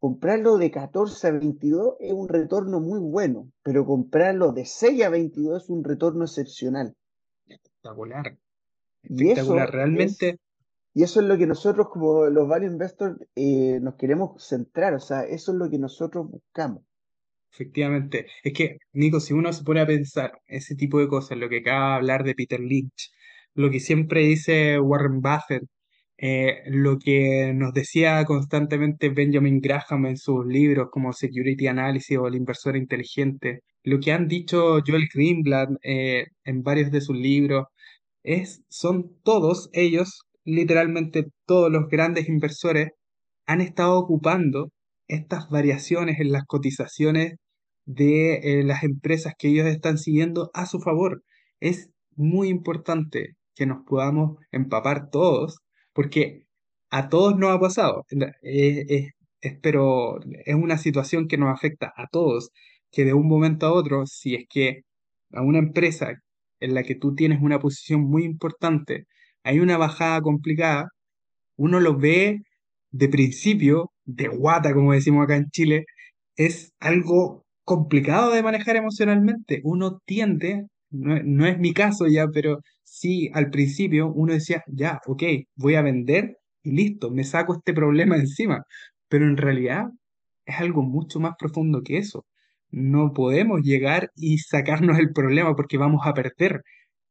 Comprarlo 0.00 0.58
de 0.58 0.72
14 0.72 1.28
a 1.28 1.30
22 1.30 1.94
es 2.00 2.12
un 2.12 2.28
retorno 2.28 2.80
muy 2.80 2.98
bueno, 2.98 3.48
pero 3.62 3.86
comprarlo 3.86 4.50
de 4.52 4.64
6 4.64 5.04
a 5.04 5.10
22 5.10 5.62
es 5.62 5.70
un 5.70 5.84
retorno 5.84 6.24
excepcional. 6.24 6.96
Espectacular. 7.46 8.36
Y 9.04 9.28
Espectacular. 9.28 9.68
es, 9.68 9.74
Realmente 9.74 10.40
y 10.92 11.02
eso 11.04 11.20
es 11.20 11.26
lo 11.26 11.38
que 11.38 11.46
nosotros 11.46 11.88
como 11.88 12.26
los 12.26 12.48
value 12.48 12.66
investors 12.66 13.16
eh, 13.36 13.78
nos 13.80 13.94
queremos 13.94 14.44
centrar. 14.44 14.94
O 14.94 15.00
sea, 15.00 15.22
eso 15.22 15.52
es 15.52 15.58
lo 15.58 15.70
que 15.70 15.78
nosotros 15.78 16.28
buscamos. 16.28 16.82
Efectivamente. 17.52 18.26
Es 18.42 18.52
que, 18.52 18.78
Nico, 18.92 19.20
si 19.20 19.32
uno 19.32 19.52
se 19.52 19.64
pone 19.64 19.80
a 19.80 19.86
pensar 19.86 20.40
ese 20.46 20.74
tipo 20.74 20.98
de 20.98 21.08
cosas, 21.08 21.38
lo 21.38 21.48
que 21.48 21.58
acaba 21.58 21.90
de 21.90 21.94
hablar 21.96 22.24
de 22.24 22.34
Peter 22.34 22.60
Lynch, 22.60 23.12
lo 23.54 23.70
que 23.70 23.80
siempre 23.80 24.22
dice 24.22 24.80
Warren 24.80 25.20
Buffett, 25.20 25.64
eh, 26.22 26.62
lo 26.66 26.98
que 26.98 27.54
nos 27.54 27.72
decía 27.72 28.22
constantemente 28.26 29.08
Benjamin 29.08 29.60
Graham 29.60 30.04
en 30.04 30.18
sus 30.18 30.44
libros 30.46 30.88
como 30.90 31.14
Security 31.14 31.66
Analysis 31.66 32.18
o 32.18 32.26
El 32.26 32.34
inversor 32.34 32.76
inteligente, 32.76 33.62
lo 33.84 34.00
que 34.00 34.12
han 34.12 34.28
dicho 34.28 34.80
Joel 34.86 35.08
Greenblatt 35.12 35.70
eh, 35.82 36.26
en 36.44 36.62
varios 36.62 36.90
de 36.90 37.00
sus 37.00 37.16
libros, 37.16 37.68
es, 38.22 38.62
son 38.68 39.16
todos 39.24 39.70
ellos, 39.72 40.24
literalmente 40.44 41.26
todos 41.46 41.72
los 41.72 41.88
grandes 41.88 42.28
inversores, 42.28 42.90
han 43.46 43.62
estado 43.62 43.98
ocupando 43.98 44.70
estas 45.08 45.48
variaciones 45.48 46.20
en 46.20 46.32
las 46.32 46.44
cotizaciones 46.44 47.36
de 47.86 48.34
eh, 48.60 48.64
las 48.64 48.84
empresas 48.84 49.32
que 49.38 49.48
ellos 49.48 49.66
están 49.66 49.96
siguiendo 49.96 50.50
a 50.52 50.66
su 50.66 50.80
favor. 50.80 51.22
Es 51.60 51.88
muy 52.14 52.48
importante 52.48 53.36
que 53.54 53.64
nos 53.66 53.84
podamos 53.86 54.36
empapar 54.52 55.08
todos, 55.10 55.60
porque 56.00 56.46
a 56.90 57.08
todos 57.08 57.36
nos 57.38 57.50
ha 57.52 57.60
pasado. 57.60 58.04
La- 58.10 58.34
eh, 58.42 58.84
es- 58.88 59.08
es- 59.42 59.58
pero 59.62 60.20
es 60.46 60.54
una 60.54 60.78
situación 60.78 61.28
que 61.28 61.38
nos 61.38 61.50
afecta 61.52 61.92
a 61.96 62.06
todos, 62.08 62.50
que 62.92 63.04
de 63.04 63.14
un 63.14 63.28
momento 63.28 63.66
a 63.66 63.72
otro, 63.72 64.06
si 64.06 64.34
es 64.36 64.44
que 64.48 64.82
a 65.32 65.42
una 65.42 65.58
empresa 65.58 66.14
en 66.60 66.74
la 66.74 66.82
que 66.84 66.94
tú 66.96 67.14
tienes 67.14 67.40
una 67.42 67.58
posición 67.60 68.02
muy 68.02 68.24
importante, 68.24 69.06
hay 69.44 69.60
una 69.60 69.76
bajada 69.78 70.20
complicada, 70.22 70.88
uno 71.56 71.80
lo 71.80 71.96
ve 71.96 72.40
de 72.90 73.08
principio, 73.08 73.92
de 74.04 74.28
guata, 74.28 74.74
como 74.74 74.92
decimos 74.92 75.24
acá 75.24 75.36
en 75.36 75.50
Chile, 75.50 75.84
es 76.36 76.72
algo 76.80 77.44
complicado 77.64 78.32
de 78.32 78.42
manejar 78.42 78.76
emocionalmente. 78.76 79.60
Uno 79.64 80.00
tiende, 80.04 80.66
no, 80.90 81.16
no 81.24 81.46
es 81.46 81.58
mi 81.58 81.72
caso 81.74 82.06
ya, 82.08 82.26
pero 82.32 82.60
sí 82.90 83.30
al 83.34 83.50
principio 83.50 84.08
uno 84.12 84.32
decía, 84.34 84.62
ya, 84.68 85.00
ok, 85.06 85.22
voy 85.56 85.74
a 85.76 85.82
vender 85.82 86.38
y 86.62 86.72
listo, 86.72 87.10
me 87.10 87.24
saco 87.24 87.54
este 87.54 87.72
problema 87.74 88.16
encima. 88.16 88.64
Pero 89.08 89.26
en 89.26 89.36
realidad 89.36 89.86
es 90.46 90.56
algo 90.60 90.82
mucho 90.82 91.20
más 91.20 91.34
profundo 91.38 91.82
que 91.82 91.98
eso. 91.98 92.26
No 92.70 93.12
podemos 93.12 93.62
llegar 93.62 94.10
y 94.16 94.38
sacarnos 94.38 94.98
el 94.98 95.12
problema 95.12 95.56
porque 95.56 95.78
vamos 95.78 96.02
a 96.06 96.14
perder. 96.14 96.62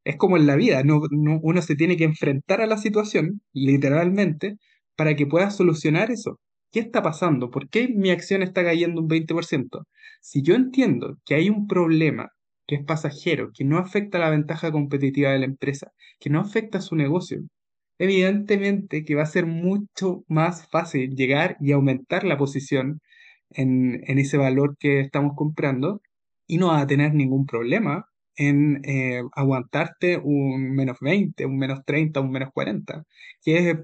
Es 0.04 0.16
como 0.16 0.36
en 0.36 0.46
la 0.46 0.56
vida, 0.56 0.82
no, 0.84 1.00
no- 1.10 1.38
uno 1.42 1.62
se 1.62 1.76
tiene 1.76 1.96
que 1.96 2.04
enfrentar 2.04 2.60
a 2.60 2.66
la 2.66 2.78
situación, 2.78 3.42
literalmente, 3.52 4.56
para 4.96 5.14
que 5.16 5.26
pueda 5.26 5.50
solucionar 5.50 6.10
eso. 6.10 6.38
¿Qué 6.72 6.80
está 6.80 7.02
pasando? 7.02 7.50
¿Por 7.50 7.68
qué 7.68 7.88
mi 7.88 8.10
acción 8.10 8.42
está 8.42 8.62
cayendo 8.64 9.00
un 9.02 9.08
20%? 9.08 9.86
Si 10.20 10.42
yo 10.42 10.54
entiendo 10.54 11.18
que 11.26 11.34
hay 11.34 11.50
un 11.50 11.66
problema 11.66 12.30
que 12.70 12.76
es 12.76 12.84
pasajero, 12.84 13.50
que 13.52 13.64
no 13.64 13.78
afecta 13.78 14.20
la 14.20 14.30
ventaja 14.30 14.70
competitiva 14.72 15.32
de 15.32 15.40
la 15.40 15.46
empresa, 15.46 15.92
que 16.20 16.30
no 16.30 16.40
afecta 16.40 16.80
su 16.80 16.94
negocio, 16.94 17.40
evidentemente 17.98 19.04
que 19.04 19.16
va 19.16 19.24
a 19.24 19.26
ser 19.26 19.46
mucho 19.46 20.24
más 20.28 20.68
fácil 20.70 21.16
llegar 21.16 21.56
y 21.60 21.72
aumentar 21.72 22.22
la 22.24 22.38
posición 22.38 23.00
en, 23.50 24.02
ese 24.18 24.36
valor 24.38 24.76
que 24.78 25.00
estamos 25.00 25.32
comprando 25.36 26.00
y 26.46 26.58
no 26.58 26.68
vas 26.68 26.82
a 26.84 26.86
tener 26.86 27.14
ningún 27.14 27.46
problema 27.46 28.06
en 28.36 28.82
eh, 28.84 29.22
aguantarte 29.34 30.18
un 30.18 30.72
menos 30.72 30.98
20, 31.00 31.46
un 31.46 31.58
menos 31.58 31.80
30, 31.84 32.20
un 32.20 32.30
menos 32.30 32.50
40, 32.54 33.04
que 33.42 33.70
es 33.70 33.78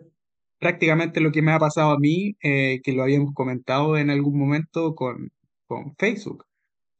prácticamente 0.60 1.20
lo 1.20 1.32
que 1.32 1.42
me 1.42 1.52
ha 1.52 1.58
pasado 1.58 1.90
a 1.92 1.98
mí, 1.98 2.36
eh, 2.42 2.80
que 2.84 2.92
lo 2.92 3.02
habíamos 3.02 3.34
comentado 3.34 3.96
en 3.98 4.10
algún 4.10 4.38
momento 4.38 4.94
con 4.94 5.30
Facebook. 5.98 6.44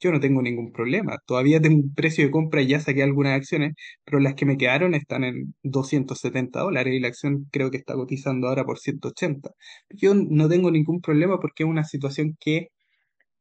Yo 0.00 0.12
no 0.12 0.20
tengo 0.20 0.42
ningún 0.42 0.72
problema. 0.72 1.18
Todavía 1.26 1.60
tengo 1.60 1.76
un 1.82 1.94
precio 1.94 2.24
de 2.24 2.30
compra 2.30 2.62
y 2.62 2.68
ya 2.68 2.80
saqué 2.80 3.02
algunas 3.02 3.34
acciones, 3.34 3.74
pero 4.04 4.20
las 4.20 4.34
que 4.34 4.46
me 4.46 4.56
quedaron 4.58 4.94
están 4.94 5.24
en 5.24 5.54
270 5.62 6.60
dólares 6.60 6.94
y 6.94 7.00
la 7.00 7.08
acción 7.08 7.46
creo 7.50 7.70
que 7.70 7.78
está 7.78 7.94
cotizando 7.94 8.48
ahora 8.48 8.64
por 8.64 8.78
180. 8.78 9.50
Yo 9.90 10.14
no 10.14 10.48
tengo 10.48 10.70
ningún 10.70 11.00
problema 11.00 11.40
porque 11.40 11.62
es 11.64 11.68
una 11.68 11.84
situación 11.84 12.36
que 12.40 12.68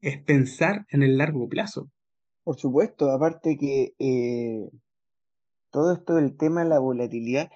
es 0.01 0.21
pensar 0.23 0.85
en 0.89 1.03
el 1.03 1.17
largo 1.17 1.47
plazo. 1.49 1.89
Por 2.43 2.57
supuesto, 2.57 3.11
aparte 3.11 3.57
que 3.57 3.93
eh, 3.97 4.69
todo 5.71 5.93
esto 5.93 6.13
del 6.15 6.37
tema 6.37 6.63
de 6.63 6.69
la 6.69 6.79
volatilidad, 6.79 7.49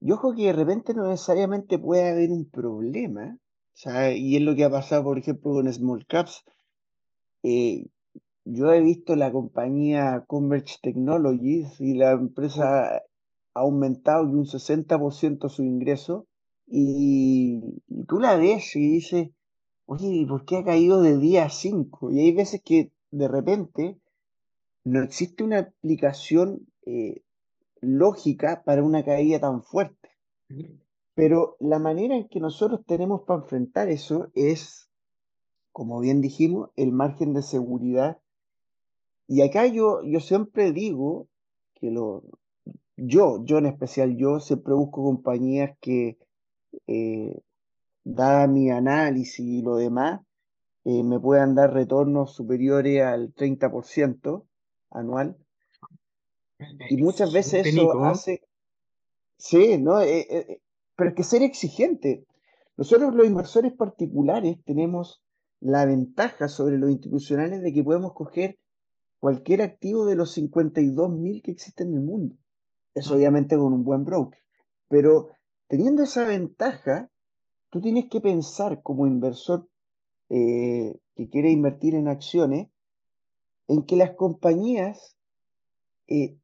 y 0.00 0.12
ojo 0.12 0.34
que 0.34 0.44
de 0.44 0.52
repente 0.52 0.94
no 0.94 1.08
necesariamente 1.08 1.78
puede 1.78 2.08
haber 2.08 2.30
un 2.30 2.48
problema, 2.48 3.36
o 3.84 4.10
y 4.10 4.36
es 4.36 4.42
lo 4.42 4.54
que 4.54 4.64
ha 4.64 4.70
pasado, 4.70 5.02
por 5.04 5.18
ejemplo, 5.18 5.52
con 5.52 5.72
Small 5.72 6.06
Caps. 6.06 6.44
Eh, 7.42 7.86
yo 8.46 8.72
he 8.72 8.80
visto 8.80 9.16
la 9.16 9.30
compañía 9.30 10.24
Converge 10.26 10.76
Technologies 10.82 11.80
y 11.80 11.94
la 11.94 12.12
empresa 12.12 12.96
ha 12.96 13.02
aumentado 13.60 14.24
un 14.24 14.46
60% 14.46 15.48
su 15.48 15.62
ingreso 15.62 16.26
y, 16.66 17.60
y, 17.88 18.04
tú 18.04 18.18
la 18.18 18.36
ves 18.36 18.74
y 18.76 18.88
dices, 18.88 19.28
oye, 19.84 20.26
¿por 20.28 20.44
qué 20.44 20.58
ha 20.58 20.64
caído 20.64 21.02
de 21.02 21.18
día 21.18 21.44
a 21.44 21.50
5? 21.50 22.10
Y 22.12 22.20
hay 22.20 22.32
veces 22.32 22.62
que 22.64 22.92
de 23.10 23.28
repente 23.28 23.98
no 24.84 25.02
existe 25.02 25.42
una 25.42 25.58
aplicación 25.58 26.66
eh, 26.86 27.22
lógica 27.80 28.62
para 28.64 28.84
una 28.84 29.04
caída 29.04 29.40
tan 29.40 29.62
fuerte. 29.62 30.10
Pero 31.14 31.56
la 31.60 31.78
manera 31.78 32.16
en 32.16 32.28
que 32.28 32.40
nosotros 32.40 32.84
tenemos 32.86 33.22
para 33.22 33.40
enfrentar 33.40 33.88
eso 33.88 34.28
es, 34.34 34.88
como 35.72 35.98
bien 36.00 36.20
dijimos, 36.20 36.70
el 36.76 36.92
margen 36.92 37.34
de 37.34 37.42
seguridad. 37.42 38.18
Y 39.28 39.42
acá 39.42 39.66
yo, 39.66 40.02
yo 40.04 40.20
siempre 40.20 40.72
digo 40.72 41.28
que 41.74 41.90
lo, 41.90 42.22
yo, 42.96 43.44
yo 43.44 43.58
en 43.58 43.66
especial, 43.66 44.16
yo 44.16 44.40
siempre 44.40 44.74
busco 44.74 45.02
compañías 45.02 45.76
que, 45.80 46.18
eh, 46.86 47.34
dada 48.04 48.46
mi 48.46 48.70
análisis 48.70 49.44
y 49.44 49.62
lo 49.62 49.76
demás, 49.76 50.20
eh, 50.84 51.02
me 51.02 51.18
puedan 51.18 51.54
dar 51.56 51.74
retornos 51.74 52.34
superiores 52.34 53.02
al 53.02 53.34
30% 53.34 54.44
anual. 54.90 55.36
Y 56.88 56.96
muchas 56.98 57.32
veces 57.32 57.66
eso 57.66 58.04
hace... 58.04 58.42
Sí, 59.36 59.76
¿no? 59.78 60.00
Eh, 60.00 60.20
eh, 60.20 60.46
eh, 60.48 60.60
pero 60.96 61.10
es 61.10 61.16
que 61.16 61.22
ser 61.24 61.42
exigente. 61.42 62.24
Nosotros 62.76 63.14
los 63.14 63.26
inversores 63.26 63.72
particulares 63.72 64.56
tenemos 64.64 65.22
la 65.60 65.84
ventaja 65.84 66.48
sobre 66.48 66.78
los 66.78 66.90
institucionales 66.90 67.62
de 67.62 67.72
que 67.72 67.84
podemos 67.84 68.12
coger 68.14 68.58
cualquier 69.20 69.62
activo 69.62 70.06
de 70.06 70.16
los 70.16 70.36
52.000 70.36 71.42
que 71.42 71.50
existen 71.50 71.88
en 71.88 71.94
el 71.94 72.00
mundo. 72.02 72.36
Es 72.94 73.10
obviamente 73.10 73.56
con 73.56 73.72
un 73.72 73.84
buen 73.84 74.04
broker. 74.04 74.40
Pero 74.88 75.30
teniendo 75.68 76.02
esa 76.02 76.24
ventaja, 76.24 77.10
tú 77.70 77.80
tienes 77.80 78.06
que 78.08 78.20
pensar 78.20 78.82
como 78.82 79.06
inversor 79.06 79.68
que 80.28 81.28
quiere 81.30 81.50
invertir 81.50 81.94
en 81.94 82.08
acciones, 82.08 82.68
en 83.68 83.82
que 83.84 83.96
las 83.96 84.12
compañías 84.12 85.16
eh, 86.08 86.36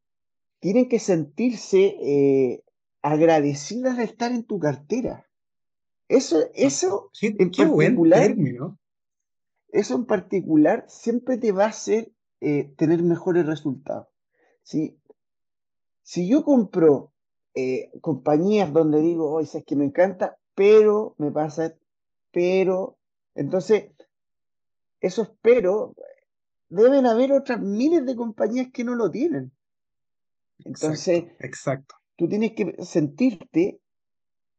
tienen 0.61 0.89
que 0.89 0.99
sentirse 0.99 1.97
eh, 2.01 2.65
agradecidas 3.03 3.97
de 3.97 4.05
estar 4.05 4.33
en 4.33 4.45
tu 4.45 4.59
cartera. 4.59 5.27
Eso, 6.09 6.39
eso 6.55 7.11
en 7.21 7.51
particular, 7.51 8.37
eso 9.69 9.95
en 9.95 10.05
particular 10.05 10.85
siempre 10.89 11.39
te 11.39 11.53
va 11.53 11.65
a 11.65 11.69
hacer 11.69 12.13
eh, 12.45 12.75
tener 12.77 13.03
mejores 13.05 13.47
resultados. 13.47 14.09
Si, 14.63 14.99
si 16.03 16.29
yo 16.29 16.45
compro 16.45 17.13
compañías 18.01 18.73
donde 18.73 19.01
digo, 19.01 19.31
oh, 19.31 19.41
es 19.41 19.57
que 19.65 19.77
me 19.77 19.85
encanta, 19.85 20.39
pero 20.55 21.15
me 21.19 21.31
pasa, 21.31 21.75
pero, 22.33 22.99
entonces, 23.37 23.91
esos 25.01 25.31
pero 25.41 25.95
deben 26.69 27.07
haber 27.07 27.33
otras 27.33 27.61
miles 27.61 28.05
de 28.07 28.17
compañías 28.17 28.73
que 28.73 28.83
no 28.83 28.97
lo 28.97 29.11
tienen. 29.11 29.53
Entonces, 30.65 31.25
exacto, 31.39 31.95
tú 32.17 32.29
tienes 32.29 32.55
que 32.55 32.75
sentirte 32.83 33.81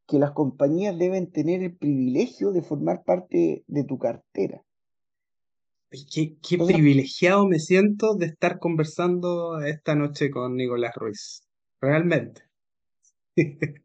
que 0.08 0.20
las 0.20 0.32
compañías 0.32 0.98
deben 0.98 1.32
tener 1.32 1.64
el 1.64 1.76
privilegio 1.76 2.52
de 2.52 2.62
formar 2.62 3.04
parte 3.04 3.64
de 3.68 3.84
tu 3.84 3.98
cartera. 3.98 4.64
Qué, 6.12 6.36
qué 6.42 6.58
privilegiado 6.58 7.48
me 7.48 7.60
siento 7.60 8.16
de 8.16 8.26
estar 8.26 8.60
conversando 8.60 9.62
esta 9.62 9.96
noche 9.96 10.32
con 10.32 10.56
Nicolás 10.56 10.96
Ruiz. 10.96 11.44
Realmente. 11.80 12.42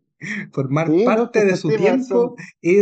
formar 0.53 0.89
parte 1.05 1.45
de 1.45 1.57
su 1.57 1.69
tiempo 1.69 2.35
y 2.61 2.77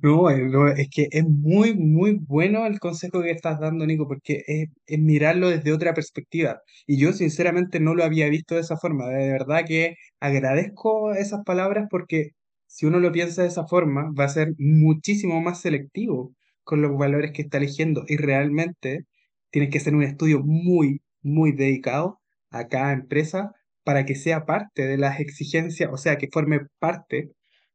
No, 0.00 0.68
es 0.68 0.88
que 0.90 1.08
es 1.10 1.24
muy, 1.24 1.74
muy 1.74 2.14
bueno 2.14 2.66
el 2.66 2.78
consejo 2.80 3.22
que 3.22 3.30
estás 3.30 3.60
dando, 3.60 3.86
Nico, 3.86 4.06
porque 4.08 4.42
es, 4.46 4.68
es, 4.86 4.98
mirarlo 4.98 5.50
desde 5.50 5.72
otra 5.72 5.94
perspectiva. 5.94 6.60
Y 6.86 6.98
yo 6.98 7.12
sinceramente 7.12 7.80
no 7.80 7.94
lo 7.94 8.04
había 8.04 8.28
visto 8.28 8.54
de 8.54 8.62
esa 8.62 8.76
forma. 8.76 9.08
De 9.08 9.30
verdad 9.30 9.64
que 9.66 9.96
agradezco 10.20 11.12
esas 11.12 11.44
palabras 11.44 11.86
porque 11.90 12.30
si 12.66 12.86
uno 12.86 12.98
lo 12.98 13.12
piensa 13.12 13.42
de 13.42 13.48
esa 13.48 13.66
forma, 13.66 14.10
va 14.18 14.24
a 14.24 14.28
ser 14.28 14.54
muchísimo 14.58 15.40
más 15.40 15.60
selectivo 15.60 16.34
con 16.64 16.82
los 16.82 16.96
valores 16.96 17.32
que 17.32 17.42
está 17.42 17.58
eligiendo 17.58 18.04
y 18.08 18.16
realmente 18.16 19.04
tienes 19.50 19.70
que 19.70 19.78
hacer 19.78 19.94
un 19.94 20.02
estudio 20.02 20.40
muy, 20.42 21.02
muy 21.22 21.52
dedicado 21.52 22.20
a 22.50 22.68
cada 22.68 22.92
empresa 22.92 23.52
para 23.84 24.04
que 24.04 24.14
sea 24.14 24.46
parte 24.46 24.86
de 24.86 24.98
las 24.98 25.20
exigencias, 25.20 25.90
o 25.92 25.96
sea, 25.96 26.16
que 26.16 26.28
forme 26.32 26.60
parte 26.78 27.30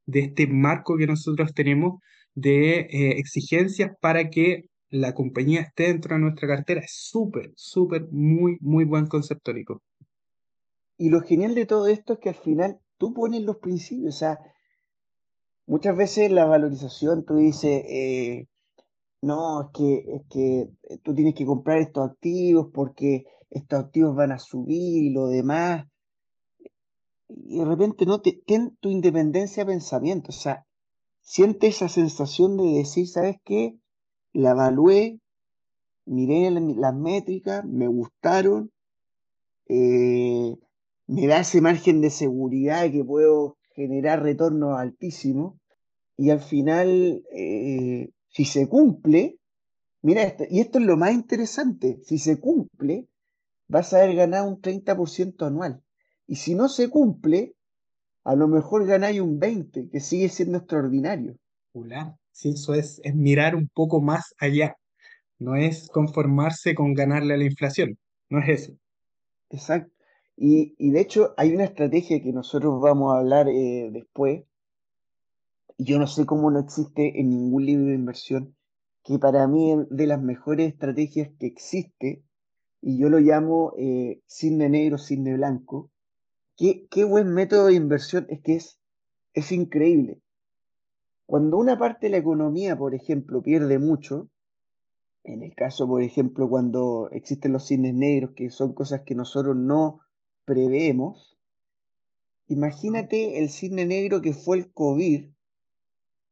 de 0.06 0.20
este 0.22 0.48
marco 0.48 0.98
que 0.98 1.08
nosotros 1.08 1.54
tenemos 1.54 2.02
de 2.34 2.80
eh, 2.80 3.20
exigencias 3.20 3.92
para 4.02 4.30
que 4.30 4.66
la 4.90 5.14
compañía 5.14 5.62
esté 5.62 5.84
dentro 5.84 6.16
de 6.16 6.22
nuestra 6.22 6.48
cartera. 6.48 6.82
Es 6.82 6.94
súper, 6.94 7.52
súper, 7.56 8.08
muy, 8.12 8.58
muy 8.60 8.86
buen 8.86 9.08
concepto, 9.08 9.54
Nico. 9.54 9.82
Y 10.98 11.10
lo 11.10 11.22
genial 11.22 11.56
de 11.56 11.66
todo 11.66 11.88
esto 11.88 12.14
es 12.14 12.20
que 12.20 12.30
al 12.30 12.36
final 12.36 12.80
tú 12.98 13.14
pones 13.14 13.44
los 13.44 13.58
principios, 13.58 14.16
o 14.16 14.18
sea, 14.18 14.40
muchas 15.66 15.96
veces 15.96 16.32
la 16.32 16.46
valorización 16.46 17.24
tú 17.24 17.38
dices, 17.38 17.84
eh, 17.88 18.48
no, 19.22 19.62
es 19.62 19.68
que, 19.74 20.16
es 20.16 20.22
que 20.30 20.70
tú 21.04 21.14
tienes 21.14 21.36
que 21.36 21.46
comprar 21.46 21.80
estos 21.80 22.10
activos 22.10 22.70
porque 22.74 23.26
estos 23.50 23.80
activos 23.80 24.16
van 24.16 24.32
a 24.32 24.40
subir 24.40 25.04
y 25.04 25.10
lo 25.12 25.28
demás 25.28 25.86
y 27.30 27.60
de 27.60 27.66
repente 27.66 28.06
no 28.06 28.22
te, 28.22 28.42
ten 28.46 28.76
tu 28.80 28.90
independencia 28.90 29.64
de 29.64 29.72
pensamiento, 29.72 30.30
o 30.30 30.34
sea, 30.34 30.66
siente 31.22 31.68
esa 31.68 31.88
sensación 31.88 32.58
de 32.58 32.80
decir, 32.80 33.08
¿sabes 33.08 33.38
qué? 33.46 33.78
La 34.34 34.52
evalué, 34.52 35.20
miré 36.06 36.50
las 36.52 36.96
métricas, 36.96 37.64
me 37.66 37.88
gustaron, 37.88 38.72
eh, 39.68 40.56
me 41.08 41.28
da 41.28 41.42
ese 41.42 41.62
margen 41.62 42.02
de 42.02 42.10
seguridad 42.10 42.92
que 42.92 43.04
puedo 43.04 43.58
generar 43.76 44.24
retornos 44.24 44.78
altísimos 44.78 45.56
y 46.18 46.32
al 46.32 46.42
final, 46.42 47.24
eh, 47.32 48.10
si 48.40 48.46
se 48.46 48.70
cumple, 48.70 49.38
mira, 50.02 50.24
esto, 50.24 50.46
y 50.50 50.62
esto 50.62 50.80
es 50.80 50.86
lo 50.86 50.96
más 50.96 51.12
interesante, 51.12 52.00
si 52.06 52.18
se 52.18 52.40
cumple, 52.40 53.10
vas 53.68 53.94
a 53.94 53.98
haber 53.98 54.16
ganado 54.16 54.48
un 54.48 54.62
30% 54.62 55.46
anual. 55.46 55.84
Y 56.26 56.38
si 56.38 56.56
no 56.56 56.70
se 56.70 56.90
cumple, 56.90 57.54
a 58.24 58.36
lo 58.36 58.48
mejor 58.48 58.86
ganáis 58.86 59.20
un 59.20 59.40
20, 59.40 59.90
que 59.90 60.00
sigue 60.00 60.30
siendo 60.30 60.58
extraordinario. 60.58 61.36
Sí, 62.32 62.52
eso 62.52 62.74
es, 62.76 63.02
es 63.04 63.14
mirar 63.14 63.58
un 63.58 63.68
poco 63.68 64.00
más 64.00 64.34
allá. 64.40 64.78
No 65.38 65.58
es 65.58 65.90
conformarse 65.90 66.74
con 66.76 66.94
ganarle 66.94 67.34
a 67.34 67.38
la 67.38 67.44
inflación. 67.44 67.98
No 68.30 68.40
es 68.40 68.62
eso. 68.62 68.72
Exacto. 69.50 69.92
Y, 70.38 70.92
de 70.92 71.02
hecho 71.02 71.34
hay 71.36 71.54
una 71.54 71.66
estrategia 71.66 72.24
que 72.24 72.32
nosotros 72.32 72.80
vamos 72.80 73.14
a 73.14 73.20
hablar 73.20 73.50
eh, 73.50 73.90
después. 73.92 74.44
Yo 75.80 75.98
no 75.98 76.06
sé 76.06 76.28
cómo 76.28 76.52
no 76.52 76.60
existe 76.60 77.20
en 77.20 77.30
ningún 77.30 77.66
libro 77.66 77.86
de 77.88 77.96
inversión, 77.96 78.56
que 79.04 79.18
para 79.18 79.48
mí 79.48 79.72
es 79.72 79.90
de 79.90 80.06
las 80.06 80.22
mejores 80.22 80.74
estrategias 80.74 81.32
que 81.40 81.48
existe, 81.48 82.22
y 82.82 83.00
yo 83.00 83.10
lo 83.10 83.20
llamo 83.20 83.74
eh, 83.78 84.22
cisne 84.28 84.70
negro, 84.70 85.00
cisne 85.00 85.34
blanco, 85.34 85.90
Qué, 86.58 87.06
buen 87.06 87.30
método 87.34 87.68
de 87.68 87.76
inversión 87.76 88.26
es 88.30 88.42
que 88.42 88.56
es 88.56 88.80
es 89.34 89.54
increíble. 89.54 90.20
Cuando 91.26 91.58
una 91.58 91.80
parte 91.80 92.08
de 92.08 92.12
la 92.12 92.18
economía, 92.18 92.78
por 92.78 92.94
ejemplo, 92.94 93.42
pierde 93.42 93.80
mucho, 93.80 94.30
en 95.24 95.42
el 95.44 95.56
caso, 95.56 95.88
por 95.88 96.02
ejemplo, 96.02 96.50
cuando 96.50 97.10
existen 97.12 97.54
los 97.54 97.66
cines 97.66 97.94
negros, 97.94 98.32
que 98.36 98.50
son 98.50 98.74
cosas 98.74 99.04
que 99.06 99.16
nosotros 99.16 99.56
no 99.56 100.02
preveemos, 100.44 101.38
imagínate 102.48 103.40
el 103.40 103.50
cine 103.50 103.86
negro 103.86 104.22
que 104.22 104.34
fue 104.34 104.58
el 104.58 104.72
COVID 104.74 105.30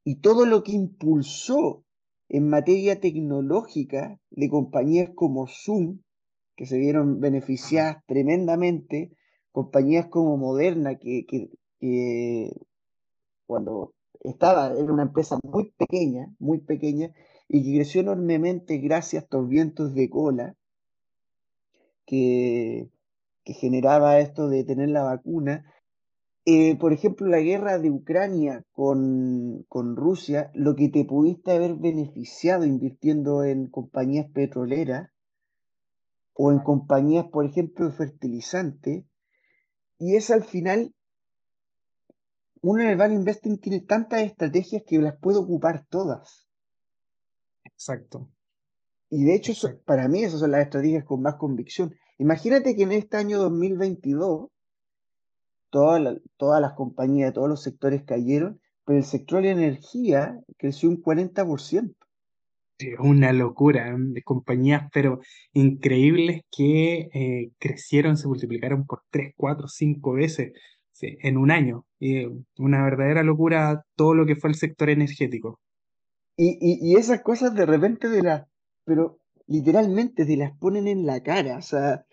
y 0.08 0.16
todo 0.22 0.46
lo 0.46 0.64
que 0.64 0.72
impulsó 0.72 1.84
en 2.30 2.48
materia 2.48 3.02
tecnológica 3.02 4.22
de 4.30 4.50
compañías 4.50 5.10
como 5.14 5.48
Zoom, 5.48 6.00
que 6.56 6.66
se 6.66 6.78
vieron 6.78 7.20
beneficiadas 7.20 8.06
tremendamente, 8.06 9.12
compañías 9.52 10.08
como 10.08 10.38
Moderna, 10.38 10.96
que, 10.96 11.26
que 11.28 12.54
cuando 13.48 13.96
estaba, 14.22 14.72
era 14.72 14.94
una 14.94 15.04
empresa 15.04 15.40
muy 15.44 15.74
pequeña, 15.78 16.34
muy 16.40 16.60
pequeña, 16.60 17.12
y 17.50 17.66
que 17.66 17.76
creció 17.76 18.00
enormemente 18.00 18.78
gracias 18.78 19.24
a 19.24 19.26
estos 19.26 19.50
vientos 19.50 19.94
de 19.94 20.10
cola 20.10 20.56
que, 22.06 22.88
que 23.44 23.54
generaba 23.54 24.22
esto 24.22 24.48
de 24.48 24.64
tener 24.64 24.88
la 24.88 25.04
vacuna. 25.04 25.66
Eh, 26.50 26.78
por 26.78 26.94
ejemplo, 26.94 27.28
la 27.28 27.42
guerra 27.42 27.78
de 27.78 27.92
Ucrania 27.92 28.64
con, 28.72 29.66
con, 29.68 29.98
Rusia, 29.98 30.50
lo 30.54 30.78
que 30.78 30.88
te 30.88 31.04
pudiste 31.04 31.52
haber 31.52 31.76
beneficiado 31.76 32.64
invirtiendo 32.64 33.44
en 33.44 33.70
compañías 33.70 34.32
petroleras 34.32 35.12
o 36.34 36.54
en 36.54 36.60
compañías, 36.60 37.26
por 37.26 37.46
ejemplo, 37.46 37.88
de 37.88 37.92
fertilizantes, 37.92 39.04
y 40.00 40.16
es 40.16 40.32
al 40.32 40.46
final 40.46 40.96
uno 42.62 42.82
en 42.82 42.92
el 42.92 42.96
Value 42.96 43.16
Investing 43.16 43.60
tiene 43.60 43.82
tantas 43.82 44.22
estrategias 44.22 44.84
que 44.88 45.00
las 45.00 45.18
puede 45.20 45.40
ocupar 45.40 45.86
todas. 45.90 46.48
Exacto. 47.66 48.30
Y 49.10 49.26
de 49.26 49.36
hecho, 49.36 49.52
para 49.84 50.08
mí 50.08 50.24
esas 50.24 50.40
son 50.40 50.52
las 50.52 50.62
estrategias 50.62 51.04
con 51.04 51.22
más 51.22 51.36
convicción. 51.36 51.94
Imagínate 52.18 52.74
que 52.74 52.84
en 52.84 52.94
este 52.94 53.18
año 53.18 53.38
2022 53.38 54.48
todas 55.70 56.18
todas 56.38 56.62
las 56.62 56.74
compañías, 56.74 57.34
todos 57.34 57.50
los 57.50 57.62
sectores 57.62 58.04
cayeron, 58.04 58.60
pero 58.86 59.00
el 59.00 59.06
sector 59.06 59.44
de 59.44 59.52
energía 59.52 60.40
creció 60.58 60.90
un 60.90 61.02
40%. 61.02 61.94
Es 62.80 63.00
una 63.00 63.34
locura, 63.34 63.96
de 63.98 64.22
compañías, 64.22 64.88
pero 64.94 65.20
increíbles 65.54 66.44
que 66.56 67.10
eh, 67.14 67.52
crecieron, 67.58 68.18
se 68.18 68.28
multiplicaron 68.28 68.86
por 68.86 69.02
3, 69.10 69.34
4, 69.36 69.68
5 69.68 70.14
veces 70.14 70.54
en 71.02 71.38
un 71.38 71.52
año. 71.52 71.86
Y 72.00 72.28
una 72.58 72.84
verdadera 72.84 73.24
locura 73.24 73.84
todo 73.96 74.14
lo 74.14 74.26
que 74.26 74.36
fue 74.36 74.52
el 74.52 74.56
sector 74.56 74.90
energético. 74.90 75.60
Y, 76.36 76.58
y, 76.62 76.96
esas 76.96 77.22
cosas 77.22 77.56
de 77.56 77.66
repente 77.66 78.10
de 78.10 78.22
las, 78.22 78.48
pero 78.86 79.18
literalmente 79.48 80.24
te 80.24 80.38
las 80.38 80.56
ponen 80.56 80.88
en 80.88 81.06
la 81.08 81.24
cara. 81.24 81.58
O 81.58 81.64
sea, 81.64 82.06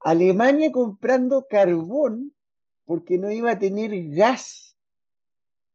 Alemania 0.00 0.72
comprando 0.72 1.46
carbón 1.48 2.32
porque 2.88 3.18
no 3.18 3.30
iba 3.30 3.50
a 3.50 3.58
tener 3.58 3.92
gas. 4.14 4.74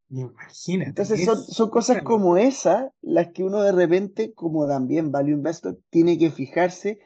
Imagínate. 0.09 0.89
Entonces 0.89 1.23
son, 1.23 1.37
son 1.37 1.69
cosas 1.69 2.01
como 2.01 2.37
esas 2.37 2.91
las 3.01 3.27
que 3.33 3.43
uno 3.43 3.61
de 3.61 3.71
repente, 3.71 4.33
como 4.33 4.67
también 4.67 5.11
Value 5.11 5.33
Investor, 5.33 5.79
tiene 5.91 6.17
que 6.17 6.31
fijarse 6.31 6.97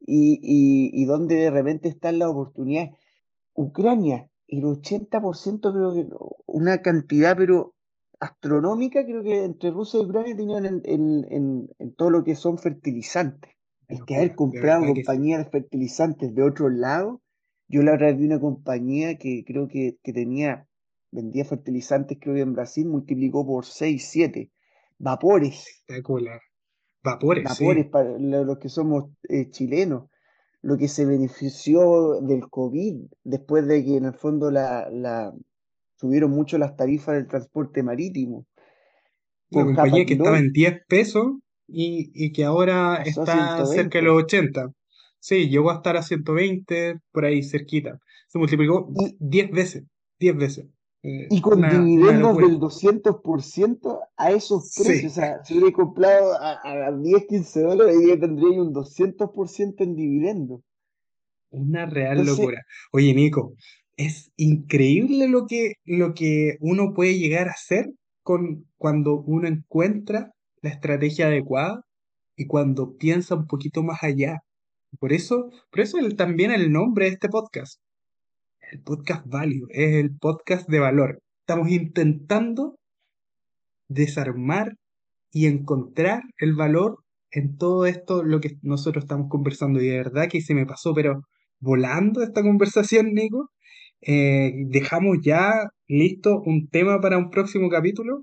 y, 0.00 0.40
y, 0.42 0.90
y 0.92 1.04
donde 1.04 1.36
de 1.36 1.50
repente 1.52 1.88
están 1.88 2.18
las 2.18 2.30
oportunidades. 2.30 2.96
Ucrania, 3.54 4.28
el 4.48 4.64
80% 4.64 5.72
creo 5.72 5.94
que 5.94 6.08
una 6.46 6.82
cantidad, 6.82 7.36
pero 7.36 7.76
astronómica, 8.18 9.04
creo 9.04 9.22
que 9.22 9.44
entre 9.44 9.70
Rusia 9.70 10.00
y 10.00 10.04
Ucrania 10.04 10.36
tenían 10.36 10.82
en, 10.84 11.68
todo 11.96 12.10
lo 12.10 12.24
que 12.24 12.34
son 12.34 12.58
fertilizantes. 12.58 13.52
Es 13.86 14.02
que 14.02 14.16
haber 14.16 14.34
comprado 14.34 14.84
compañías 14.84 15.44
de 15.44 15.50
fertilizantes 15.50 16.34
de 16.34 16.42
otro 16.42 16.68
lado, 16.70 17.22
yo 17.68 17.82
la 17.82 17.92
verdad 17.92 18.16
vi 18.16 18.26
una 18.26 18.40
compañía 18.40 19.18
que 19.18 19.44
creo 19.46 19.68
que, 19.68 19.98
tenía, 20.02 20.66
vendía 21.10 21.44
fertilizantes, 21.44 22.18
creo 22.20 22.34
que 22.34 22.40
en 22.40 22.54
Brasil, 22.54 22.86
multiplicó 22.86 23.46
por 23.46 23.64
6, 23.64 24.08
7. 24.10 24.50
Vapores. 24.98 25.68
Espectacular. 25.68 26.40
Vapores. 27.02 27.44
Vapores 27.44 27.86
para 27.86 28.18
los 28.18 28.58
que 28.58 28.68
somos 28.68 29.10
eh, 29.28 29.50
chilenos 29.50 30.10
lo 30.62 30.76
que 30.76 30.88
se 30.88 31.06
benefició 31.06 32.20
del 32.20 32.48
COVID 32.48 32.96
después 33.24 33.66
de 33.66 33.84
que 33.84 33.96
en 33.96 34.06
el 34.06 34.14
fondo 34.14 34.50
la, 34.50 35.32
subieron 35.96 36.30
mucho 36.30 36.58
las 36.58 36.76
tarifas 36.76 37.14
del 37.14 37.28
transporte 37.28 37.82
marítimo. 37.82 38.46
Una 39.50 39.66
compañía 39.66 40.04
que 40.04 40.14
estaba 40.14 40.38
en 40.38 40.52
10 40.52 40.82
pesos 40.88 41.36
y, 41.66 42.32
que 42.32 42.44
ahora 42.44 43.02
está 43.04 43.64
cerca 43.66 43.98
de 43.98 44.04
los 44.04 44.24
80. 44.24 44.72
Sí, 45.20 45.48
llegó 45.48 45.70
a 45.70 45.76
estar 45.76 45.96
a 45.96 46.02
120, 46.02 47.00
por 47.12 47.24
ahí 47.24 47.42
cerquita. 47.42 47.98
Se 48.28 48.38
multiplicó 48.38 48.92
10 49.18 49.50
veces, 49.50 49.84
10 50.18 50.36
veces. 50.36 50.66
Eh, 51.02 51.28
y 51.30 51.40
con 51.40 51.62
dividendos 51.62 52.36
del 52.36 52.58
200% 52.58 54.00
a 54.16 54.30
esos 54.32 54.74
precios. 54.76 55.12
O 55.12 55.14
sea, 55.14 55.44
si 55.44 55.54
hubiera 55.56 55.72
comprado 55.72 56.34
a, 56.40 56.92
10, 56.92 57.26
15 57.26 57.60
dólares, 57.60 57.96
ahí 57.96 58.18
tendría 58.18 58.60
un 58.60 58.74
200% 58.74 59.74
en 59.78 59.94
dividendos. 59.94 60.60
Una 61.50 61.86
real 61.86 62.26
locura. 62.26 62.62
Oye, 62.92 63.14
Nico, 63.14 63.54
es 63.96 64.30
increíble 64.36 65.28
lo 65.28 65.46
que, 65.46 65.74
lo 65.84 66.14
que 66.14 66.56
uno 66.60 66.92
puede 66.94 67.18
llegar 67.18 67.48
a 67.48 67.52
hacer 67.52 67.90
con, 68.22 68.66
cuando 68.76 69.20
uno 69.20 69.48
encuentra 69.48 70.32
la 70.60 70.70
estrategia 70.70 71.26
adecuada 71.26 71.82
y 72.36 72.46
cuando 72.46 72.96
piensa 72.96 73.34
un 73.34 73.46
poquito 73.46 73.82
más 73.82 74.02
allá. 74.02 74.42
Por 74.98 75.12
eso, 75.12 75.50
por 75.70 75.80
eso 75.80 75.98
también 76.16 76.50
el 76.50 76.72
nombre 76.72 77.06
de 77.06 77.12
este 77.12 77.28
podcast 77.28 77.80
el 78.70 78.82
podcast 78.82 79.26
Value, 79.26 79.66
es 79.70 79.94
el 79.94 80.16
podcast 80.16 80.68
de 80.68 80.78
valor. 80.78 81.22
Estamos 81.40 81.70
intentando 81.70 82.78
desarmar 83.88 84.74
y 85.32 85.46
encontrar 85.46 86.22
el 86.38 86.54
valor 86.54 86.98
en 87.30 87.56
todo 87.56 87.86
esto, 87.86 88.22
lo 88.22 88.40
que 88.40 88.56
nosotros 88.62 89.04
estamos 89.04 89.28
conversando. 89.28 89.80
Y 89.80 89.88
de 89.88 89.98
verdad 89.98 90.28
que 90.28 90.40
se 90.40 90.54
me 90.54 90.66
pasó, 90.66 90.94
pero 90.94 91.22
volando 91.60 92.22
esta 92.22 92.42
conversación, 92.42 93.14
Nico. 93.14 93.50
Eh, 94.00 94.52
dejamos 94.66 95.18
ya 95.22 95.68
listo 95.88 96.40
un 96.44 96.68
tema 96.68 97.00
para 97.00 97.18
un 97.18 97.30
próximo 97.30 97.68
capítulo. 97.68 98.22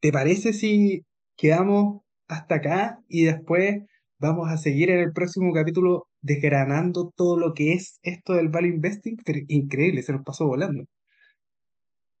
¿Te 0.00 0.12
parece 0.12 0.52
si 0.52 1.02
quedamos 1.36 2.02
hasta 2.28 2.56
acá 2.56 2.98
y 3.08 3.24
después 3.24 3.82
vamos 4.18 4.50
a 4.50 4.56
seguir 4.56 4.90
en 4.90 5.00
el 5.00 5.12
próximo 5.12 5.52
capítulo 5.52 6.08
desgranando 6.20 7.12
todo 7.14 7.38
lo 7.38 7.54
que 7.54 7.74
es 7.74 7.98
esto 8.02 8.34
del 8.34 8.48
value 8.48 8.74
investing, 8.74 9.16
pero 9.24 9.40
increíble, 9.48 10.02
se 10.02 10.12
nos 10.12 10.24
pasó 10.24 10.46
volando. 10.46 10.84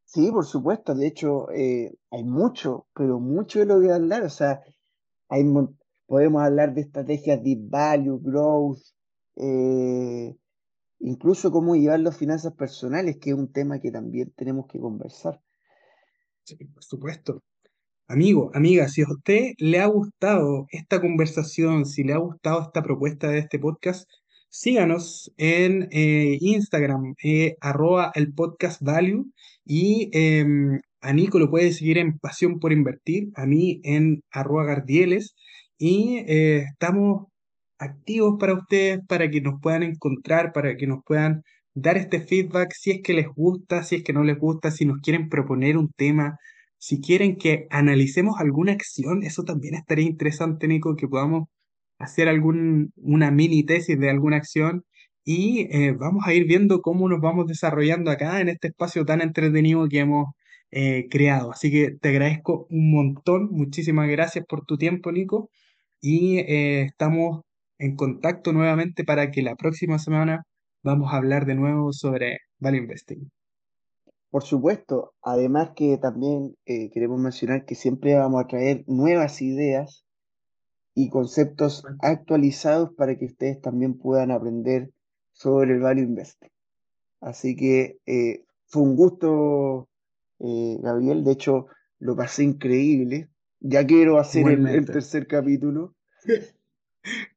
Sí, 0.04 0.30
por 0.30 0.44
supuesto, 0.44 0.94
de 0.94 1.06
hecho 1.08 1.50
eh, 1.50 1.92
hay 2.10 2.24
mucho, 2.24 2.86
pero 2.94 3.18
mucho 3.18 3.58
de 3.58 3.66
lo 3.66 3.80
que 3.80 3.90
hablar, 3.90 4.22
o 4.22 4.30
sea, 4.30 4.60
hay, 5.28 5.44
podemos 6.06 6.42
hablar 6.42 6.74
de 6.74 6.82
estrategias 6.82 7.42
de 7.42 7.56
value, 7.58 8.20
growth, 8.22 8.78
eh, 9.36 10.36
incluso 11.00 11.50
cómo 11.50 11.74
llevar 11.74 12.00
las 12.00 12.16
finanzas 12.16 12.52
personales, 12.54 13.16
que 13.18 13.30
es 13.30 13.36
un 13.36 13.50
tema 13.50 13.80
que 13.80 13.90
también 13.90 14.32
tenemos 14.36 14.66
que 14.66 14.78
conversar. 14.78 15.40
Sí, 16.44 16.56
por 16.56 16.84
supuesto. 16.84 17.42
Amigo, 18.06 18.50
amiga, 18.54 18.88
si 18.88 19.00
a 19.02 19.06
usted 19.08 19.54
le 19.58 19.80
ha 19.80 19.86
gustado 19.86 20.66
esta 20.70 21.00
conversación, 21.00 21.86
si 21.86 22.04
le 22.04 22.12
ha 22.12 22.18
gustado 22.18 22.60
esta 22.60 22.82
propuesta 22.82 23.28
de 23.28 23.38
este 23.38 23.58
podcast, 23.58 24.08
síganos 24.50 25.32
en 25.38 25.88
eh, 25.90 26.36
Instagram, 26.40 27.14
eh, 27.24 27.56
arroba 27.60 28.12
el 28.14 28.34
y 29.64 30.10
em, 30.12 30.80
a 31.00 31.12
Nico 31.14 31.38
lo 31.38 31.50
puede 31.50 31.72
seguir 31.72 31.96
en 31.98 32.18
Pasión 32.18 32.60
por 32.60 32.72
Invertir, 32.72 33.30
a 33.36 33.46
mí 33.46 33.80
en 33.84 34.22
arroba 34.30 34.64
Gardieles, 34.64 35.34
y 35.78 36.18
eh, 36.28 36.64
estamos 36.72 37.28
activos 37.78 38.36
para 38.38 38.54
ustedes, 38.54 39.00
para 39.08 39.30
que 39.30 39.40
nos 39.40 39.60
puedan 39.62 39.82
encontrar, 39.82 40.52
para 40.52 40.76
que 40.76 40.86
nos 40.86 41.02
puedan 41.06 41.42
dar 41.74 41.96
este 41.96 42.20
feedback, 42.20 42.72
si 42.74 42.90
es 42.90 43.02
que 43.02 43.14
les 43.14 43.28
gusta, 43.28 43.82
si 43.82 43.96
es 43.96 44.04
que 44.04 44.12
no 44.12 44.24
les 44.24 44.38
gusta, 44.38 44.70
si 44.70 44.84
nos 44.84 44.98
quieren 45.00 45.28
proponer 45.30 45.78
un 45.78 45.90
tema 45.96 46.38
si 46.84 47.00
quieren 47.00 47.36
que 47.36 47.66
analicemos 47.70 48.38
alguna 48.38 48.72
acción, 48.72 49.22
eso 49.22 49.42
también 49.44 49.74
estaría 49.74 50.04
interesante, 50.04 50.68
Nico, 50.68 50.96
que 50.96 51.08
podamos 51.08 51.48
hacer 51.98 52.28
algún, 52.28 52.92
una 52.96 53.30
mini 53.30 53.64
tesis 53.64 53.98
de 53.98 54.10
alguna 54.10 54.36
acción 54.36 54.84
y 55.24 55.68
eh, 55.70 55.92
vamos 55.98 56.24
a 56.26 56.34
ir 56.34 56.46
viendo 56.46 56.82
cómo 56.82 57.08
nos 57.08 57.20
vamos 57.22 57.46
desarrollando 57.46 58.10
acá 58.10 58.40
en 58.42 58.50
este 58.50 58.68
espacio 58.68 59.06
tan 59.06 59.22
entretenido 59.22 59.88
que 59.88 60.00
hemos 60.00 60.26
eh, 60.72 61.06
creado. 61.10 61.52
Así 61.52 61.70
que 61.70 61.92
te 62.00 62.10
agradezco 62.10 62.66
un 62.70 62.90
montón, 62.92 63.48
muchísimas 63.50 64.08
gracias 64.10 64.44
por 64.46 64.66
tu 64.66 64.76
tiempo, 64.76 65.10
Nico, 65.12 65.50
y 66.02 66.38
eh, 66.40 66.82
estamos 66.82 67.42
en 67.78 67.96
contacto 67.96 68.52
nuevamente 68.52 69.04
para 69.04 69.30
que 69.30 69.42
la 69.42 69.56
próxima 69.56 69.98
semana 69.98 70.44
vamos 70.82 71.12
a 71.12 71.16
hablar 71.16 71.46
de 71.46 71.54
nuevo 71.54 71.92
sobre 71.94 72.38
Value 72.58 72.78
Investing. 72.78 73.30
Por 74.34 74.42
supuesto, 74.42 75.14
además 75.22 75.74
que 75.76 75.96
también 75.96 76.56
eh, 76.66 76.90
queremos 76.90 77.20
mencionar 77.20 77.64
que 77.64 77.76
siempre 77.76 78.16
vamos 78.16 78.42
a 78.42 78.48
traer 78.48 78.82
nuevas 78.88 79.40
ideas 79.40 80.04
y 80.92 81.08
conceptos 81.08 81.84
actualizados 82.00 82.90
para 82.96 83.16
que 83.16 83.26
ustedes 83.26 83.60
también 83.60 83.96
puedan 83.96 84.32
aprender 84.32 84.90
sobre 85.30 85.74
el 85.74 85.78
Value 85.78 86.02
Investing. 86.02 86.50
Así 87.20 87.54
que 87.54 88.00
eh, 88.06 88.42
fue 88.66 88.82
un 88.82 88.96
gusto, 88.96 89.88
eh, 90.40 90.78
Gabriel. 90.82 91.22
De 91.22 91.30
hecho, 91.30 91.66
lo 92.00 92.16
pasé 92.16 92.42
increíble. 92.42 93.28
Ya 93.60 93.86
quiero 93.86 94.18
hacer 94.18 94.48
el, 94.48 94.66
el 94.66 94.84
tercer 94.84 95.28
capítulo. 95.28 95.94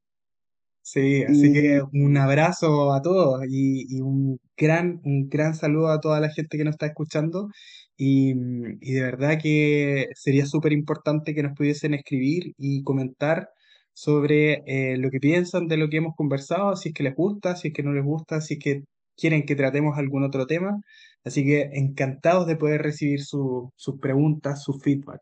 Sí, 0.89 1.23
así 1.25 1.51
que 1.51 1.81
un 1.91 2.15
abrazo 2.17 2.93
a 2.93 3.01
todos 3.01 3.43
y, 3.49 3.85
y 3.97 3.99
un 4.01 4.39
gran, 4.55 5.01
un 5.03 5.27
gran 5.29 5.53
saludo 5.53 5.89
a 5.89 5.99
toda 5.99 6.21
la 6.21 6.29
gente 6.29 6.57
que 6.57 6.63
nos 6.63 6.75
está 6.75 6.85
escuchando. 6.87 7.49
Y, 7.97 8.31
y 8.79 8.93
de 8.93 9.01
verdad 9.01 9.37
que 9.41 10.07
sería 10.15 10.45
súper 10.45 10.71
importante 10.71 11.35
que 11.35 11.43
nos 11.43 11.53
pudiesen 11.57 11.93
escribir 11.93 12.53
y 12.57 12.83
comentar 12.83 13.49
sobre 13.93 14.63
eh, 14.93 14.97
lo 14.97 15.09
que 15.09 15.19
piensan 15.19 15.67
de 15.67 15.75
lo 15.77 15.89
que 15.89 15.97
hemos 15.97 16.15
conversado, 16.15 16.75
si 16.77 16.89
es 16.89 16.95
que 16.95 17.03
les 17.03 17.15
gusta, 17.15 17.55
si 17.57 17.69
es 17.69 17.73
que 17.73 17.83
no 17.83 17.91
les 17.91 18.05
gusta, 18.05 18.39
si 18.39 18.53
es 18.55 18.59
que 18.61 18.83
quieren 19.17 19.45
que 19.45 19.55
tratemos 19.57 19.97
algún 19.97 20.23
otro 20.23 20.45
tema. 20.47 20.79
Así 21.25 21.43
que 21.43 21.63
encantados 21.73 22.47
de 22.47 22.55
poder 22.55 22.81
recibir 22.83 23.21
su- 23.23 23.71
sus 23.75 23.99
preguntas, 23.99 24.63
su 24.63 24.73
feedback. 24.79 25.19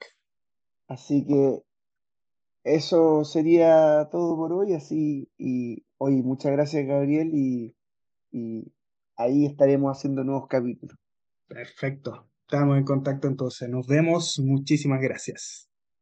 así 0.88 1.26
que 1.28 1.60
eso 2.66 3.24
sería 3.24 4.10
todo 4.12 4.36
por 4.36 4.52
hoy. 4.52 4.74
Así, 4.74 5.30
y 5.38 5.86
hoy 5.98 6.22
muchas 6.22 6.52
gracias, 6.52 6.86
Gabriel, 6.86 7.30
y, 7.34 7.76
y 8.32 8.74
ahí 9.16 9.46
estaremos 9.46 9.96
haciendo 9.96 10.24
nuevos 10.24 10.48
capítulos. 10.48 10.98
Perfecto. 11.48 12.28
Estamos 12.42 12.78
en 12.78 12.84
contacto 12.84 13.28
entonces. 13.28 13.70
Nos 13.70 13.88
vemos. 13.88 14.40
Muchísimas 14.40 15.00
gracias. 15.00 15.70